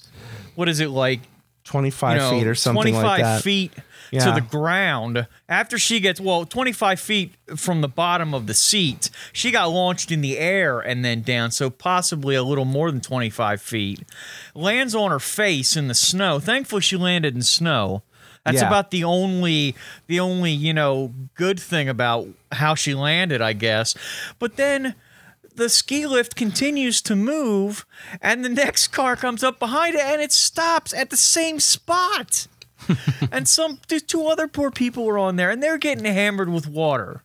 what 0.55 0.67
is 0.67 0.79
it 0.79 0.89
like 0.89 1.19
Twenty 1.63 1.91
five 1.91 2.17
you 2.17 2.23
know, 2.23 2.29
feet 2.39 2.47
or 2.47 2.55
something 2.55 2.81
25 2.93 3.03
like 3.03 3.21
that. 3.21 3.41
feet 3.43 3.71
to 4.19 4.31
the 4.31 4.41
ground. 4.41 5.27
After 5.49 5.77
she 5.77 5.99
gets 5.99 6.19
well 6.19 6.45
25 6.45 6.99
feet 6.99 7.33
from 7.55 7.81
the 7.81 7.87
bottom 7.87 8.33
of 8.33 8.47
the 8.47 8.53
seat 8.53 9.09
she 9.31 9.51
got 9.51 9.65
launched 9.71 10.11
in 10.11 10.21
the 10.21 10.37
air 10.37 10.79
and 10.79 11.03
then 11.03 11.21
down 11.21 11.51
so 11.51 11.69
possibly 11.69 12.35
a 12.35 12.43
little 12.43 12.65
more 12.65 12.91
than 12.91 13.01
25 13.01 13.61
feet. 13.61 14.03
Lands 14.55 14.93
on 14.95 15.11
her 15.11 15.19
face 15.19 15.75
in 15.75 15.87
the 15.87 15.93
snow. 15.95 16.39
Thankfully 16.39 16.81
she 16.81 16.95
landed 16.97 17.35
in 17.35 17.41
snow. 17.41 18.03
That's 18.45 18.61
Yeah. 18.61 18.67
about 18.67 18.91
the 18.91 19.03
only 19.03 19.75
the 20.07 20.19
only 20.19 20.51
you 20.51 20.73
know 20.73 21.13
good 21.35 21.59
thing 21.59 21.87
about 21.89 22.27
how 22.51 22.75
she 22.75 22.93
landed 22.93 23.41
i 23.41 23.53
guess. 23.53 23.95
But 24.39 24.57
then 24.57 24.95
the 25.55 25.69
ski 25.69 26.07
lift 26.07 26.35
continues 26.35 26.99
to 27.03 27.15
move 27.15 27.85
and 28.21 28.43
the 28.43 28.49
next 28.63 28.87
car 28.87 29.15
comes 29.15 29.43
up 29.43 29.59
behind 29.59 29.95
it 29.95 30.01
and 30.01 30.21
it 30.21 30.31
stops 30.31 30.93
at 30.93 31.09
the 31.11 31.17
same 31.17 31.59
spot 31.59 32.47
and 33.31 33.47
some 33.47 33.79
two- 33.87 34.27
other 34.27 34.47
poor 34.47 34.71
people 34.71 35.05
were 35.05 35.17
on 35.17 35.35
there 35.35 35.49
and 35.49 35.61
they're 35.61 35.77
getting 35.77 36.05
hammered 36.05 36.49
with 36.49 36.67
water 36.67 37.23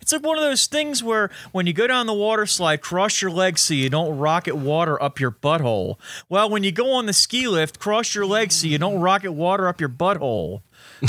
it's 0.00 0.12
like 0.12 0.22
one 0.22 0.36
of 0.36 0.42
those 0.44 0.66
things 0.66 1.02
where 1.02 1.30
when 1.52 1.66
you 1.66 1.72
go 1.72 1.86
down 1.86 2.06
the 2.06 2.14
water 2.14 2.46
slide, 2.46 2.80
cross 2.80 3.20
your 3.20 3.30
legs 3.30 3.62
so 3.62 3.74
you 3.74 3.88
don't 3.90 4.18
rocket 4.18 4.56
water 4.56 5.00
up 5.02 5.20
your 5.20 5.30
butthole. 5.30 5.96
Well, 6.28 6.48
when 6.50 6.64
you 6.64 6.72
go 6.72 6.92
on 6.92 7.06
the 7.06 7.12
ski 7.12 7.48
lift, 7.48 7.78
cross 7.78 8.14
your 8.14 8.26
legs 8.26 8.56
so 8.56 8.66
you 8.66 8.78
don't 8.78 9.00
rocket 9.00 9.32
water 9.32 9.68
up 9.68 9.80
your 9.80 9.88
butthole. 9.88 10.62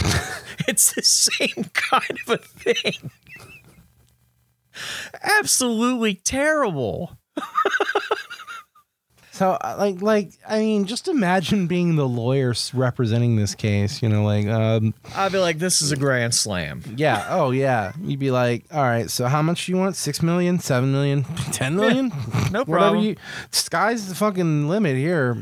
it's 0.67 0.93
the 0.93 1.03
same 1.03 1.69
kind 1.73 2.17
of 2.27 2.33
a 2.33 2.37
thing. 2.37 3.11
Absolutely 5.39 6.15
terrible. 6.15 7.17
So 9.36 9.51
uh, 9.51 9.75
like 9.77 10.01
like 10.01 10.31
I 10.47 10.59
mean, 10.59 10.86
just 10.86 11.09
imagine 11.09 11.67
being 11.67 11.97
the 11.97 12.07
lawyer 12.07 12.53
representing 12.73 13.36
this 13.36 13.53
case. 13.53 14.01
You 14.01 14.07
know, 14.07 14.23
like 14.23 14.47
um, 14.47 14.93
I'd 15.13 15.33
be 15.33 15.39
like, 15.39 15.59
this 15.59 15.81
is 15.81 15.91
a 15.91 15.97
grand 15.97 16.33
slam. 16.33 16.81
yeah, 16.95 17.27
oh 17.29 17.51
yeah. 17.51 17.91
You'd 18.01 18.19
be 18.19 18.31
like, 18.31 18.63
all 18.71 18.81
right, 18.83 19.09
so 19.11 19.27
how 19.27 19.41
much 19.41 19.65
do 19.65 19.73
you 19.73 19.77
want? 19.77 19.97
Six 19.97 20.23
million, 20.23 20.59
seven 20.59 20.93
million, 20.93 21.23
ten 21.51 21.75
million? 21.75 22.13
No 22.51 22.59
Whatever 22.63 22.65
problem. 22.77 23.03
you. 23.03 23.15
Sky's 23.51 24.07
the 24.07 24.15
fucking 24.15 24.69
limit 24.69 24.95
here. 24.95 25.36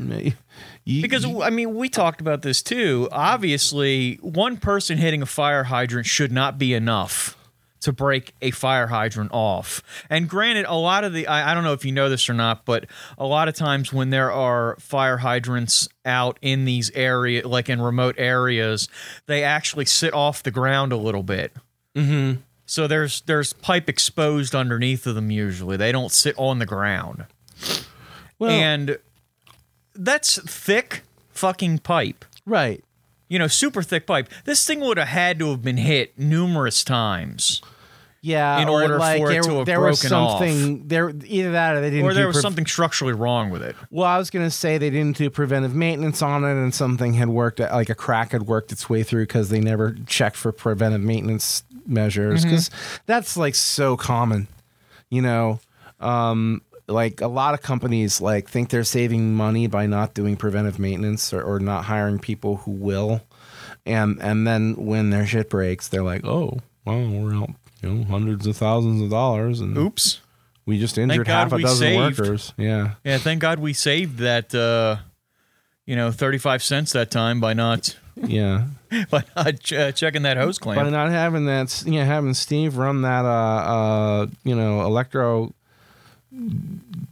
You- 0.84 1.00
Because 1.02 1.24
I 1.24 1.50
mean, 1.50 1.76
we 1.76 1.88
talked 1.88 2.20
about 2.20 2.42
this 2.42 2.62
too. 2.62 3.08
Obviously, 3.12 4.16
one 4.22 4.56
person 4.56 4.98
hitting 4.98 5.22
a 5.22 5.26
fire 5.26 5.64
hydrant 5.64 6.06
should 6.06 6.32
not 6.32 6.58
be 6.58 6.74
enough 6.74 7.36
to 7.84 7.92
break 7.92 8.34
a 8.42 8.50
fire 8.50 8.88
hydrant 8.88 9.30
off. 9.32 9.82
And 10.10 10.28
granted, 10.28 10.66
a 10.66 10.74
lot 10.74 11.04
of 11.04 11.12
the 11.12 11.26
I, 11.26 11.50
I 11.50 11.54
don't 11.54 11.64
know 11.64 11.72
if 11.72 11.84
you 11.84 11.92
know 11.92 12.08
this 12.08 12.28
or 12.28 12.34
not, 12.34 12.64
but 12.64 12.86
a 13.16 13.26
lot 13.26 13.48
of 13.48 13.54
times 13.54 13.92
when 13.92 14.10
there 14.10 14.30
are 14.32 14.76
fire 14.80 15.18
hydrants 15.18 15.88
out 16.04 16.38
in 16.42 16.64
these 16.64 16.90
area, 16.90 17.46
like 17.46 17.68
in 17.68 17.80
remote 17.80 18.16
areas, 18.18 18.88
they 19.26 19.42
actually 19.42 19.84
sit 19.84 20.12
off 20.12 20.42
the 20.42 20.50
ground 20.50 20.92
a 20.92 20.96
little 20.96 21.22
bit. 21.22 21.52
Mm-hmm. 21.94 22.40
So 22.66 22.86
there's 22.86 23.20
there's 23.22 23.52
pipe 23.52 23.88
exposed 23.88 24.54
underneath 24.54 25.06
of 25.06 25.14
them. 25.14 25.30
Usually, 25.30 25.76
they 25.76 25.92
don't 25.92 26.10
sit 26.12 26.34
on 26.38 26.58
the 26.58 26.66
ground 26.66 27.26
well, 28.38 28.50
and 28.50 28.98
that's 29.94 30.40
thick 30.42 31.02
fucking 31.30 31.78
pipe. 31.78 32.24
right. 32.46 32.82
You 33.26 33.38
know, 33.38 33.46
super 33.48 33.82
thick 33.82 34.06
pipe. 34.06 34.28
This 34.44 34.66
thing 34.66 34.80
would 34.80 34.98
have 34.98 35.08
had 35.08 35.38
to 35.38 35.50
have 35.50 35.62
been 35.62 35.78
hit 35.78 36.16
numerous 36.18 36.84
times, 36.84 37.62
Yeah, 38.24 38.60
in 38.60 38.70
or 38.70 38.80
order 38.80 38.98
like 38.98 39.20
for 39.20 39.30
it 39.30 39.34
there, 39.34 39.42
to 39.42 39.56
have 39.58 39.66
there 39.66 39.80
was 39.82 40.00
broken 40.00 40.16
off. 40.16 40.38
something 40.38 40.88
there. 40.88 41.10
Either 41.10 41.52
that, 41.52 41.76
or 41.76 41.82
they 41.82 41.90
didn't. 41.90 42.06
or 42.06 42.14
there 42.14 42.26
was 42.26 42.36
pre- 42.36 42.42
something 42.42 42.64
structurally 42.64 43.12
wrong 43.12 43.50
with 43.50 43.62
it. 43.62 43.76
Well, 43.90 44.06
I 44.06 44.16
was 44.16 44.30
gonna 44.30 44.50
say 44.50 44.78
they 44.78 44.88
didn't 44.88 45.18
do 45.18 45.28
preventive 45.28 45.74
maintenance 45.74 46.22
on 46.22 46.42
it, 46.42 46.52
and 46.52 46.74
something 46.74 47.12
had 47.12 47.28
worked, 47.28 47.60
like 47.60 47.90
a 47.90 47.94
crack 47.94 48.32
had 48.32 48.44
worked 48.44 48.72
its 48.72 48.88
way 48.88 49.02
through 49.02 49.24
because 49.24 49.50
they 49.50 49.60
never 49.60 49.94
checked 50.06 50.36
for 50.36 50.52
preventive 50.52 51.02
maintenance 51.02 51.64
measures. 51.86 52.40
Mm-hmm. 52.40 52.48
Because 52.48 52.70
that's 53.04 53.36
like 53.36 53.54
so 53.54 53.94
common, 53.94 54.48
you 55.10 55.20
know. 55.20 55.60
Um, 56.00 56.62
like 56.88 57.20
a 57.20 57.28
lot 57.28 57.52
of 57.52 57.60
companies 57.60 58.22
like 58.22 58.48
think 58.48 58.70
they're 58.70 58.84
saving 58.84 59.34
money 59.34 59.66
by 59.66 59.84
not 59.84 60.14
doing 60.14 60.36
preventive 60.36 60.78
maintenance 60.78 61.30
or, 61.34 61.42
or 61.42 61.60
not 61.60 61.84
hiring 61.84 62.18
people 62.18 62.56
who 62.56 62.70
will, 62.70 63.20
and 63.84 64.18
and 64.22 64.46
then 64.46 64.76
when 64.76 65.10
their 65.10 65.26
shit 65.26 65.50
breaks, 65.50 65.88
they're 65.88 66.02
like, 66.02 66.24
oh, 66.24 66.58
well, 66.86 67.06
we're 67.06 67.34
out, 67.34 67.50
you 67.84 67.94
know, 67.94 68.04
hundreds 68.04 68.46
of 68.46 68.56
thousands 68.56 69.02
of 69.02 69.10
dollars, 69.10 69.60
and 69.60 69.76
Oops. 69.76 70.20
we 70.66 70.78
just 70.78 70.96
injured 70.98 71.26
God 71.26 71.32
half 71.32 71.52
a 71.52 71.58
dozen 71.62 71.76
saved. 71.78 72.18
workers. 72.18 72.52
Yeah. 72.56 72.94
Yeah, 73.04 73.18
thank 73.18 73.40
God 73.40 73.58
we 73.58 73.72
saved 73.72 74.18
that. 74.18 74.54
Uh, 74.54 74.96
you 75.86 75.96
know, 75.96 76.10
thirty-five 76.10 76.62
cents 76.62 76.92
that 76.92 77.10
time 77.10 77.40
by 77.40 77.52
not 77.52 77.96
Yeah. 78.16 78.66
by 79.10 79.24
not 79.36 79.60
ch- 79.60 79.72
uh, 79.74 79.92
checking 79.92 80.22
that 80.22 80.36
hose 80.38 80.58
clamp. 80.58 80.80
by 80.80 80.88
not 80.88 81.10
having 81.10 81.44
that, 81.46 81.82
you 81.84 81.98
know, 82.00 82.04
having 82.06 82.32
Steve 82.32 82.76
run 82.78 83.02
that, 83.02 83.24
uh, 83.24 83.28
uh, 83.28 84.26
you 84.44 84.54
know, 84.54 84.82
electro 84.82 85.52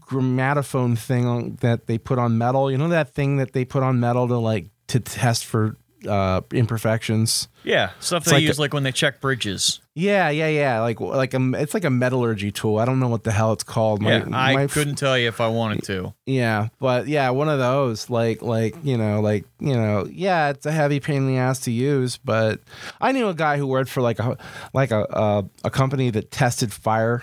grammatophone 0.01 0.97
thing 0.99 1.27
on, 1.27 1.57
that 1.61 1.87
they 1.87 1.99
put 1.99 2.19
on 2.19 2.39
metal. 2.39 2.71
You 2.71 2.79
know 2.79 2.89
that 2.89 3.15
thing 3.15 3.37
that 3.37 3.53
they 3.53 3.65
put 3.65 3.83
on 3.83 4.01
metal 4.01 4.29
to 4.29 4.37
like 4.37 4.67
to 4.89 5.01
test 5.01 5.45
for 5.45 5.77
uh, 6.07 6.41
imperfections. 6.53 7.49
Yeah, 7.65 7.91
stuff 8.01 8.23
It's 8.23 8.31
they 8.31 8.37
like 8.39 8.43
use 8.45 8.59
a- 8.59 8.61
like 8.61 8.75
when 8.75 8.83
they 8.83 8.93
check 8.93 9.21
bridges. 9.21 9.81
Yeah, 9.95 10.31
yeah, 10.31 10.49
yeah. 10.49 10.81
Like 10.81 11.01
like 11.01 11.35
a 11.35 11.53
it's 11.55 11.75
like 11.75 11.85
a 11.85 11.91
metallurgy 11.91 12.51
tool. 12.51 12.79
I 12.79 12.85
don't 12.85 12.99
know 12.99 13.09
what 13.09 13.25
the 13.25 13.31
hell 13.33 13.53
it's 13.53 13.63
called. 13.63 14.01
My, 14.01 14.17
yeah, 14.19 14.25
I 14.33 14.55
my 14.55 14.67
couldn't 14.67 14.95
tell 14.97 15.19
you 15.19 15.29
if 15.29 15.41
I 15.41 15.49
wanted 15.49 15.83
to. 15.85 16.15
Yeah, 16.27 16.69
but 16.79 17.09
yeah, 17.09 17.29
one 17.31 17.49
of 17.49 17.59
those. 17.59 18.09
Like 18.09 18.41
like 18.43 18.75
you 18.83 18.97
know 18.97 19.21
like 19.21 19.45
you 19.61 19.75
know 19.75 20.07
yeah, 20.11 20.49
it's 20.51 20.67
a 20.67 20.73
heavy 20.73 20.99
pain 20.99 21.19
in 21.19 21.27
the 21.27 21.37
ass 21.37 21.61
to 21.61 21.71
use. 21.71 22.17
But 22.17 22.61
I 23.01 23.13
knew 23.13 23.29
a 23.29 23.35
guy 23.35 23.59
who 23.59 23.67
worked 23.67 23.91
for 23.91 24.01
like 24.01 24.19
a 24.19 24.39
like 24.73 24.91
a 24.91 25.03
a, 25.11 25.45
a 25.65 25.71
company 25.71 26.11
that 26.11 26.31
tested 26.31 26.73
fire 26.73 27.23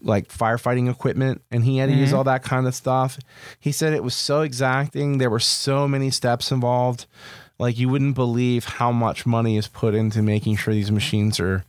like 0.00 0.28
firefighting 0.28 0.88
equipment 0.88 1.42
and 1.50 1.64
he 1.64 1.78
had 1.78 1.88
to 1.88 1.94
use 1.96 2.12
all 2.12 2.22
that 2.22 2.44
kind 2.44 2.68
of 2.68 2.74
stuff. 2.76 3.18
He 3.58 3.72
said 3.72 3.92
it 3.92 4.04
was 4.04 4.14
so 4.14 4.42
exacting. 4.42 5.18
There 5.18 5.28
were 5.28 5.40
so 5.40 5.88
many 5.88 6.10
steps 6.10 6.52
involved. 6.52 7.06
Like 7.58 7.78
you 7.78 7.88
wouldn't 7.88 8.14
believe 8.14 8.64
how 8.64 8.92
much 8.92 9.26
money 9.26 9.56
is 9.56 9.68
put 9.68 9.94
into 9.94 10.22
making 10.22 10.56
sure 10.56 10.72
these 10.72 10.92
machines 10.92 11.40
are 11.40 11.64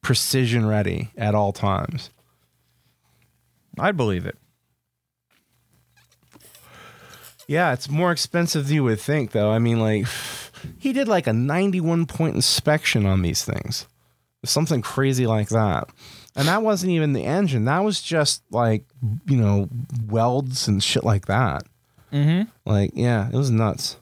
precision 0.00 0.66
ready 0.66 1.10
at 1.16 1.34
all 1.34 1.52
times. 1.52 2.10
I'd 3.78 3.96
believe 3.96 4.26
it. 4.26 4.36
Yeah, 7.46 7.72
it's 7.72 7.90
more 7.90 8.10
expensive 8.10 8.66
than 8.66 8.76
you 8.76 8.84
would 8.84 9.00
think, 9.00 9.32
though. 9.32 9.50
I 9.50 9.58
mean, 9.58 9.80
like, 9.80 10.06
he 10.78 10.92
did 10.92 11.08
like 11.08 11.26
a 11.26 11.32
91 11.32 12.06
point 12.06 12.36
inspection 12.36 13.04
on 13.04 13.22
these 13.22 13.44
things, 13.44 13.86
something 14.44 14.80
crazy 14.80 15.26
like 15.26 15.48
that. 15.50 15.88
And 16.36 16.48
that 16.48 16.62
wasn't 16.62 16.92
even 16.92 17.12
the 17.12 17.24
engine, 17.24 17.66
that 17.66 17.84
was 17.84 18.00
just 18.00 18.42
like, 18.50 18.84
you 19.26 19.36
know, 19.36 19.68
welds 20.08 20.66
and 20.68 20.82
shit 20.82 21.04
like 21.04 21.26
that. 21.26 21.64
Mm-hmm. 22.12 22.48
Like, 22.68 22.92
yeah, 22.94 23.28
it 23.28 23.36
was 23.36 23.50
nuts. 23.50 23.96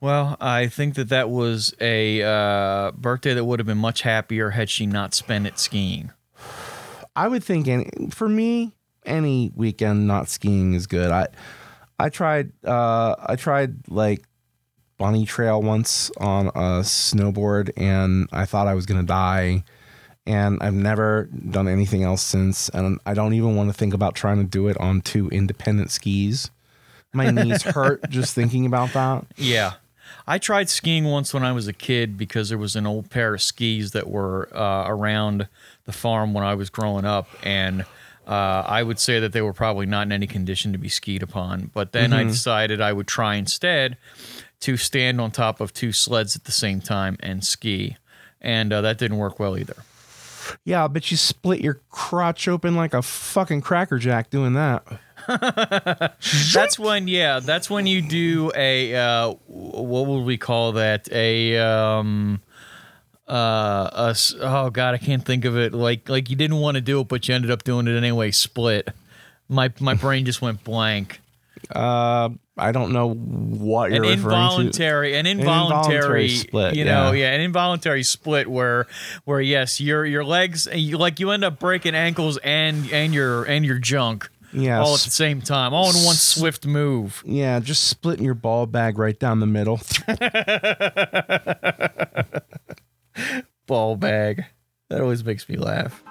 Well, 0.00 0.36
I 0.40 0.68
think 0.68 0.94
that 0.94 1.08
that 1.08 1.28
was 1.28 1.74
a 1.80 2.22
uh, 2.22 2.92
birthday 2.92 3.34
that 3.34 3.44
would 3.44 3.58
have 3.58 3.66
been 3.66 3.78
much 3.78 4.02
happier 4.02 4.50
had 4.50 4.70
she 4.70 4.86
not 4.86 5.12
spent 5.12 5.46
it 5.46 5.58
skiing. 5.58 6.12
I 7.16 7.26
would 7.26 7.42
think 7.42 7.66
any 7.66 7.90
for 8.10 8.28
me 8.28 8.72
any 9.04 9.50
weekend 9.56 10.06
not 10.06 10.28
skiing 10.28 10.74
is 10.74 10.86
good. 10.86 11.10
I 11.10 11.26
I 11.98 12.10
tried 12.10 12.52
uh 12.64 13.16
I 13.18 13.34
tried 13.34 13.88
like 13.88 14.24
bunny 14.98 15.26
trail 15.26 15.60
once 15.60 16.12
on 16.18 16.48
a 16.48 16.82
snowboard 16.82 17.70
and 17.76 18.28
I 18.32 18.44
thought 18.44 18.68
I 18.68 18.74
was 18.74 18.86
going 18.86 19.00
to 19.00 19.06
die 19.06 19.64
and 20.26 20.58
I've 20.60 20.74
never 20.74 21.24
done 21.50 21.66
anything 21.66 22.04
else 22.04 22.22
since 22.22 22.68
and 22.68 23.00
I 23.04 23.14
don't 23.14 23.34
even 23.34 23.56
want 23.56 23.68
to 23.68 23.72
think 23.72 23.94
about 23.94 24.14
trying 24.14 24.38
to 24.38 24.44
do 24.44 24.68
it 24.68 24.76
on 24.78 25.00
two 25.00 25.28
independent 25.30 25.90
skis. 25.90 26.50
My 27.12 27.30
knees 27.30 27.62
hurt 27.64 28.08
just 28.10 28.34
thinking 28.34 28.64
about 28.64 28.92
that. 28.92 29.26
Yeah. 29.36 29.74
I 30.26 30.38
tried 30.38 30.68
skiing 30.68 31.04
once 31.04 31.32
when 31.32 31.42
I 31.42 31.52
was 31.52 31.68
a 31.68 31.72
kid 31.72 32.16
because 32.16 32.48
there 32.48 32.58
was 32.58 32.76
an 32.76 32.86
old 32.86 33.10
pair 33.10 33.34
of 33.34 33.42
skis 33.42 33.92
that 33.92 34.08
were 34.08 34.48
uh, 34.54 34.84
around 34.86 35.48
the 35.84 35.92
farm 35.92 36.34
when 36.34 36.44
I 36.44 36.54
was 36.54 36.70
growing 36.70 37.04
up. 37.04 37.28
And 37.42 37.82
uh, 38.26 38.62
I 38.66 38.82
would 38.82 38.98
say 38.98 39.20
that 39.20 39.32
they 39.32 39.40
were 39.40 39.54
probably 39.54 39.86
not 39.86 40.02
in 40.06 40.12
any 40.12 40.26
condition 40.26 40.72
to 40.72 40.78
be 40.78 40.88
skied 40.88 41.22
upon. 41.22 41.70
But 41.72 41.92
then 41.92 42.12
I 42.12 42.24
decided 42.24 42.80
I 42.80 42.92
would 42.92 43.06
try 43.06 43.36
instead 43.36 43.96
to 44.60 44.76
stand 44.76 45.20
on 45.20 45.30
top 45.30 45.60
of 45.60 45.72
two 45.72 45.92
sleds 45.92 46.36
at 46.36 46.44
the 46.44 46.52
same 46.52 46.80
time 46.80 47.16
and 47.20 47.44
ski. 47.44 47.96
And 48.40 48.72
uh, 48.72 48.82
that 48.82 48.98
didn't 48.98 49.18
work 49.18 49.38
well 49.38 49.56
either. 49.56 49.76
Yeah, 50.64 50.88
but 50.88 51.10
you 51.10 51.16
split 51.16 51.60
your 51.60 51.80
crotch 51.90 52.48
open 52.48 52.74
like 52.74 52.94
a 52.94 53.02
fucking 53.02 53.60
cracker 53.60 53.98
jack 53.98 54.30
doing 54.30 54.54
that. 54.54 54.86
That's 56.54 56.78
when, 56.78 57.06
yeah, 57.08 57.40
that's 57.40 57.68
when 57.68 57.86
you 57.86 58.00
do 58.02 58.50
a 58.54 58.94
uh, 58.94 59.34
what 59.46 60.06
would 60.06 60.24
we 60.24 60.38
call 60.38 60.72
that? 60.72 61.08
A 61.12 61.58
um, 61.58 62.40
uh, 63.28 63.90
a 63.92 64.16
oh 64.40 64.70
god, 64.70 64.94
I 64.94 64.98
can't 64.98 65.24
think 65.24 65.44
of 65.44 65.56
it. 65.56 65.72
Like 65.74 66.08
like 66.08 66.30
you 66.30 66.36
didn't 66.36 66.58
want 66.58 66.76
to 66.76 66.80
do 66.80 67.00
it, 67.00 67.08
but 67.08 67.28
you 67.28 67.34
ended 67.34 67.50
up 67.50 67.62
doing 67.64 67.86
it 67.86 67.96
anyway. 67.96 68.30
Split. 68.30 68.88
My 69.48 69.72
my 69.80 69.94
brain 70.04 70.24
just 70.24 70.40
went 70.40 70.64
blank. 70.64 71.20
Uh, 71.74 72.30
I 72.56 72.72
don't 72.72 72.92
know 72.92 73.12
what 73.12 73.90
you're 73.90 74.04
An 74.04 74.10
referring 74.10 74.20
to. 74.20 74.28
involuntary, 74.28 75.16
an 75.16 75.26
involuntary, 75.26 75.96
involuntary 75.96 76.28
split, 76.28 76.74
You 76.76 76.84
know, 76.84 77.10
yeah. 77.12 77.30
yeah, 77.30 77.34
an 77.34 77.40
involuntary 77.40 78.02
split 78.04 78.48
where 78.48 78.86
where 79.24 79.40
yes, 79.40 79.80
your 79.80 80.06
your 80.06 80.24
legs, 80.24 80.68
you, 80.72 80.96
like 80.98 81.20
you 81.20 81.30
end 81.32 81.44
up 81.44 81.58
breaking 81.58 81.94
ankles 81.94 82.38
and 82.38 82.90
and 82.92 83.12
your 83.12 83.44
and 83.44 83.64
your 83.66 83.78
junk. 83.78 84.30
Yeah, 84.52 84.80
all 84.80 84.94
at 84.94 85.00
the 85.00 85.10
same 85.10 85.42
time, 85.42 85.74
all 85.74 85.90
in 85.90 86.04
one 86.04 86.14
swift 86.14 86.66
move. 86.66 87.22
Yeah, 87.26 87.60
just 87.60 87.84
splitting 87.84 88.24
your 88.24 88.34
ball 88.34 88.66
bag 88.66 88.98
right 88.98 89.18
down 89.18 89.40
the 89.40 89.46
middle. 89.46 89.80
ball 93.66 93.96
bag. 93.96 94.44
That 94.88 95.02
always 95.02 95.22
makes 95.22 95.48
me 95.48 95.56
laugh. 95.56 96.02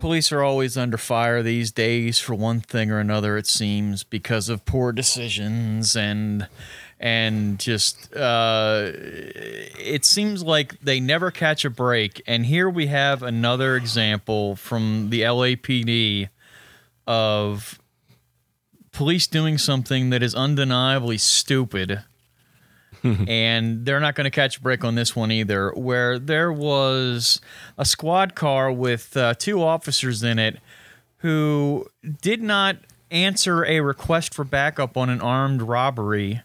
Police 0.00 0.32
are 0.32 0.42
always 0.42 0.76
under 0.78 0.96
fire 0.96 1.42
these 1.42 1.70
days 1.70 2.18
for 2.18 2.34
one 2.34 2.60
thing 2.60 2.90
or 2.90 2.98
another 2.98 3.36
it 3.36 3.46
seems 3.46 4.04
because 4.04 4.48
of 4.48 4.64
poor 4.64 4.90
decisions 4.90 5.94
and 5.96 6.48
and 7.00 7.58
just 7.58 8.14
uh, 8.16 8.90
it 8.92 10.04
seems 10.04 10.42
like 10.42 10.80
they 10.80 10.98
never 10.98 11.30
catch 11.30 11.64
a 11.64 11.70
break 11.70 12.20
and 12.26 12.46
here 12.46 12.68
we 12.68 12.86
have 12.88 13.22
another 13.22 13.76
example 13.76 14.56
from 14.56 15.10
the 15.10 15.22
LAPD 15.22 16.28
of 17.06 17.78
police 18.98 19.28
doing 19.28 19.58
something 19.58 20.10
that 20.10 20.24
is 20.24 20.34
undeniably 20.34 21.18
stupid. 21.18 22.02
and 23.28 23.86
they're 23.86 24.00
not 24.00 24.16
going 24.16 24.24
to 24.24 24.30
catch 24.30 24.58
a 24.58 24.60
break 24.60 24.82
on 24.84 24.96
this 24.96 25.14
one 25.14 25.30
either. 25.30 25.70
Where 25.70 26.18
there 26.18 26.52
was 26.52 27.40
a 27.78 27.84
squad 27.84 28.34
car 28.34 28.72
with 28.72 29.16
uh, 29.16 29.34
two 29.34 29.62
officers 29.62 30.24
in 30.24 30.40
it 30.40 30.58
who 31.18 31.86
did 32.20 32.42
not 32.42 32.76
answer 33.10 33.64
a 33.64 33.80
request 33.80 34.34
for 34.34 34.44
backup 34.44 34.96
on 34.96 35.08
an 35.08 35.20
armed 35.20 35.62
robbery 35.62 36.42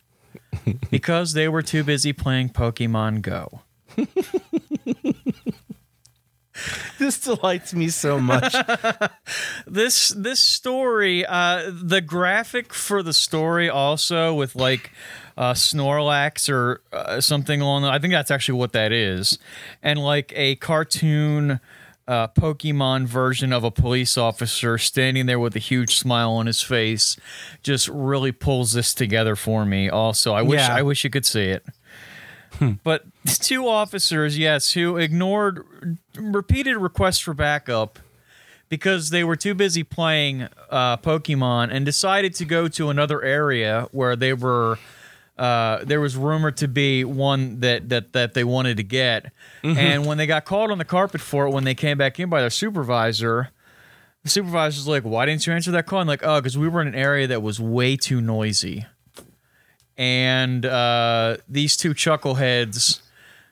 because 0.92 1.34
they 1.34 1.48
were 1.48 1.62
too 1.62 1.84
busy 1.84 2.14
playing 2.14 2.50
Pokemon 2.50 3.22
Go. 3.22 3.62
this 7.00 7.20
delights 7.20 7.74
me 7.74 7.90
so 7.90 8.20
much. 8.20 8.56
this 9.68 10.10
this 10.10 10.40
story 10.40 11.26
uh 11.26 11.72
the 11.72 12.02
graphic 12.02 12.74
for 12.74 13.02
the 13.04 13.14
story 13.14 13.70
also 13.70 14.34
with 14.34 14.56
like 14.56 14.92
uh 15.38 15.54
snorlax 15.54 16.50
or 16.50 16.82
uh, 16.92 17.20
something 17.20 17.62
along 17.62 17.82
the, 17.82 17.90
i 17.90 17.98
think 17.98 18.14
that's 18.14 18.30
actually 18.30 18.58
what 18.58 18.74
that 18.74 18.92
is 18.92 19.40
and 19.82 19.98
like 19.98 20.32
a 20.36 20.56
cartoon 20.58 21.60
uh, 22.08 22.28
Pokemon 22.30 23.06
version 23.06 23.54
of 23.54 23.64
a 23.64 23.72
police 23.72 24.18
officer 24.18 24.78
standing 24.78 25.26
there 25.26 25.40
with 25.40 25.56
a 25.56 25.60
huge 25.60 25.96
smile 25.96 26.32
on 26.32 26.48
his 26.48 26.62
face 26.62 27.18
just 27.62 27.88
really 27.88 28.32
pulls 28.32 28.74
this 28.74 28.94
together 28.94 29.36
for 29.36 29.66
me. 29.66 29.90
Also, 29.90 30.34
I 30.34 30.42
wish 30.42 30.60
Yeah. 30.60 30.76
I 30.76 30.82
wish 30.82 31.04
you 31.04 31.10
could 31.10 31.26
see 31.26 31.46
it. 31.46 31.66
But 32.84 33.06
two 33.26 33.68
officers, 33.68 34.38
yes, 34.38 34.74
who 34.74 34.98
ignored 34.98 35.66
repeated 36.16 36.78
requests 36.78 37.20
for 37.20 37.34
backup 37.34 38.00
because 38.70 39.10
they 39.10 39.24
were 39.24 39.36
too 39.36 39.54
busy 39.56 39.84
playing 39.84 40.48
uh, 40.70 40.98
Pokemon 40.98 41.70
and 41.72 41.86
decided 41.86 42.36
to 42.36 42.46
go 42.46 42.68
to 42.68 42.90
another 42.90 43.22
area 43.24 43.88
where 43.92 44.16
they 44.16 44.34
were. 44.34 44.78
Uh, 45.38 45.84
there 45.84 46.00
was 46.00 46.16
rumored 46.16 46.58
to 46.58 46.68
be 46.68 47.04
one 47.04 47.60
that 47.62 47.90
that 47.90 48.14
that 48.14 48.34
they 48.36 48.44
wanted 48.44 48.78
to 48.78 48.84
get, 48.84 49.32
and 49.64 50.06
when 50.06 50.18
they 50.20 50.28
got 50.28 50.46
called 50.46 50.70
on 50.72 50.78
the 50.78 50.86
carpet 50.86 51.22
for 51.22 51.48
it, 51.48 51.52
when 51.52 51.64
they 51.64 51.74
came 51.74 51.98
back 51.98 52.20
in 52.20 52.30
by 52.30 52.42
their 52.42 52.52
supervisor, 52.52 53.50
the 54.24 54.30
supervisor's 54.30 54.88
like, 54.88 55.04
"Why 55.04 55.26
didn't 55.26 55.48
you 55.48 55.54
answer 55.54 55.72
that 55.72 55.88
call?" 55.88 56.02
And 56.02 56.08
like, 56.08 56.24
"Oh, 56.24 56.40
because 56.40 56.56
we 56.58 56.68
were 56.70 56.82
in 56.82 56.88
an 56.88 56.96
area 56.96 57.26
that 57.28 57.42
was 57.42 57.60
way 57.60 57.98
too 57.98 58.22
noisy." 58.22 58.86
And 59.98 60.66
uh, 60.66 61.38
these 61.48 61.78
two 61.78 61.94
chuckleheads, 61.94 63.02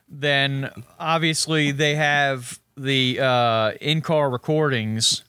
then 0.08 0.70
obviously 0.98 1.72
they 1.72 1.94
have 1.96 2.58
the 2.76 3.20
uh, 3.20 3.72
in-car 3.80 4.30
recordings. 4.30 5.24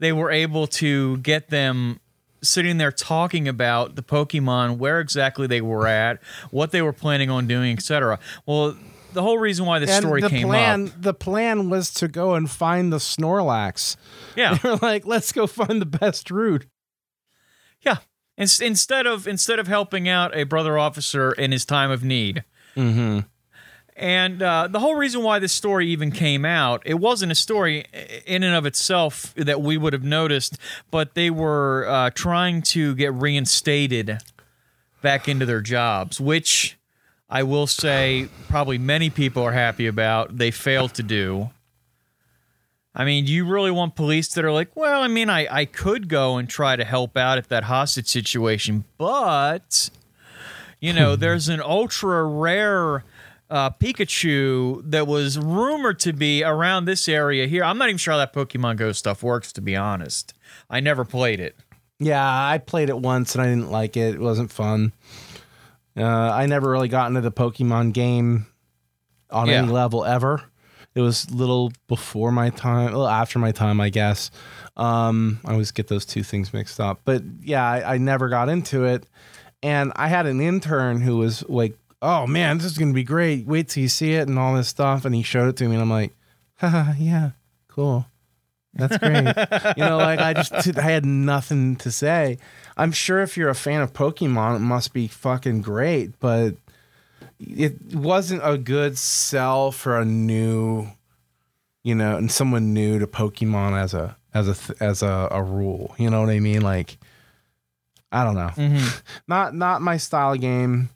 They 0.00 0.12
were 0.12 0.30
able 0.30 0.66
to 0.68 1.18
get 1.18 1.50
them 1.50 2.00
sitting 2.44 2.78
there 2.78 2.92
talking 2.92 3.48
about 3.48 3.96
the 3.96 4.02
Pokemon, 4.02 4.78
where 4.78 5.00
exactly 5.00 5.46
they 5.46 5.60
were 5.60 5.86
at, 5.86 6.20
what 6.50 6.70
they 6.70 6.82
were 6.82 6.92
planning 6.92 7.30
on 7.30 7.46
doing, 7.46 7.76
etc. 7.76 8.18
Well, 8.46 8.76
the 9.12 9.22
whole 9.22 9.38
reason 9.38 9.64
why 9.66 9.78
this 9.78 9.90
and 9.90 10.04
story 10.04 10.20
the 10.20 10.28
came 10.28 10.48
plan, 10.48 10.88
up, 10.88 11.02
the 11.02 11.14
plan 11.14 11.70
was 11.70 11.92
to 11.94 12.08
go 12.08 12.34
and 12.34 12.50
find 12.50 12.92
the 12.92 12.98
Snorlax. 12.98 13.96
yeah, 14.36 14.54
They 14.54 14.68
were 14.70 14.78
like, 14.82 15.06
let's 15.06 15.32
go 15.32 15.46
find 15.46 15.80
the 15.80 15.86
best 15.86 16.30
route. 16.30 16.66
Yeah. 17.80 17.98
In- 18.36 18.48
instead 18.62 19.06
of 19.06 19.28
instead 19.28 19.58
of 19.58 19.68
helping 19.68 20.08
out 20.08 20.36
a 20.36 20.44
brother 20.44 20.76
officer 20.78 21.32
in 21.32 21.52
his 21.52 21.64
time 21.64 21.90
of 21.90 22.02
need. 22.02 22.44
Mm-hmm. 22.76 23.20
And 23.96 24.42
uh, 24.42 24.68
the 24.68 24.80
whole 24.80 24.96
reason 24.96 25.22
why 25.22 25.38
this 25.38 25.52
story 25.52 25.88
even 25.88 26.10
came 26.10 26.44
out, 26.44 26.82
it 26.84 26.94
wasn't 26.94 27.30
a 27.30 27.36
story 27.36 27.84
in 28.26 28.42
and 28.42 28.54
of 28.54 28.66
itself 28.66 29.32
that 29.36 29.60
we 29.60 29.76
would 29.76 29.92
have 29.92 30.02
noticed, 30.02 30.58
but 30.90 31.14
they 31.14 31.30
were 31.30 31.86
uh, 31.88 32.10
trying 32.10 32.62
to 32.62 32.94
get 32.96 33.14
reinstated 33.14 34.18
back 35.00 35.28
into 35.28 35.46
their 35.46 35.60
jobs, 35.60 36.20
which 36.20 36.76
I 37.30 37.44
will 37.44 37.68
say 37.68 38.28
probably 38.48 38.78
many 38.78 39.10
people 39.10 39.44
are 39.44 39.52
happy 39.52 39.86
about. 39.86 40.38
They 40.38 40.50
failed 40.50 40.94
to 40.94 41.02
do. 41.04 41.50
I 42.96 43.04
mean, 43.04 43.24
do 43.24 43.32
you 43.32 43.44
really 43.44 43.70
want 43.70 43.96
police 43.96 44.32
that 44.34 44.44
are 44.44 44.52
like, 44.52 44.74
well, 44.76 45.02
I 45.02 45.08
mean, 45.08 45.28
I, 45.28 45.46
I 45.50 45.64
could 45.64 46.08
go 46.08 46.36
and 46.36 46.48
try 46.48 46.76
to 46.76 46.84
help 46.84 47.16
out 47.16 47.38
at 47.38 47.48
that 47.48 47.64
hostage 47.64 48.06
situation, 48.06 48.84
but, 48.98 49.90
you 50.80 50.92
know, 50.92 51.16
there's 51.16 51.48
an 51.48 51.60
ultra 51.60 52.24
rare 52.24 53.04
uh, 53.50 53.70
Pikachu 53.70 54.82
that 54.90 55.06
was 55.06 55.38
rumored 55.38 55.98
to 56.00 56.12
be 56.12 56.42
around 56.42 56.84
this 56.86 57.08
area 57.08 57.46
here. 57.46 57.62
I'm 57.64 57.78
not 57.78 57.88
even 57.88 57.98
sure 57.98 58.12
how 58.12 58.18
that 58.18 58.32
Pokemon 58.32 58.76
Go 58.76 58.92
stuff 58.92 59.22
works, 59.22 59.52
to 59.54 59.60
be 59.60 59.76
honest. 59.76 60.32
I 60.70 60.80
never 60.80 61.04
played 61.04 61.40
it. 61.40 61.56
Yeah, 61.98 62.24
I 62.26 62.58
played 62.58 62.88
it 62.88 62.98
once 62.98 63.34
and 63.34 63.42
I 63.42 63.46
didn't 63.46 63.70
like 63.70 63.96
it. 63.96 64.14
It 64.14 64.20
wasn't 64.20 64.50
fun. 64.50 64.92
Uh, 65.96 66.04
I 66.04 66.46
never 66.46 66.70
really 66.70 66.88
got 66.88 67.06
into 67.08 67.20
the 67.20 67.30
Pokemon 67.30 67.92
game 67.92 68.46
on 69.30 69.46
Yeah. 69.48 69.62
any 69.62 69.68
level 69.68 70.04
ever. 70.04 70.42
It 70.94 71.00
was 71.00 71.30
little 71.30 71.72
before 71.88 72.30
my 72.32 72.50
time, 72.50 72.88
a 72.88 72.90
little 72.90 73.08
after 73.08 73.38
my 73.38 73.52
time, 73.52 73.80
I 73.80 73.90
guess. 73.90 74.30
Um, 74.76 75.40
I 75.44 75.52
always 75.52 75.70
get 75.72 75.88
those 75.88 76.04
two 76.04 76.22
things 76.22 76.52
mixed 76.52 76.80
up. 76.80 77.00
But 77.04 77.22
yeah, 77.42 77.64
I, 77.68 77.94
I 77.94 77.98
never 77.98 78.28
got 78.28 78.48
into 78.48 78.84
it. 78.84 79.06
And 79.62 79.92
I 79.96 80.08
had 80.08 80.26
an 80.26 80.40
intern 80.40 81.00
who 81.00 81.16
was 81.16 81.48
like, 81.48 81.76
"Oh 82.04 82.26
man, 82.26 82.58
this 82.58 82.66
is 82.66 82.78
gonna 82.78 82.92
be 82.92 83.04
great. 83.04 83.46
Wait 83.46 83.68
till 83.68 83.82
you 83.82 83.88
see 83.88 84.12
it 84.12 84.28
and 84.28 84.38
all 84.38 84.54
this 84.54 84.68
stuff." 84.68 85.04
And 85.04 85.14
he 85.14 85.22
showed 85.22 85.48
it 85.48 85.56
to 85.56 85.64
me, 85.64 85.74
and 85.74 85.82
I'm 85.82 85.90
like, 85.90 86.14
Haha, 86.56 86.92
"Yeah, 86.98 87.30
cool." 87.68 88.06
That's 88.74 88.98
great. 88.98 89.26
you 89.76 89.84
know, 89.84 89.98
like 89.98 90.18
I 90.18 90.34
just 90.34 90.78
I 90.78 90.82
had 90.82 91.06
nothing 91.06 91.76
to 91.76 91.90
say. 91.90 92.38
I'm 92.76 92.92
sure 92.92 93.20
if 93.20 93.36
you're 93.36 93.48
a 93.48 93.54
fan 93.54 93.80
of 93.82 93.92
Pokemon, 93.92 94.56
it 94.56 94.60
must 94.60 94.92
be 94.92 95.06
fucking 95.06 95.62
great, 95.62 96.18
but 96.18 96.56
it 97.38 97.94
wasn't 97.94 98.40
a 98.44 98.58
good 98.58 98.98
sell 98.98 99.70
for 99.70 99.98
a 99.98 100.04
new, 100.04 100.88
you 101.82 101.94
know, 101.94 102.16
and 102.16 102.30
someone 102.30 102.74
new 102.74 102.98
to 102.98 103.06
Pokemon 103.06 103.80
as 103.80 103.94
a 103.94 104.16
as 104.32 104.48
a 104.48 104.82
as 104.82 105.02
a, 105.02 105.28
a 105.30 105.42
rule. 105.42 105.94
You 105.98 106.10
know 106.10 106.20
what 106.20 106.30
I 106.30 106.40
mean? 106.40 106.62
Like, 106.62 106.98
I 108.10 108.24
don't 108.24 108.34
know. 108.34 108.50
Mm-hmm. 108.56 108.98
Not 109.28 109.54
not 109.54 109.82
my 109.82 109.96
style 109.96 110.32
of 110.32 110.40
game. 110.40 110.90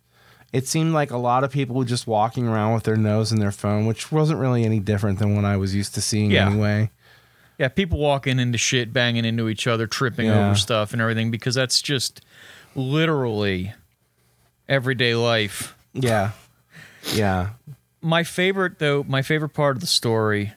It 0.52 0.66
seemed 0.66 0.94
like 0.94 1.10
a 1.10 1.18
lot 1.18 1.44
of 1.44 1.50
people 1.50 1.76
were 1.76 1.84
just 1.84 2.06
walking 2.06 2.48
around 2.48 2.72
with 2.74 2.84
their 2.84 2.96
nose 2.96 3.32
in 3.32 3.38
their 3.38 3.52
phone, 3.52 3.84
which 3.86 4.10
wasn't 4.10 4.40
really 4.40 4.64
any 4.64 4.80
different 4.80 5.18
than 5.18 5.36
what 5.36 5.44
I 5.44 5.56
was 5.56 5.74
used 5.74 5.94
to 5.94 6.00
seeing 6.00 6.30
Yeah. 6.30 6.46
anyway. 6.48 6.90
Yeah, 7.58 7.68
people 7.68 7.98
walking 7.98 8.38
into 8.38 8.56
shit, 8.56 8.92
banging 8.92 9.24
into 9.24 9.48
each 9.48 9.66
other, 9.66 9.86
tripping 9.86 10.26
Yeah. 10.26 10.46
over 10.46 10.54
stuff 10.54 10.92
and 10.92 11.02
everything 11.02 11.30
because 11.30 11.54
that's 11.56 11.82
just 11.82 12.22
literally 12.74 13.74
everyday 14.68 15.14
life. 15.14 15.74
Yeah. 15.92 16.30
Yeah. 17.14 17.50
My 18.00 18.22
favorite 18.22 18.78
though, 18.78 19.04
my 19.08 19.22
favorite 19.22 19.50
part 19.50 19.76
of 19.76 19.80
the 19.80 19.86
story 19.86 20.52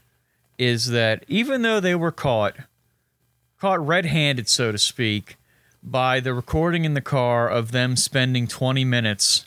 is 0.57 0.87
that 0.87 1.25
even 1.27 1.63
though 1.63 1.79
they 1.79 1.95
were 1.95 2.11
caught 2.11 2.55
caught 3.59 3.85
red-handed 3.85 4.47
so 4.49 4.71
to 4.71 4.77
speak 4.77 5.37
by 5.83 6.19
the 6.19 6.33
recording 6.33 6.83
in 6.85 6.93
the 6.95 7.01
car 7.01 7.47
of 7.49 7.71
them 7.71 7.95
spending 7.95 8.47
20 8.47 8.83
minutes 8.85 9.45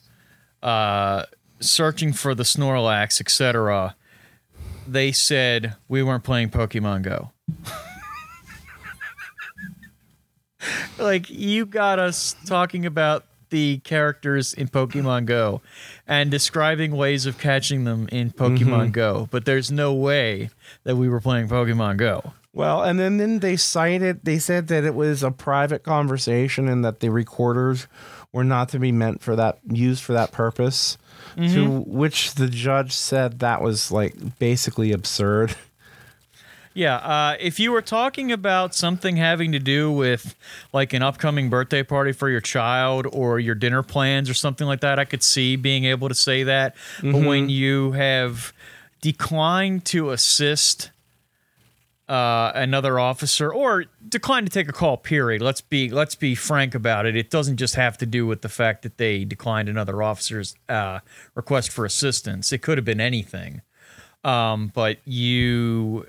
uh, 0.65 1.27
searching 1.61 2.13
for 2.13 2.35
the 2.35 2.43
Snorlax, 2.43 3.21
etc. 3.21 3.95
They 4.89 5.13
said 5.13 5.77
we 5.87 6.03
weren't 6.03 6.25
playing 6.25 6.51
Pokemon 6.51 7.03
Go. 7.03 7.31
like 10.99 11.31
you 11.31 11.67
got 11.67 11.99
us 11.99 12.35
talking 12.47 12.87
about 12.87 13.25
the 13.51 13.79
characters 13.79 14.55
in 14.55 14.69
Pokemon 14.69 15.27
Go 15.27 15.61
and 16.09 16.31
describing 16.31 16.97
ways 16.97 17.27
of 17.27 17.39
catching 17.39 17.85
them 17.85 18.09
in 18.11 18.31
Pokemon 18.31 18.93
Go, 18.93 19.29
but 19.31 19.45
there's 19.45 19.71
no 19.71 19.95
way 19.95 20.51
that 20.85 20.97
we 20.97 21.09
were 21.09 21.21
playing 21.21 21.49
Pokemon 21.49 21.99
Go. 21.99 22.33
Well, 22.53 22.83
and 22.83 23.01
then, 23.01 23.19
then 23.19 23.41
they 23.41 23.57
cited, 23.57 24.25
they 24.25 24.39
said 24.39 24.69
that 24.69 24.85
it 24.85 24.95
was 24.95 25.23
a 25.23 25.31
private 25.31 25.83
conversation 25.83 26.69
and 26.69 26.85
that 26.85 27.01
the 27.01 27.11
recorders 27.11 27.87
were 28.35 28.45
not 28.45 28.69
to 28.71 28.79
be 28.81 28.93
meant 28.93 29.23
for 29.23 29.37
that, 29.37 29.61
used 29.71 30.03
for 30.03 30.13
that 30.13 30.33
purpose. 30.33 30.99
To 31.37 31.81
which 31.81 32.35
the 32.35 32.47
judge 32.49 32.93
said 32.93 33.41
that 33.41 33.61
was 33.61 33.91
like 33.91 34.39
basically 34.39 34.93
absurd. 34.93 35.57
Yeah, 36.77 36.97
uh, 36.97 37.37
if 37.39 37.61
you 37.61 37.71
were 37.71 37.83
talking 37.83 38.33
about 38.33 38.75
something 38.75 39.15
having 39.15 39.53
to 39.53 39.61
do 39.61 39.93
with 39.93 40.35
like 40.73 40.93
an 40.93 41.03
upcoming 41.03 41.49
birthday 41.49 41.85
party 41.85 42.11
for 42.11 42.29
your 42.29 42.41
child 42.41 43.07
or 43.13 43.39
your 43.39 43.55
dinner 43.55 43.85
plans 43.85 44.29
or 44.29 44.35
something 44.35 44.67
like 44.67 44.81
that, 44.81 44.99
I 44.99 45.05
could 45.05 45.23
see 45.23 45.55
being 45.55 45.85
able 45.85 46.09
to 46.09 46.17
say 46.17 46.43
that. 46.43 46.75
But 47.01 47.23
when 47.23 47.49
you 47.49 47.93
have 47.93 48.53
declined 49.01 49.85
to 49.85 50.11
assist 50.11 50.91
uh, 52.09 52.53
another 52.55 52.99
officer 52.99 53.53
or 53.53 53.87
declined 54.09 54.47
to 54.47 54.53
take 54.53 54.69
a 54.69 54.73
call, 54.73 54.97
period. 54.97 55.41
Let's 55.41 55.61
be 55.63 55.89
let's 55.89 56.15
be 56.15 56.35
frank 56.35 56.75
about 56.75 57.07
it. 57.07 57.17
It 57.17 57.31
doesn't 57.31 57.57
just 57.57 57.77
have 57.77 57.97
to 57.99 58.07
do 58.07 58.27
with 58.27 58.43
the 58.43 58.49
fact 58.49 58.83
that 58.83 58.99
they 58.99 59.25
declined 59.25 59.69
another 59.69 60.03
officer's 60.03 60.55
uh, 60.69 61.01
request 61.35 61.71
for 61.71 61.85
assistance. 61.85 62.53
It 62.53 62.59
could 62.63 62.77
have 62.79 62.85
been 62.85 63.01
anything. 63.01 63.63
Um, 64.23 64.71
but 64.75 64.99
you 65.07 66.07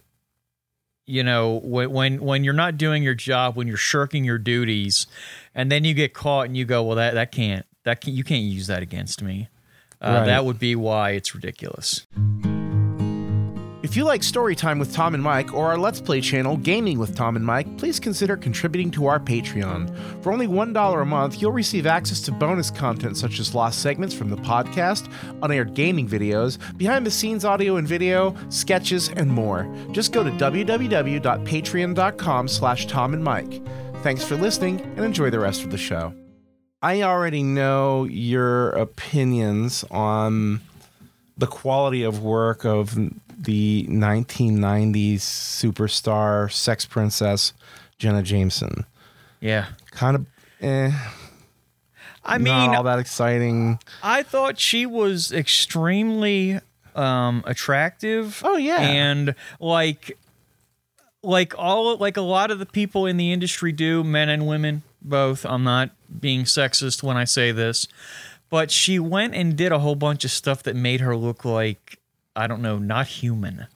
you 1.06 1.24
know 1.24 1.60
when 1.64 1.92
when 1.92 2.22
when 2.22 2.44
you're 2.44 2.54
not 2.54 2.78
doing 2.78 3.04
your 3.04 3.14
job 3.14 3.56
when 3.56 3.68
you're 3.68 3.78
shirking 3.78 4.24
your 4.24 4.40
duties 4.40 5.06
and 5.54 5.72
then 5.72 5.84
you 5.84 5.94
get 5.94 6.14
caught 6.16 6.48
and 6.48 6.58
you 6.58 6.66
go 6.66 6.82
well 6.82 6.96
that 6.96 7.14
that 7.14 7.32
can't 7.32 7.66
that 7.84 8.02
can, 8.02 8.16
you 8.16 8.24
can't 8.24 8.42
use 8.42 8.66
that 8.66 8.82
against 8.82 9.22
me 9.22 9.48
uh, 10.02 10.10
Right. 10.20 10.26
that 10.26 10.46
would 10.46 10.58
be 10.58 10.76
why 10.76 11.12
it's 11.12 11.36
ridiculous 11.36 12.08
If 13.86 13.96
you 13.96 14.04
like 14.04 14.20
Storytime 14.22 14.80
with 14.80 14.94
Tom 14.96 15.14
and 15.14 15.22
Mike 15.22 15.54
or 15.54 15.68
our 15.68 15.78
Let's 15.78 16.02
Play 16.02 16.20
channel, 16.20 16.58
Gaming 16.58 16.98
with 16.98 17.16
Tom 17.16 17.36
and 17.36 17.46
Mike, 17.46 17.78
please 17.78 18.00
consider 18.00 18.36
contributing 18.36 18.90
to 18.90 19.06
our 19.06 19.20
Patreon. 19.20 19.96
For 20.24 20.34
only 20.34 20.48
$1 20.48 21.02
a 21.02 21.06
month, 21.06 21.40
you'll 21.40 21.52
receive 21.52 21.86
access 21.86 22.20
to 22.22 22.32
bonus 22.32 22.72
content 22.72 23.16
such 23.16 23.40
as 23.40 23.54
lost 23.54 23.84
segments 23.84 24.16
from 24.16 24.32
the 24.32 24.38
podcast, 24.38 25.08
unaired 25.44 25.76
gaming 25.76 26.10
videos, 26.10 26.58
behind 26.80 27.06
the 27.06 27.12
scenes 27.12 27.46
audio 27.46 27.76
and 27.76 27.88
video, 27.88 28.36
sketches, 28.50 29.10
and 29.10 29.30
more. 29.30 29.72
Just 29.92 30.12
go 30.12 30.24
to 30.24 30.32
www.patreon.com 30.32 32.48
slash 32.48 32.88
Tom 32.88 33.14
and 33.14 33.24
Mike. 33.24 33.62
Thanks 34.02 34.24
for 34.24 34.36
listening 34.36 34.82
and 34.82 35.06
enjoy 35.06 35.30
the 35.30 35.40
rest 35.40 35.64
of 35.64 35.70
the 35.70 35.78
show. 35.78 36.12
I 36.82 37.04
already 37.04 37.44
know 37.44 38.06
your 38.06 38.72
opinions 38.72 39.86
on 39.92 40.62
the 41.38 41.48
quality 41.48 42.02
of 42.02 42.24
work 42.24 42.66
of 42.66 42.98
the 43.46 43.86
1990s 43.90 45.18
superstar 45.20 46.52
sex 46.52 46.86
princess 46.86 47.54
Jenna 47.98 48.22
Jameson. 48.22 48.86
yeah 49.40 49.68
Kind 49.92 50.16
of, 50.18 50.26
eh, 50.62 50.92
i 52.24 52.38
not 52.38 52.42
mean 52.42 52.76
all 52.76 52.84
that 52.84 53.00
exciting. 53.00 53.80
i 54.04 54.24
thought 54.24 54.60
she 54.60 54.86
was 54.86 55.32
extremely 55.32 56.60
um 56.96 57.44
attractive 57.46 58.42
Oh, 58.46 58.58
yeah. 58.58 58.80
and 58.82 59.36
like 59.60 60.18
like 61.24 61.54
all 61.58 61.98
like 61.98 62.18
a 62.18 62.22
lot 62.22 62.52
of 62.52 62.60
the 62.60 62.66
people 62.66 63.06
in 63.06 63.18
the 63.18 63.32
industry 63.34 63.72
do 63.72 64.04
men 64.04 64.30
and 64.30 64.46
women 64.48 64.84
both 65.02 65.46
i'm 65.46 65.64
not 65.64 65.90
being 66.20 66.44
sexist 66.44 67.02
when 67.04 67.18
i 67.18 67.24
say 67.24 67.52
this 67.52 67.88
but 68.50 68.70
she 68.72 69.00
went 69.00 69.34
and 69.34 69.56
did 69.58 69.72
a 69.72 69.80
whole 69.80 69.96
bunch 69.96 70.24
of 70.24 70.32
stuff 70.32 70.62
that 70.64 70.76
made 70.76 71.02
her 71.02 71.16
look 71.16 71.44
like 71.44 71.98
i 72.36 72.48
don't 72.48 72.62
know 72.62 72.78
not 72.78 73.08
human 73.08 73.68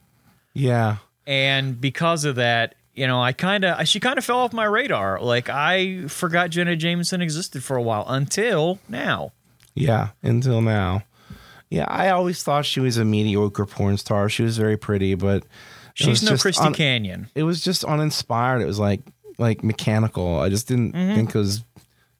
Yeah, 0.54 0.96
and 1.26 1.80
because 1.80 2.24
of 2.24 2.36
that 2.36 2.74
you 2.94 3.06
know 3.06 3.20
i 3.22 3.32
kind 3.32 3.64
of 3.64 3.86
she 3.88 4.00
kind 4.00 4.18
of 4.18 4.24
fell 4.24 4.38
off 4.40 4.52
my 4.52 4.64
radar 4.64 5.20
like 5.20 5.48
i 5.48 6.06
forgot 6.08 6.50
jenna 6.50 6.76
jameson 6.76 7.22
existed 7.22 7.62
for 7.64 7.76
a 7.76 7.82
while 7.82 8.04
until 8.08 8.78
now 8.88 9.32
yeah. 9.72 10.08
Until 10.22 10.60
now, 10.60 11.04
yeah. 11.70 11.84
I 11.86 12.10
always 12.10 12.42
thought 12.42 12.66
she 12.66 12.80
was 12.80 12.96
a 12.98 13.04
mediocre 13.04 13.64
porn 13.64 13.96
star. 13.98 14.28
She 14.28 14.42
was 14.42 14.58
very 14.58 14.76
pretty, 14.76 15.14
but 15.14 15.44
she's 15.94 16.24
no 16.24 16.36
christy 16.36 16.64
un- 16.64 16.74
canyon 16.74 17.28
It 17.36 17.44
was 17.44 17.62
just 17.62 17.84
uninspired. 17.84 18.62
It 18.62 18.66
was 18.66 18.80
like 18.80 19.00
like 19.38 19.62
mechanical. 19.62 20.40
I 20.40 20.48
just 20.48 20.66
didn't 20.66 20.92
Mm-hmm. 20.92 21.14
think 21.14 21.28
it 21.34 21.38
was 21.38 21.64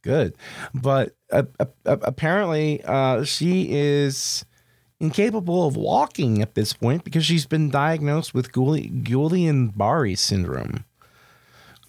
good. 0.03 0.36
But 0.72 1.16
uh, 1.32 1.43
uh, 1.59 1.66
apparently, 1.84 2.82
uh, 2.84 3.24
she 3.24 3.66
is 3.72 4.45
incapable 5.01 5.66
of 5.66 5.76
walking 5.76 6.42
at 6.42 6.55
this 6.55 6.72
point 6.72 7.05
because 7.05 7.24
she's 7.24 7.46
been 7.46 7.70
diagnosed 7.70 8.34
with 8.34 8.53
Guillain-Barre 8.53 10.14
syndrome, 10.14 10.84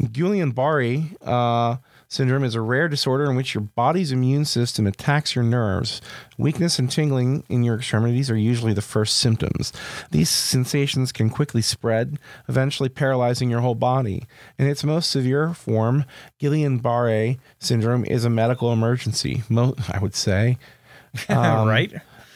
Guillain-Barré 0.07 1.16
uh, 1.26 1.78
syndrome 2.07 2.43
is 2.43 2.55
a 2.55 2.62
rare 2.62 2.88
disorder 2.88 3.30
in 3.30 3.36
which 3.36 3.53
your 3.53 3.62
body's 3.62 4.12
immune 4.12 4.45
system 4.45 4.88
attacks 4.88 5.36
your 5.36 5.43
nerves. 5.43 6.01
Weakness 6.38 6.80
and 6.80 6.89
tingling 6.89 7.43
in 7.49 7.64
your 7.64 7.76
extremities 7.76 8.30
are 8.32 8.38
usually 8.38 8.74
the 8.74 8.82
first 8.82 9.18
symptoms. 9.18 9.72
These 10.09 10.30
sensations 10.30 11.12
can 11.12 11.30
quickly 11.30 11.62
spread, 11.62 12.20
eventually 12.47 12.89
paralyzing 12.89 13.49
your 13.49 13.62
whole 13.62 13.76
body. 13.76 14.26
In 14.57 14.68
its 14.68 14.84
most 14.84 15.09
severe 15.12 15.53
form, 15.53 16.05
Guillain-Barré 16.39 17.39
syndrome 17.59 18.05
is 18.05 18.26
a 18.26 18.30
medical 18.30 18.74
emergency. 18.74 19.43
Mo- 19.49 19.76
I 19.91 19.99
would 19.99 20.16
say. 20.16 20.57
Um, 21.28 21.68
right? 21.68 21.91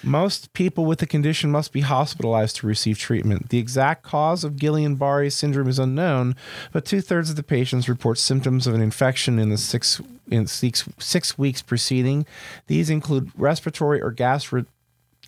Most 0.05 0.53
people 0.53 0.85
with 0.85 0.99
the 0.99 1.07
condition 1.07 1.49
must 1.49 1.73
be 1.73 1.81
hospitalized 1.81 2.57
to 2.57 2.67
receive 2.67 2.99
treatment. 2.99 3.49
The 3.49 3.57
exact 3.57 4.03
cause 4.03 4.43
of 4.43 4.53
Guillain 4.53 4.99
Barre 4.99 5.31
syndrome 5.31 5.67
is 5.67 5.79
unknown, 5.79 6.35
but 6.71 6.85
two 6.85 7.01
thirds 7.01 7.31
of 7.31 7.37
the 7.37 7.43
patients 7.43 7.89
report 7.89 8.19
symptoms 8.19 8.67
of 8.67 8.75
an 8.75 8.81
infection 8.81 9.39
in 9.39 9.49
the 9.49 9.57
six 9.57 9.99
in 10.29 10.45
six, 10.45 10.87
six 10.99 11.39
weeks 11.39 11.63
preceding. 11.63 12.27
These 12.67 12.91
include 12.91 13.31
respiratory 13.35 13.99
or 13.99 14.11
gastro, 14.11 14.65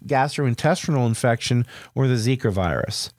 gastrointestinal 0.06 1.08
infection 1.08 1.66
or 1.96 2.08
the 2.08 2.14
Zika 2.14 2.52
virus. 2.52 3.12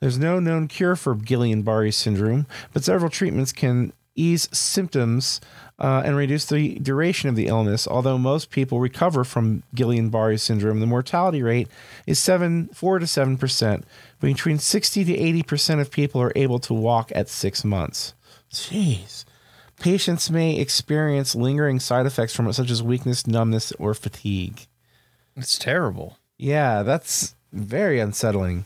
There's 0.00 0.18
no 0.18 0.40
known 0.40 0.68
cure 0.68 0.96
for 0.96 1.14
Guillain 1.14 1.64
Barre 1.64 1.90
syndrome, 1.90 2.46
but 2.72 2.84
several 2.84 3.10
treatments 3.10 3.52
can 3.52 3.92
ease 4.14 4.48
symptoms 4.56 5.40
uh, 5.78 6.02
and 6.04 6.16
reduce 6.16 6.46
the 6.46 6.74
duration 6.80 7.28
of 7.28 7.36
the 7.36 7.46
illness. 7.46 7.86
Although 7.86 8.18
most 8.18 8.50
people 8.50 8.80
recover 8.80 9.24
from 9.24 9.62
Guillain-Barré 9.74 10.40
syndrome, 10.40 10.80
the 10.80 10.86
mortality 10.86 11.42
rate 11.42 11.68
is 12.06 12.18
seven, 12.18 12.68
four 12.74 12.98
to 12.98 13.06
seven 13.06 13.36
percent. 13.36 13.84
Between 14.20 14.58
sixty 14.58 15.04
to 15.04 15.16
eighty 15.16 15.42
percent 15.42 15.80
of 15.80 15.90
people 15.90 16.20
are 16.20 16.32
able 16.34 16.58
to 16.60 16.74
walk 16.74 17.12
at 17.14 17.28
six 17.28 17.64
months. 17.64 18.14
Jeez. 18.52 19.24
Patients 19.78 20.28
may 20.28 20.58
experience 20.58 21.36
lingering 21.36 21.78
side 21.78 22.06
effects 22.06 22.34
from 22.34 22.48
it, 22.48 22.54
such 22.54 22.70
as 22.70 22.82
weakness, 22.82 23.28
numbness, 23.28 23.70
or 23.78 23.94
fatigue. 23.94 24.66
It's 25.36 25.56
terrible. 25.56 26.18
Yeah, 26.36 26.82
that's 26.82 27.36
very 27.52 28.00
unsettling. 28.00 28.64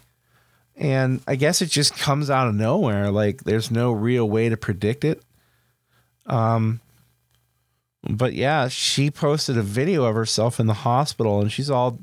And 0.75 1.21
I 1.27 1.37
guess 1.37 1.61
it 1.61 1.67
just 1.67 1.95
comes 1.99 2.31
out 2.31 2.49
of 2.49 2.55
nowhere. 2.55 3.11
Like 3.11 3.45
there's 3.45 3.71
no 3.71 3.93
real 3.93 4.27
way 4.29 4.49
to 4.49 4.57
predict 4.57 5.05
it. 5.05 5.23
Um 6.25 6.81
but 8.09 8.33
yeah, 8.35 8.69
she 8.69 9.11
posted 9.11 9.57
a 9.57 9.63
video 9.63 10.05
of 10.05 10.15
herself 10.15 10.59
in 10.59 10.67
the 10.67 10.75
hospital 10.75 11.41
and 11.41 11.53
she's 11.53 11.71
all 11.71 11.99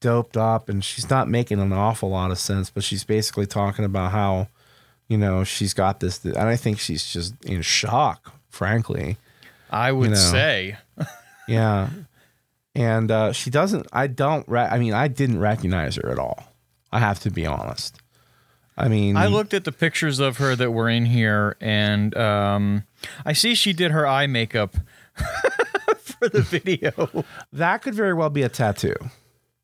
doped 0.00 0.36
up 0.36 0.68
and 0.68 0.84
she's 0.84 1.10
not 1.10 1.28
making 1.28 1.60
an 1.60 1.72
awful 1.72 2.10
lot 2.10 2.30
of 2.30 2.38
sense, 2.38 2.70
but 2.70 2.84
she's 2.84 3.04
basically 3.04 3.46
talking 3.46 3.84
about 3.84 4.12
how, 4.12 4.48
you 5.08 5.18
know, 5.18 5.44
she's 5.44 5.74
got 5.74 6.00
this 6.00 6.24
and 6.24 6.36
I 6.36 6.56
think 6.56 6.78
she's 6.78 7.12
just 7.12 7.34
in 7.44 7.62
shock, 7.62 8.32
frankly. 8.48 9.16
I 9.70 9.92
would 9.92 10.10
know. 10.10 10.16
say. 10.16 10.76
Yeah. 11.48 11.90
And 12.74 13.10
uh, 13.10 13.32
she 13.32 13.50
doesn't, 13.50 13.86
I 13.92 14.06
don't, 14.06 14.48
re- 14.48 14.68
I 14.70 14.78
mean, 14.78 14.94
I 14.94 15.08
didn't 15.08 15.40
recognize 15.40 15.96
her 15.96 16.08
at 16.08 16.18
all. 16.18 16.44
I 16.92 17.00
have 17.00 17.18
to 17.20 17.30
be 17.30 17.44
honest. 17.44 17.98
I 18.76 18.88
mean, 18.88 19.16
I 19.16 19.26
looked 19.26 19.52
at 19.52 19.64
the 19.64 19.72
pictures 19.72 20.18
of 20.18 20.38
her 20.38 20.56
that 20.56 20.70
were 20.70 20.88
in 20.88 21.04
here, 21.04 21.56
and 21.60 22.16
um, 22.16 22.84
I 23.24 23.34
see 23.34 23.54
she 23.54 23.72
did 23.74 23.90
her 23.90 24.06
eye 24.06 24.26
makeup 24.26 24.76
for 25.98 26.28
the 26.28 26.42
video. 26.42 27.24
that 27.52 27.82
could 27.82 27.94
very 27.94 28.14
well 28.14 28.30
be 28.30 28.42
a 28.42 28.48
tattoo. 28.48 28.94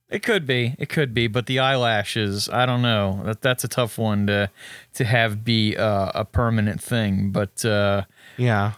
It 0.09 0.23
could 0.23 0.47
be, 0.47 0.75
it 0.79 0.89
could 0.89 1.13
be, 1.13 1.27
but 1.27 1.45
the 1.47 1.59
eyelashes, 1.59 2.49
I 2.49 2.65
don't 2.65 2.81
know. 2.81 3.21
That 3.25 3.43
that's 3.43 3.63
a 3.65 3.69
tough 3.69 3.99
one 3.99 4.27
to 4.29 4.51
to 4.95 5.05
have 5.05 5.45
be 5.45 5.77
uh, 5.77 6.11
a 6.15 6.25
permanent 6.25 6.83
thing. 6.83 7.31
But 7.31 7.63
uh, 7.65 8.05
Yeah. 8.39 8.73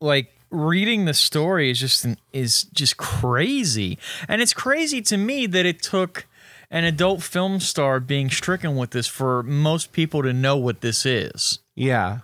like 0.00 0.32
reading 0.50 1.06
the 1.06 1.14
story 1.14 1.70
is 1.70 1.80
just 1.80 2.06
is 2.32 2.64
just 2.64 2.98
crazy, 2.98 3.98
and 4.28 4.42
it's 4.42 4.52
crazy 4.52 5.00
to 5.02 5.16
me 5.16 5.46
that 5.46 5.64
it 5.64 5.80
took 5.82 6.26
an 6.70 6.84
adult 6.84 7.22
film 7.22 7.58
star 7.58 7.98
being 7.98 8.28
stricken 8.28 8.76
with 8.76 8.90
this 8.90 9.06
for 9.06 9.42
most 9.44 9.92
people 9.92 10.22
to 10.22 10.32
know 10.34 10.58
what 10.58 10.82
this 10.82 11.06
is. 11.06 11.60
Yeah. 11.74 12.18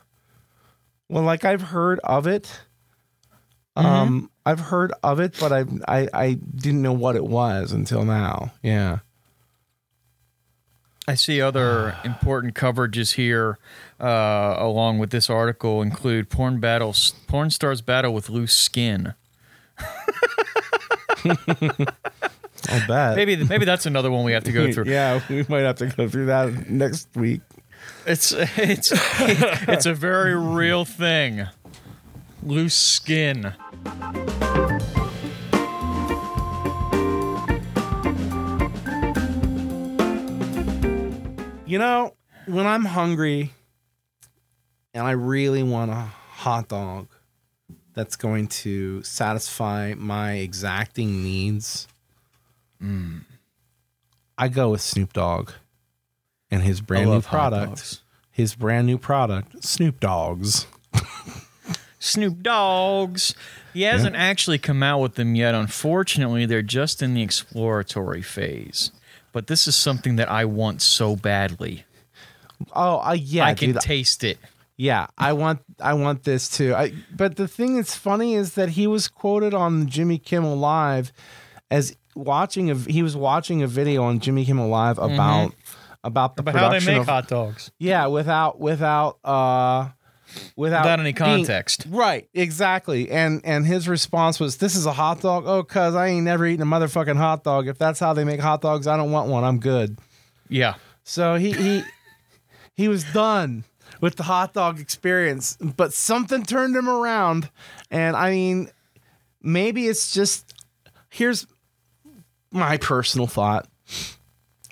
Well, 1.09 1.23
like 1.23 1.45
I've 1.45 1.63
heard 1.63 2.01
of 2.05 2.27
it. 2.27 2.61
Um, 3.75 4.31
I've 4.45 4.61
heard 4.61 4.93
of 5.03 5.19
it, 5.21 5.37
but 5.41 5.53
I, 5.53 5.65
I 5.89 6.09
I 6.13 6.33
didn't 6.35 6.83
know 6.83 6.93
what 6.93 7.17
it 7.17 7.25
was 7.25 7.73
until 7.73 8.05
now. 8.05 8.53
Yeah. 8.63 8.99
I 11.09 11.15
see 11.15 11.41
other 11.41 11.97
important 12.05 12.55
coverages 12.55 13.15
here, 13.15 13.59
uh, 14.01 14.55
along 14.59 14.99
with 14.99 15.11
this 15.11 15.29
article, 15.31 15.83
include 15.83 16.29
porn 16.29 16.61
battles, 16.61 17.15
porn 17.27 17.51
stars 17.51 17.81
battle 17.81 18.13
with 18.15 18.29
loose 18.29 18.55
skin. 18.55 19.15
I'll 22.69 22.87
bet. 22.87 23.17
Maybe 23.17 23.37
maybe 23.37 23.65
that's 23.65 23.87
another 23.87 24.11
one 24.11 24.25
we 24.25 24.33
have 24.33 24.45
to 24.45 24.53
go 24.53 24.71
through. 24.73 24.85
yeah, 24.85 25.21
we 25.29 25.45
might 25.49 25.61
have 25.61 25.77
to 25.77 25.87
go 25.87 26.09
through 26.09 26.27
that 26.27 26.71
next 26.71 27.09
week. 27.15 27.41
It's 28.07 28.33
it's 28.57 28.93
it's 29.69 29.87
a 29.87 29.95
very 29.95 30.37
real 30.39 30.85
thing. 30.85 31.47
Loose 32.43 32.75
skin. 32.75 33.55
You 41.65 41.79
know, 41.79 42.15
when 42.47 42.67
I'm 42.67 42.85
hungry 42.85 43.53
and 44.93 45.07
I 45.07 45.13
really 45.13 45.63
want 45.63 45.91
a 45.91 45.95
hot 45.95 46.69
dog 46.69 47.09
that's 47.95 48.17
going 48.17 48.49
to 48.49 49.03
satisfy 49.03 49.95
my 49.97 50.33
exacting 50.35 51.23
needs, 51.23 51.89
I 54.37 54.49
go 54.49 54.71
with 54.73 54.81
Snoop 54.81 55.13
Dogg 55.13 55.53
and 56.51 56.63
his 56.63 56.81
brand 56.81 57.09
new 57.09 57.23
product. 57.23 58.03
His 58.31 58.55
brand 58.55 58.87
new 58.87 58.99
product, 58.99 59.63
Snoop 59.65 60.01
Dogs. 60.01 60.67
Snoop 62.03 62.43
Dogs. 62.43 63.33
He 63.73 63.83
hasn't 63.83 64.17
actually 64.17 64.59
come 64.59 64.83
out 64.83 64.99
with 64.99 65.15
them 65.15 65.37
yet. 65.37 65.55
Unfortunately, 65.55 66.47
they're 66.47 66.61
just 66.61 67.01
in 67.01 67.15
the 67.15 67.23
exploratory 67.23 68.23
phase. 68.23 68.91
But 69.31 69.47
this 69.47 69.69
is 69.69 69.77
something 69.77 70.17
that 70.17 70.29
I 70.29 70.45
want 70.45 70.83
so 70.83 71.15
badly. 71.15 71.85
Oh, 72.75 72.99
uh, 72.99 73.13
yeah, 73.13 73.47
I 73.47 73.55
can 73.55 73.73
dude. 73.73 73.81
taste 73.81 74.25
it. 74.25 74.39
Yeah, 74.77 75.07
I 75.17 75.33
want 75.33 75.61
I 75.81 75.95
want 75.95 76.25
this 76.25 76.49
too. 76.49 76.75
I, 76.75 76.93
but 77.15 77.37
the 77.37 77.47
thing 77.47 77.77
that's 77.77 77.95
funny 77.95 78.35
is 78.35 78.55
that 78.55 78.71
he 78.71 78.89
was 78.89 79.07
quoted 79.07 79.55
on 79.55 79.87
Jimmy 79.87 80.19
Kimmel 80.19 80.57
Live 80.57 81.13
as 81.71 81.97
watching 82.17 82.69
a 82.69 82.75
he 82.75 83.03
was 83.03 83.17
watching 83.17 83.63
a 83.63 83.69
video 83.69 84.03
on 84.03 84.19
Jimmy 84.19 84.45
Kimmel 84.45 84.69
Live 84.69 84.99
about 84.99 85.53
about 86.03 86.35
the 86.35 86.43
But 86.43 86.55
how 86.55 86.63
they 86.63 86.79
production 86.79 86.95
make 86.95 87.01
of 87.03 87.07
hot 87.07 87.29
dogs 87.29 87.71
yeah 87.79 88.07
without 88.07 88.59
without 88.59 89.19
uh 89.25 89.91
without 90.57 90.83
without 90.83 91.01
any 91.01 91.13
being- 91.13 91.17
context. 91.17 91.87
right 91.89 92.29
exactly 92.35 93.11
and 93.11 93.41
and 93.45 93.67
his 93.67 93.89
response 93.89 94.39
was 94.41 94.57
this 94.59 94.75
is 94.75 94.87
a 94.87 94.93
hot 94.93 95.21
dog 95.21 95.45
oh 95.47 95.63
cuz 95.63 95.95
I 95.95 96.09
ain't 96.09 96.25
never 96.25 96.47
eaten 96.47 96.63
a 96.63 96.71
motherfucking 96.71 97.17
hot 97.17 97.45
dog 97.45 97.69
if 97.69 97.79
that's 97.79 98.01
how 98.01 98.13
they 98.13 98.25
make 98.25 98.41
hot 98.41 98.61
dogs 98.61 98.87
I 98.87 98.97
don't 98.97 99.11
want 99.11 99.29
one 99.29 99.45
I'm 99.45 99.59
good 99.61 99.99
Yeah. 100.49 100.75
so 101.05 101.35
he 101.37 101.53
he 101.53 101.83
he 102.75 102.89
was 102.89 103.05
done 103.13 103.65
with 104.01 104.17
the 104.17 104.23
hot 104.25 104.53
dog 104.55 104.81
experience, 104.81 105.57
but 105.61 105.93
something 105.93 106.43
turned 106.43 106.75
him 106.75 106.89
around. 106.89 107.51
And 107.91 108.17
I 108.17 108.31
mean, 108.31 108.71
maybe 109.43 109.87
it's 109.87 110.13
just 110.13 110.55
here's 111.11 111.47
my 112.51 112.79
personal 112.79 113.27
thought. 113.29 113.69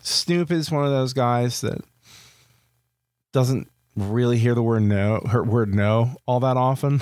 Snoop 0.02 0.50
is 0.50 0.70
one 0.70 0.84
of 0.84 0.90
those 0.90 1.12
guys 1.12 1.60
that 1.60 1.82
doesn't 3.32 3.70
really 3.96 4.38
hear 4.38 4.54
the 4.54 4.62
word 4.62 4.82
no, 4.82 5.20
her 5.30 5.42
word 5.42 5.74
no 5.74 6.16
all 6.26 6.40
that 6.40 6.56
often. 6.56 7.00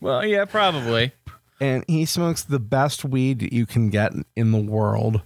Well, 0.00 0.26
yeah, 0.26 0.44
probably. 0.44 1.12
And 1.60 1.84
he 1.88 2.04
smokes 2.04 2.42
the 2.42 2.58
best 2.58 3.04
weed 3.04 3.38
that 3.38 3.52
you 3.52 3.64
can 3.64 3.88
get 3.88 4.12
in 4.36 4.52
the 4.52 4.60
world. 4.60 5.22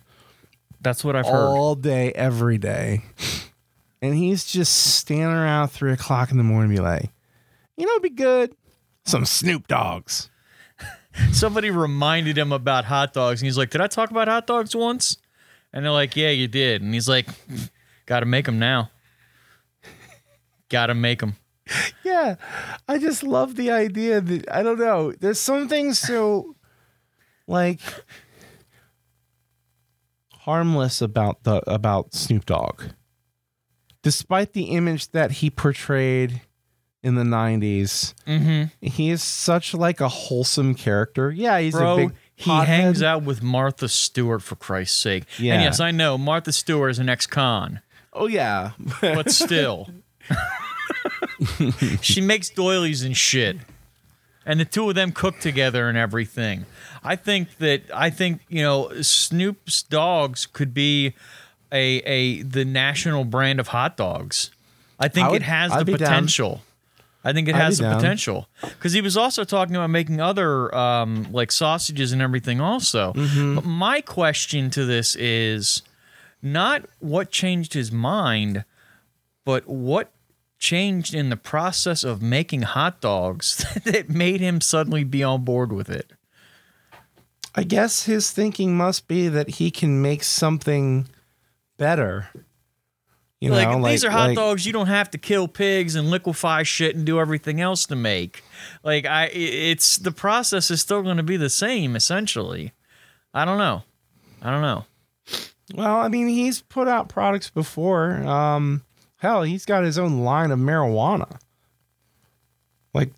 That's 0.81 1.03
what 1.03 1.17
I've 1.17 1.27
heard. 1.27 1.49
all 1.49 1.75
day, 1.75 2.13
every 2.13 2.59
day. 2.59 3.03
And 4.01 4.15
he's 4.15 4.45
just 4.45 4.73
standing 4.73 5.27
around 5.27 5.69
three 5.69 5.93
o'clock 5.93 6.31
in 6.31 6.37
the 6.37 6.45
morning, 6.45 6.71
be 6.71 6.81
like, 6.81 7.11
you 7.77 7.87
know, 7.87 7.93
it'd 7.93 8.03
be 8.03 8.11
good. 8.11 8.55
Some 9.05 9.25
Snoop 9.25 9.67
Dogs. 9.67 10.31
Somebody 11.33 11.71
reminded 11.71 12.39
him 12.39 12.53
about 12.53 12.85
hot 12.85 13.13
dogs, 13.13 13.41
and 13.41 13.47
he's 13.47 13.59
like, 13.59 13.71
"Did 13.71 13.81
I 13.81 13.89
talk 13.89 14.11
about 14.11 14.29
hot 14.29 14.47
dogs 14.47 14.77
once?" 14.77 15.17
And 15.73 15.85
they're 15.85 15.91
like, 15.91 16.15
"Yeah, 16.15 16.31
you 16.31 16.47
did." 16.47 16.83
And 16.83 16.95
he's 16.95 17.09
like, 17.09 17.27
"Got 18.07 18.21
to 18.21 18.27
make 18.27 18.47
them 18.47 18.59
now. 18.61 18.91
Got 20.69 20.87
to 20.87 20.95
make 20.95 21.21
them." 21.21 21.37
Yeah, 22.05 22.37
I 22.89 22.99
just 22.99 23.23
love 23.23 23.57
the 23.57 23.71
idea 23.71 24.21
that 24.21 24.51
I 24.51 24.63
don't 24.63 24.79
know. 24.79 25.13
There's 25.13 25.39
something 25.39 25.93
so 25.93 26.57
like 27.47 27.81
harmless 30.33 31.01
about 31.03 31.43
the 31.45 31.57
about 31.71 32.15
Snoop 32.15 32.47
Dogg, 32.47 32.83
despite 34.03 34.53
the 34.53 34.65
image 34.65 35.11
that 35.11 35.33
he 35.33 35.51
portrayed 35.51 36.41
in 37.03 37.15
the 37.15 37.23
90s. 37.23 38.15
Mm-hmm. 38.27 38.65
He 38.87 39.11
is 39.11 39.23
such 39.23 39.75
like 39.75 40.01
a 40.01 40.09
wholesome 40.09 40.75
character. 40.75 41.31
Yeah, 41.31 41.61
he's 41.61 41.75
Bro, 41.75 41.93
a 41.93 41.97
big 41.97 42.15
he 42.35 42.51
hangs 42.51 43.03
out 43.03 43.25
with 43.25 43.43
Martha 43.43 43.89
Stewart 43.89 44.43
for 44.43 44.57
Christ's 44.57 44.99
sake. 44.99 45.25
Yeah. 45.39 45.55
And 45.55 45.63
yes, 45.65 45.81
I 45.81 45.91
know 45.91 46.17
Martha 46.17 46.53
Stewart 46.53 46.91
is 46.93 46.99
an 46.99 47.09
ex-con, 47.09 47.81
Oh 48.13 48.27
yeah. 48.27 48.73
but 49.01 49.31
still, 49.33 49.89
she 52.03 52.21
makes 52.21 52.49
doilies 52.51 53.03
and 53.03 53.17
shit, 53.17 53.59
and 54.47 54.59
the 54.61 54.65
two 54.65 54.89
of 54.89 54.95
them 54.95 55.13
cook 55.13 55.39
together 55.41 55.89
and 55.89 55.97
everything. 55.99 56.67
I 57.05 57.17
think 57.17 57.57
that 57.59 57.83
I 57.95 58.11
think 58.11 58.41
you 58.49 58.63
know 58.63 59.01
Snoop's 59.03 59.83
dogs 59.83 60.47
could 60.47 60.75
be 60.75 61.15
a 61.73 61.99
a 61.99 62.43
the 62.43 62.65
national 62.65 63.25
brand 63.25 63.61
of 63.61 63.69
hot 63.69 63.97
dogs. 63.97 64.51
I 64.99 65.09
think 65.09 65.27
I 65.27 65.31
would- 65.31 65.43
it 65.43 65.45
has 65.45 65.73
I'd 65.73 65.81
the 65.81 65.85
be 65.85 65.93
down. 65.93 66.09
potential. 66.09 66.63
I 67.25 67.33
think 67.33 67.49
it 67.49 67.55
I'd 67.55 67.61
has 67.63 67.79
the 67.79 67.85
down. 67.85 67.97
potential 67.97 68.49
because 68.63 68.93
he 68.93 69.01
was 69.01 69.17
also 69.17 69.45
talking 69.45 69.77
about 69.77 69.91
making 69.91 70.21
other 70.21 70.75
um, 70.75 71.27
like 71.33 71.53
sausages 71.53 72.13
and 72.13 72.23
everything. 72.23 72.61
Also, 72.61 73.13
Mm-hmm. 73.13 73.57
but 73.57 73.65
my 73.65 74.01
question 74.01 74.71
to 74.71 74.85
this 74.85 75.15
is 75.17 75.83
not 76.43 76.85
what 77.01 77.31
changed 77.31 77.75
his 77.75 77.91
mind, 77.93 78.65
but 79.45 79.69
what 79.69 80.11
changed 80.59 81.15
in 81.15 81.31
the 81.31 81.37
process 81.37 82.05
of 82.05 82.21
making 82.21 82.63
hot 82.63 83.01
dogs 83.01 83.65
that 83.85 84.09
made 84.09 84.41
him 84.41 84.61
suddenly 84.61 85.05
be 85.05 85.23
on 85.23 85.45
board 85.45 85.73
with 85.73 85.89
it. 85.89 86.13
I 87.55 87.65
guess 87.65 88.05
his 88.05 88.31
thinking 88.31 88.77
must 88.77 89.09
be 89.09 89.29
that 89.29 89.51
he 89.51 89.71
can 89.71 90.01
make 90.03 90.23
something 90.23 91.09
better. 91.77 92.29
You 93.41 93.51
know. 93.51 93.57
like 93.57 93.69
know, 93.69 93.89
these 93.89 94.05
are 94.05 94.11
hot 94.11 94.29
like- 94.29 94.37
dogs 94.37 94.67
you 94.67 94.73
don't 94.73 94.89
have 94.89 95.11
to 95.11 95.19
kill 95.19 95.47
pigs 95.47 95.95
and 95.95 96.11
liquefy 96.11 96.65
shit 96.65 96.97
and 96.97 97.05
do 97.05 97.21
everything 97.21 97.61
else 97.61 97.87
to 97.87 97.97
make. 97.97 98.43
Like 98.83 99.07
I 99.07 99.27
it's 99.27 99.97
the 99.97 100.13
process 100.13 100.71
is 100.71 100.81
still 100.81 101.03
going 101.03 101.19
to 101.19 101.23
be 101.23 101.37
the 101.37 101.51
same 101.51 101.95
essentially. 101.95 102.73
I 103.33 103.45
don't 103.45 103.59
know. 103.59 103.83
I 104.43 104.51
don't 104.51 104.63
know. 104.63 104.85
Well, 105.75 105.97
I 105.97 106.09
mean, 106.09 106.29
he's 106.29 106.63
put 106.63 106.89
out 106.89 107.09
products 107.09 107.51
before. 107.51 108.15
Um, 108.27 108.83
hell, 109.19 109.43
he's 109.43 109.65
got 109.65 109.85
his 109.85 109.99
own 109.99 110.21
line 110.21 110.51
of 110.51 110.59
marijuana, 110.59 111.39
like 112.95 113.13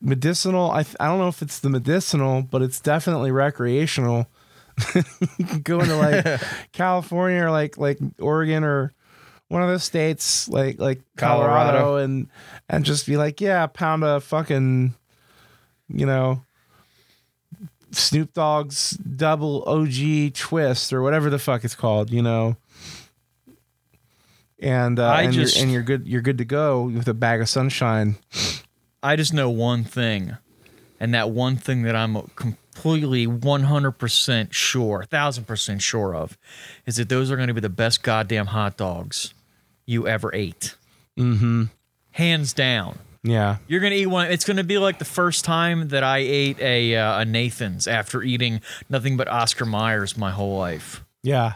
medicinal. 0.00 0.70
I 0.70 0.84
I 1.00 1.06
don't 1.06 1.18
know 1.18 1.28
if 1.28 1.42
it's 1.42 1.58
the 1.60 1.70
medicinal, 1.70 2.42
but 2.42 2.62
it's 2.62 2.80
definitely 2.80 3.30
recreational. 3.30 4.28
you 4.94 5.46
can 5.46 5.60
go 5.62 5.80
into 5.80 5.96
like 5.96 6.40
California 6.72 7.44
or 7.44 7.50
like 7.50 7.78
like 7.78 7.98
Oregon 8.20 8.62
or 8.62 8.92
one 9.48 9.62
of 9.62 9.68
those 9.68 9.84
states 9.84 10.48
like 10.48 10.78
like 10.78 11.00
Colorado, 11.16 11.78
Colorado. 11.78 11.96
and 11.96 12.28
and 12.68 12.84
just 12.84 13.06
be 13.06 13.16
like, 13.16 13.40
yeah, 13.40 13.66
pound 13.66 14.04
a 14.04 14.20
fucking, 14.20 14.94
you 15.88 16.06
know, 16.06 16.42
Snoop 17.92 18.34
Dogg's 18.34 18.90
double 18.90 19.62
OG 19.64 20.34
twist 20.34 20.92
or 20.92 21.02
whatever 21.02 21.30
the 21.30 21.38
fuck 21.38 21.64
it's 21.64 21.74
called, 21.74 22.10
you 22.10 22.22
know. 22.22 22.56
And 24.58 24.98
uh, 24.98 25.06
I 25.06 25.22
and, 25.22 25.32
just- 25.32 25.56
you're, 25.56 25.62
and 25.64 25.72
you're 25.72 25.82
good. 25.82 26.06
You're 26.06 26.22
good 26.22 26.38
to 26.38 26.44
go 26.44 26.84
with 26.84 27.08
a 27.08 27.14
bag 27.14 27.40
of 27.40 27.48
sunshine. 27.48 28.16
I 29.02 29.14
just 29.16 29.32
know 29.34 29.50
one 29.50 29.84
thing, 29.84 30.36
and 30.98 31.12
that 31.14 31.30
one 31.30 31.56
thing 31.56 31.82
that 31.82 31.94
I'm 31.94 32.14
completely 32.34 33.26
100% 33.26 34.52
sure, 34.52 35.06
1000% 35.10 35.80
sure 35.80 36.14
of, 36.16 36.36
is 36.86 36.96
that 36.96 37.08
those 37.08 37.30
are 37.30 37.36
going 37.36 37.48
to 37.48 37.54
be 37.54 37.60
the 37.60 37.68
best 37.68 38.02
goddamn 38.02 38.46
hot 38.46 38.76
dogs 38.76 39.32
you 39.84 40.08
ever 40.08 40.34
ate. 40.34 40.74
Mm-hmm. 41.18 41.64
Hands 42.12 42.52
down. 42.52 42.98
Yeah, 43.22 43.56
You're 43.66 43.80
gonna 43.80 43.96
eat 43.96 44.06
one. 44.06 44.30
It's 44.30 44.44
gonna 44.44 44.62
be 44.62 44.78
like 44.78 45.00
the 45.00 45.04
first 45.04 45.44
time 45.44 45.88
that 45.88 46.04
I 46.04 46.18
ate 46.18 46.60
a 46.60 46.94
uh, 46.94 47.20
a 47.20 47.24
Nathan's 47.24 47.88
after 47.88 48.22
eating 48.22 48.60
nothing 48.88 49.16
but 49.16 49.26
Oscar 49.26 49.64
Myers 49.66 50.16
my 50.16 50.30
whole 50.30 50.56
life. 50.56 51.04
yeah, 51.24 51.54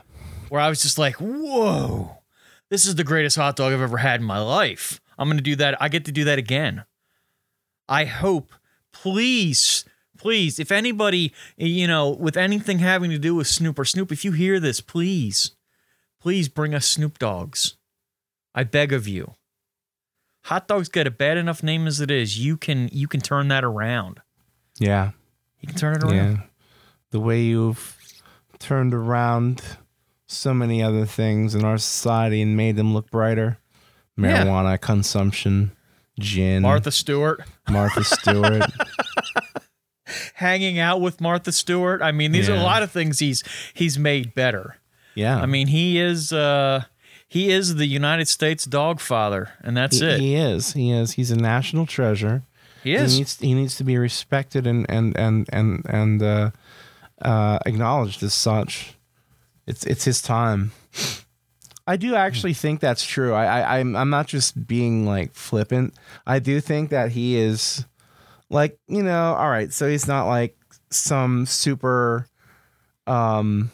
Where 0.49 0.61
I 0.61 0.69
was 0.69 0.83
just 0.83 0.99
like, 0.99 1.15
"Whoa, 1.21 2.19
this 2.71 2.87
is 2.87 2.95
the 2.95 3.05
greatest 3.05 3.37
hot 3.37 3.57
dog 3.57 3.73
I've 3.73 3.81
ever 3.83 3.99
had 3.99 4.21
in 4.21 4.27
my 4.27 4.39
life." 4.39 5.01
I'm 5.18 5.29
gonna 5.29 5.43
do 5.43 5.57
that. 5.57 5.81
I 5.83 5.89
get 5.89 6.07
to 6.07 6.12
do 6.12 6.25
that 6.25 6.39
again. 6.39 6.85
I 7.89 8.05
hope, 8.07 8.53
please, 8.93 9.85
please, 10.16 10.59
if 10.59 10.73
anybody, 10.73 11.33
you 11.59 11.87
know, 11.87 12.09
with 12.11 12.37
anything 12.37 12.79
having 12.79 13.11
to 13.11 13.18
do 13.18 13.35
with 13.35 13.47
Snoop 13.47 13.79
or 13.79 13.85
Snoop, 13.85 14.11
if 14.12 14.25
you 14.25 14.33
hear 14.33 14.59
this, 14.61 14.81
please, 14.81 15.51
please 16.21 16.49
bring 16.49 16.75
us 16.75 16.87
Snoop 16.87 17.18
Dogs. 17.18 17.75
I 18.55 18.64
beg 18.64 18.93
of 18.93 19.07
you. 19.07 19.35
Hot 20.45 20.66
dogs 20.66 20.89
get 20.89 21.07
a 21.07 21.11
bad 21.11 21.37
enough 21.37 21.62
name 21.62 21.87
as 21.87 22.01
it 22.01 22.11
is. 22.11 22.39
You 22.39 22.57
can 22.57 22.89
you 22.93 23.07
can 23.07 23.21
turn 23.21 23.49
that 23.49 23.62
around. 23.64 24.21
yeah, 24.79 25.11
You 25.61 25.68
can 25.68 25.77
turn 25.77 25.97
it 25.97 26.03
around. 26.03 26.14
yeah. 26.37 26.43
The 27.11 27.21
way 27.21 27.43
you've 27.43 27.97
turned 28.59 28.95
around 28.95 29.62
so 30.31 30.55
many 30.55 30.83
other 30.83 31.07
things 31.07 31.55
in 31.55 31.64
our 31.64 31.78
society 31.78 32.41
and 32.43 32.57
made 32.57 32.76
them 32.76 32.95
look 32.95 33.11
brighter. 33.11 33.59
Yeah. 34.16 34.45
Marijuana 34.45 34.81
consumption, 34.81 35.72
gin, 36.18 36.62
Martha 36.62 36.91
Stewart 36.91 37.43
Martha 37.68 38.05
Stewart. 38.05 38.62
hanging 40.35 40.78
out 40.78 41.01
with 41.01 41.20
Martha 41.20 41.53
Stewart. 41.53 42.03
I 42.03 42.12
mean, 42.12 42.33
these 42.33 42.49
are 42.49 42.55
a 42.55 42.62
lot 42.62 42.83
of 42.83 42.91
things 42.91 43.18
he's 43.18 43.43
he's 43.74 43.99
made 43.99 44.35
better. 44.35 44.76
Yeah, 45.14 45.41
I 45.41 45.47
mean, 45.47 45.68
he 45.68 45.99
is 45.99 46.33
uh 46.33 46.85
he 47.28 47.51
is 47.51 47.76
the 47.76 47.87
United 47.87 48.28
States 48.28 48.64
dog 48.64 49.01
father, 49.01 49.51
and 49.62 49.76
that's 49.76 50.01
he, 50.01 50.07
it. 50.07 50.20
he 50.20 50.35
is. 50.35 50.72
He 50.72 50.91
is. 50.91 51.12
He's 51.12 51.31
a 51.31 51.37
national 51.37 51.87
treasure. 51.87 52.43
he 52.83 52.95
is. 52.95 53.12
He 53.12 53.18
needs 53.18 53.39
he 53.39 53.55
needs 53.55 53.76
to 53.76 53.85
be 53.85 53.97
respected 53.97 54.66
and 54.66 54.87
and 54.89 55.16
and 55.16 55.49
and 55.53 55.83
and 55.89 56.22
uh, 56.22 56.51
uh, 57.22 57.59
acknowledged 57.64 58.22
as 58.22 58.35
such. 58.35 58.95
It's 59.71 59.87
it's 59.87 60.05
his 60.05 60.21
time. 60.21 60.73
I 61.87 61.97
do 61.97 62.16
actually 62.16 62.55
think 62.55 62.81
that's 62.81 63.05
true. 63.05 63.33
I, 63.33 63.45
I 63.61 63.79
I'm 63.79 63.95
I'm 63.95 64.11
not 64.11 64.27
just 64.27 64.66
being 64.66 65.07
like 65.07 65.33
flippant. 65.33 65.95
I 66.27 66.41
do 66.41 66.61
think 66.61 66.91
that 66.91 67.12
he 67.12 67.37
is 67.37 67.85
like 68.49 68.79
you 68.89 69.03
know 69.05 69.35
all 69.35 69.49
right. 69.49 69.73
So 69.73 69.89
he's 69.89 70.09
not 70.09 70.27
like 70.27 70.57
some 70.91 71.47
super 71.47 72.27
um 73.07 73.71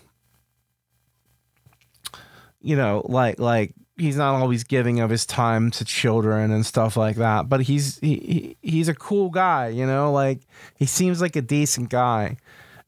you 2.60 2.76
know 2.76 3.02
like 3.06 3.40
like 3.40 3.74
he's 3.96 4.16
not 4.16 4.34
always 4.34 4.64
giving 4.64 5.00
of 5.00 5.08
his 5.08 5.24
time 5.24 5.70
to 5.70 5.84
children 5.84 6.50
and 6.50 6.66
stuff 6.66 6.96
like 6.96 7.16
that 7.16 7.48
but 7.48 7.62
he's 7.62 7.98
he, 8.00 8.56
he 8.62 8.70
he's 8.70 8.88
a 8.88 8.94
cool 8.94 9.30
guy 9.30 9.68
you 9.68 9.86
know 9.86 10.12
like 10.12 10.40
he 10.76 10.84
seems 10.84 11.20
like 11.20 11.36
a 11.36 11.42
decent 11.42 11.88
guy 11.88 12.36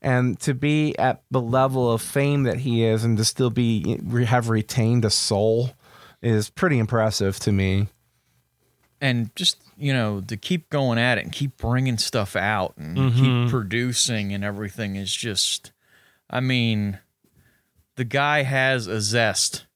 and 0.01 0.39
to 0.41 0.55
be 0.55 0.97
at 0.99 1.23
the 1.31 1.41
level 1.41 1.91
of 1.91 2.01
fame 2.03 2.45
that 2.45 2.59
he 2.59 2.85
is 2.85 3.05
and 3.05 3.17
to 3.19 3.25
still 3.25 3.51
be 3.51 3.99
have 4.27 4.49
retained 4.49 5.05
a 5.05 5.11
soul 5.11 5.71
is 6.23 6.51
pretty 6.51 6.79
impressive 6.79 7.39
to 7.41 7.53
me. 7.53 7.89
And 9.01 9.35
just 9.37 9.61
you 9.77 9.93
know 9.93 10.21
to 10.23 10.37
keep 10.37 10.71
going 10.71 10.99
at 10.99 11.19
it 11.19 11.25
and 11.25 11.33
keep 11.33 11.57
bringing 11.57 11.99
stuff 11.99 12.35
out 12.37 12.75
and 12.77 12.97
Mm-hmm. 12.97 13.43
keep 13.45 13.51
producing 13.51 14.33
and 14.33 14.43
everything 14.45 14.97
is 14.97 15.15
just 15.15 15.71
i 16.29 16.41
mean 16.41 16.99
the 17.95 18.05
guy 18.05 18.43
has 18.43 18.87
a 18.87 19.01
zest. 19.01 19.67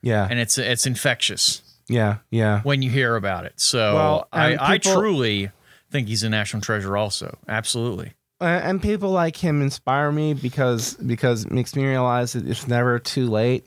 Yeah. 0.00 0.26
And 0.28 0.38
it's 0.40 0.58
it's 0.58 0.86
infectious. 0.86 1.62
Yeah 1.88 2.18
yeah. 2.30 2.60
When 2.62 2.82
you 2.82 2.90
hear 2.90 3.14
about 3.16 3.46
it. 3.46 3.54
So 3.60 3.94
Well, 3.94 4.28
I, 4.32 4.50
and 4.50 4.60
I 4.60 4.78
truly 4.78 5.50
think 5.90 6.08
he's 6.08 6.22
a 6.24 6.28
national 6.28 6.62
treasure 6.62 6.96
also. 6.96 7.38
Absolutely 7.48 8.12
and 8.44 8.82
people 8.82 9.10
like 9.10 9.36
him 9.36 9.62
inspire 9.62 10.12
me 10.12 10.34
because 10.34 10.94
because 10.94 11.44
it 11.44 11.52
makes 11.52 11.76
me 11.76 11.84
realize 11.84 12.32
that 12.32 12.46
it's 12.46 12.66
never 12.66 12.98
too 12.98 13.28
late 13.28 13.66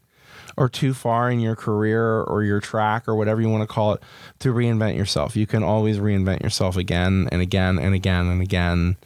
or 0.58 0.70
too 0.70 0.94
far 0.94 1.30
in 1.30 1.40
your 1.40 1.56
career 1.56 2.22
or 2.22 2.44
your 2.44 2.60
track 2.60 3.08
or 3.08 3.16
whatever 3.16 3.42
you 3.42 3.50
want 3.50 3.68
to 3.68 3.74
call 3.74 3.94
it 3.94 4.02
to 4.40 4.54
reinvent 4.54 4.96
yourself. 4.98 5.36
You 5.36 5.48
can 5.48 5.64
always 5.64 5.98
reinvent 5.98 6.42
yourself 6.42 6.78
again 6.78 7.28
and 7.32 7.42
again 7.42 7.78
and 7.78 7.94
again 7.94 8.28
and 8.28 8.42
again. 8.42 8.98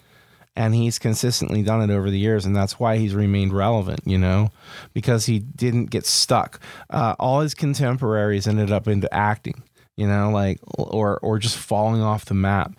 And 0.55 0.75
he's 0.75 0.99
consistently 0.99 1.63
done 1.63 1.89
it 1.89 1.93
over 1.93 2.09
the 2.09 2.19
years, 2.19 2.45
and 2.45 2.53
that's 2.53 2.79
why 2.79 2.97
he's 2.97 3.15
remained 3.15 3.53
relevant, 3.53 4.01
you 4.05 4.17
know, 4.17 4.49
because 4.93 5.25
he 5.25 5.39
didn't 5.39 5.85
get 5.85 6.05
stuck. 6.05 6.59
Uh, 6.89 7.15
all 7.17 7.39
his 7.39 7.53
contemporaries 7.53 8.45
ended 8.45 8.69
up 8.69 8.85
into 8.85 9.13
acting, 9.13 9.63
you 9.95 10.05
know, 10.05 10.31
like 10.31 10.59
or 10.77 11.17
or 11.19 11.39
just 11.39 11.57
falling 11.57 12.01
off 12.01 12.25
the 12.25 12.33
map. 12.33 12.73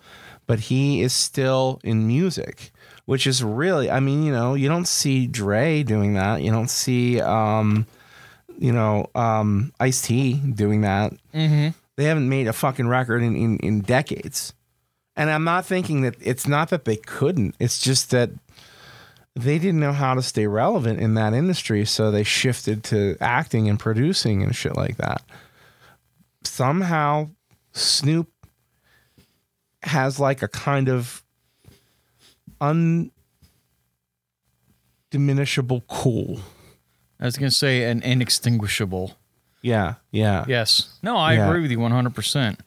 But 0.45 0.59
he 0.59 1.01
is 1.01 1.13
still 1.13 1.79
in 1.83 2.05
music, 2.05 2.71
which 3.05 3.27
is 3.27 3.43
really, 3.43 3.89
I 3.89 3.99
mean, 3.99 4.23
you 4.23 4.31
know, 4.31 4.53
you 4.53 4.67
don't 4.67 4.87
see 4.87 5.27
Dre 5.27 5.83
doing 5.83 6.13
that. 6.13 6.41
You 6.41 6.51
don't 6.51 6.69
see, 6.69 7.21
um, 7.21 7.85
you 8.57 8.71
know, 8.71 9.07
um, 9.15 9.73
Ice 9.79 10.01
T 10.01 10.33
doing 10.33 10.81
that. 10.81 11.13
mm-hmm. 11.33 11.69
They 11.97 12.05
haven't 12.05 12.29
made 12.29 12.47
a 12.47 12.53
fucking 12.53 12.87
record 12.87 13.21
in, 13.21 13.35
in, 13.35 13.57
in 13.57 13.81
decades. 13.81 14.53
And 15.15 15.29
I'm 15.29 15.43
not 15.43 15.65
thinking 15.65 16.01
that 16.01 16.15
it's 16.21 16.47
not 16.47 16.69
that 16.69 16.85
they 16.85 16.95
couldn't, 16.95 17.55
it's 17.59 17.79
just 17.79 18.11
that 18.11 18.29
they 19.35 19.59
didn't 19.59 19.79
know 19.79 19.93
how 19.93 20.13
to 20.13 20.21
stay 20.21 20.47
relevant 20.47 20.99
in 20.99 21.13
that 21.15 21.33
industry. 21.33 21.85
So 21.85 22.09
they 22.09 22.23
shifted 22.23 22.83
to 22.85 23.17
acting 23.19 23.69
and 23.69 23.79
producing 23.79 24.41
and 24.41 24.55
shit 24.55 24.75
like 24.75 24.97
that. 24.97 25.21
Somehow, 26.43 27.29
Snoop 27.73 28.29
has 29.83 30.19
like 30.19 30.41
a 30.41 30.47
kind 30.47 30.89
of 30.89 31.23
undiminishable 32.61 33.11
cool. 35.87 36.39
I 37.19 37.25
was 37.25 37.37
gonna 37.37 37.51
say 37.51 37.89
an 37.89 38.01
inextinguishable. 38.03 39.17
Yeah, 39.61 39.95
yeah. 40.11 40.45
Yes. 40.47 40.97
No, 41.03 41.17
I 41.17 41.33
Yeah. 41.33 41.47
agree 41.47 41.61
with 41.61 41.71
you 41.71 41.79
100%. 41.79 42.59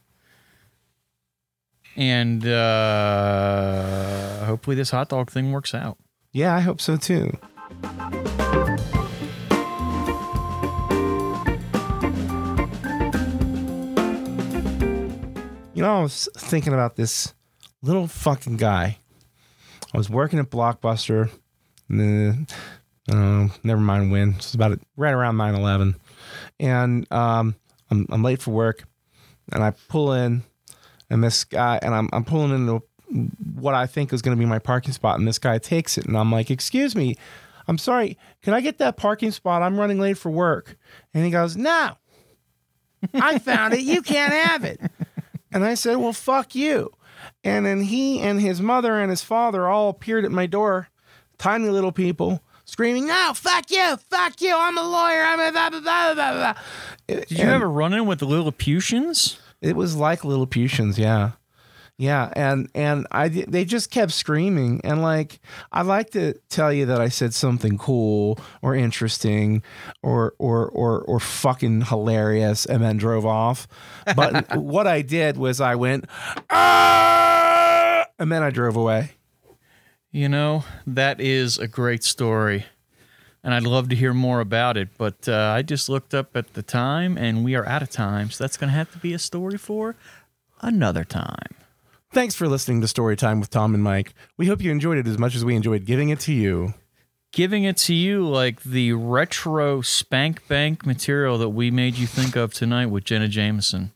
And 1.97 2.47
uh, 2.47 4.45
hopefully 4.47 4.77
this 4.77 4.91
hot 4.91 5.09
dog 5.09 5.31
thing 5.31 5.53
works 5.53 5.75
out. 5.75 5.97
Yeah, 6.33 6.55
I 6.55 6.61
hope 6.61 6.81
so 6.81 6.97
too. 6.97 7.37
You 15.77 15.83
know, 15.83 15.99
I 15.99 16.03
was 16.03 16.29
thinking 16.37 16.73
about 16.73 16.95
this 16.95 17.35
little 17.83 18.07
fucking 18.07 18.59
guy. 18.59 18.99
I 19.95 19.97
was 19.97 20.11
working 20.11 20.41
at 20.41 20.51
Blockbuster. 20.51 21.31
Uh, 21.89 23.49
never 23.63 23.81
mind 23.81 24.11
when. 24.11 24.35
It's 24.35 24.55
about 24.55 24.79
right 24.97 25.13
around 25.15 25.37
9 25.37 25.55
11. 25.55 25.95
And 26.59 27.13
um, 27.13 27.55
I'm, 27.91 28.07
I'm 28.11 28.23
late 28.25 28.43
for 28.43 28.51
work. 28.51 28.85
And 29.53 29.63
I 29.63 29.73
pull 29.89 30.13
in, 30.13 30.43
and 31.11 31.23
this 31.23 31.45
guy, 31.45 31.79
and 31.81 31.95
I'm, 31.95 32.09
I'm 32.13 32.25
pulling 32.25 32.51
into 32.51 32.83
what 33.55 33.75
I 33.75 33.87
think 33.87 34.13
is 34.13 34.23
going 34.23 34.37
to 34.37 34.41
be 34.41 34.49
my 34.49 34.59
parking 34.59 34.93
spot, 34.93 35.19
and 35.19 35.29
this 35.29 35.39
guy 35.39 35.59
takes 35.59 35.99
it, 35.99 36.07
and 36.07 36.17
I'm 36.17 36.33
like, 36.33 36.51
"Excuse 36.51 36.97
me, 36.97 37.15
I'm 37.69 37.77
sorry, 37.77 38.17
can 38.43 38.55
I 38.55 38.63
get 38.63 38.79
that 38.79 38.97
parking 38.97 39.31
spot? 39.31 39.61
I'm 39.61 39.79
running 39.79 40.01
late 40.01 40.17
for 40.17 40.31
work." 40.31 40.79
And 41.13 41.23
he 41.27 41.31
goes, 41.31 41.59
"No, 41.59 41.93
I 43.13 43.39
found 43.39 43.75
it. 43.75 43.81
You 43.81 44.01
can't 44.01 44.33
have 44.33 44.65
it." 44.65 44.81
And 45.53 45.63
I 45.63 45.75
said, 45.75 45.99
"Well, 45.99 46.15
fuck 46.15 46.55
you." 46.55 46.91
And 47.43 47.67
then 47.67 47.83
he 47.83 48.21
and 48.21 48.41
his 48.41 48.61
mother 48.61 48.99
and 48.99 49.11
his 49.11 49.23
father 49.23 49.69
all 49.69 49.89
appeared 49.89 50.25
at 50.25 50.33
my 50.33 50.47
door, 50.47 50.89
tiny 51.39 51.69
little 51.69 51.93
people, 51.93 52.43
screaming, 52.65 53.07
"No, 53.07 53.33
fuck 53.35 53.71
you, 53.71 53.97
fuck 54.11 54.41
you! 54.41 54.55
I'm 54.57 54.79
a 54.79 54.83
lawyer. 54.83 55.23
I'm 55.23 55.41
a 55.41 55.53
blah 55.53 55.71
blah 55.71 55.81
blah 55.81 56.15
blah 56.15 56.33
blah." 56.33 56.55
Did 57.07 57.31
you 57.31 57.45
ever 57.45 57.69
run 57.69 57.93
in 57.93 58.07
with 58.07 58.21
the 58.21 58.27
Lilliputians? 58.27 59.39
It 59.61 59.77
was 59.77 59.97
like 59.97 60.25
Lilliputians, 60.25 60.99
yeah. 60.99 61.33
Yeah, 61.97 62.33
and 62.35 62.69
and 62.75 63.07
I 63.13 63.29
they 63.29 63.65
just 63.65 63.93
kept 63.93 64.11
screaming 64.11 64.81
and 64.83 65.01
like 65.01 65.39
I'd 65.71 65.87
like 65.87 66.11
to 66.11 66.35
tell 66.49 66.73
you 66.73 66.87
that 66.87 67.01
I 67.01 67.09
said 67.09 67.33
something 67.33 67.79
cool 67.79 68.37
or 68.63 68.75
interesting 68.75 69.63
or 70.03 70.35
or 70.39 70.69
or 70.71 71.03
or 71.03 71.21
fucking 71.21 71.83
hilarious 71.83 72.67
and 72.67 72.83
then 72.83 72.97
drove 72.97 73.25
off. 73.25 73.69
But 74.17 74.57
what 74.57 74.89
I 74.89 75.03
did 75.03 75.37
was 75.37 75.61
I 75.61 75.77
went 75.77 76.07
ah! 76.51 78.07
and 78.19 78.33
then 78.33 78.43
I 78.43 78.51
drove 78.51 78.75
away. 78.75 79.13
You 80.11 80.29
know, 80.29 80.65
that 80.89 81.21
is 81.21 81.59
a 81.59 81.69
great 81.69 82.03
story. 82.03 82.67
And 83.45 83.53
I'd 83.53 83.65
love 83.65 83.89
to 83.91 83.97
hear 83.97 84.15
more 84.15 84.41
about 84.41 84.77
it. 84.77 84.89
But 84.97 85.29
uh, 85.29 85.53
I 85.55 85.63
just 85.63 85.89
looked 85.89 86.15
up 86.15 86.37
at 86.37 86.55
the 86.55 86.63
time 86.63 87.19
and 87.19 87.45
we 87.45 87.55
are 87.55 87.67
out 87.67 87.83
of 87.83 87.91
time. 87.91 88.31
So 88.31 88.43
that's 88.43 88.57
going 88.57 88.69
to 88.71 88.77
have 88.77 88.91
to 88.93 88.99
be 88.99 89.13
a 89.13 89.19
story 89.19 89.59
for 89.59 89.97
another 90.63 91.05
time. 91.05 91.55
Thanks 92.15 92.37
for 92.37 92.47
listening 92.47 92.81
to 92.81 92.87
Storytime 92.87 93.41
with 93.41 93.51
Tom 93.51 93.75
and 93.75 93.83
Mike. 93.83 94.15
We 94.37 94.47
hope 94.47 94.63
you 94.63 94.71
enjoyed 94.71 94.99
it 94.99 95.09
as 95.09 95.19
much 95.19 95.35
as 95.35 95.45
we 95.45 95.57
enjoyed 95.57 95.85
giving 95.85 96.11
it 96.11 96.21
to 96.21 96.33
you. 96.33 96.75
Giving 97.33 97.65
it 97.65 97.77
to 97.79 97.93
you 97.93 98.25
like 98.25 98.63
the 98.63 98.93
retro 98.93 99.81
spank 99.81 100.47
bank 100.47 100.87
material 100.87 101.39
that 101.39 101.49
we 101.49 101.73
made 101.73 101.97
you 101.97 102.07
think 102.07 102.37
of 102.37 102.55
tonight 102.55 102.87
with 102.87 103.03
Jenna 103.03 103.27
Jameson. 103.27 103.91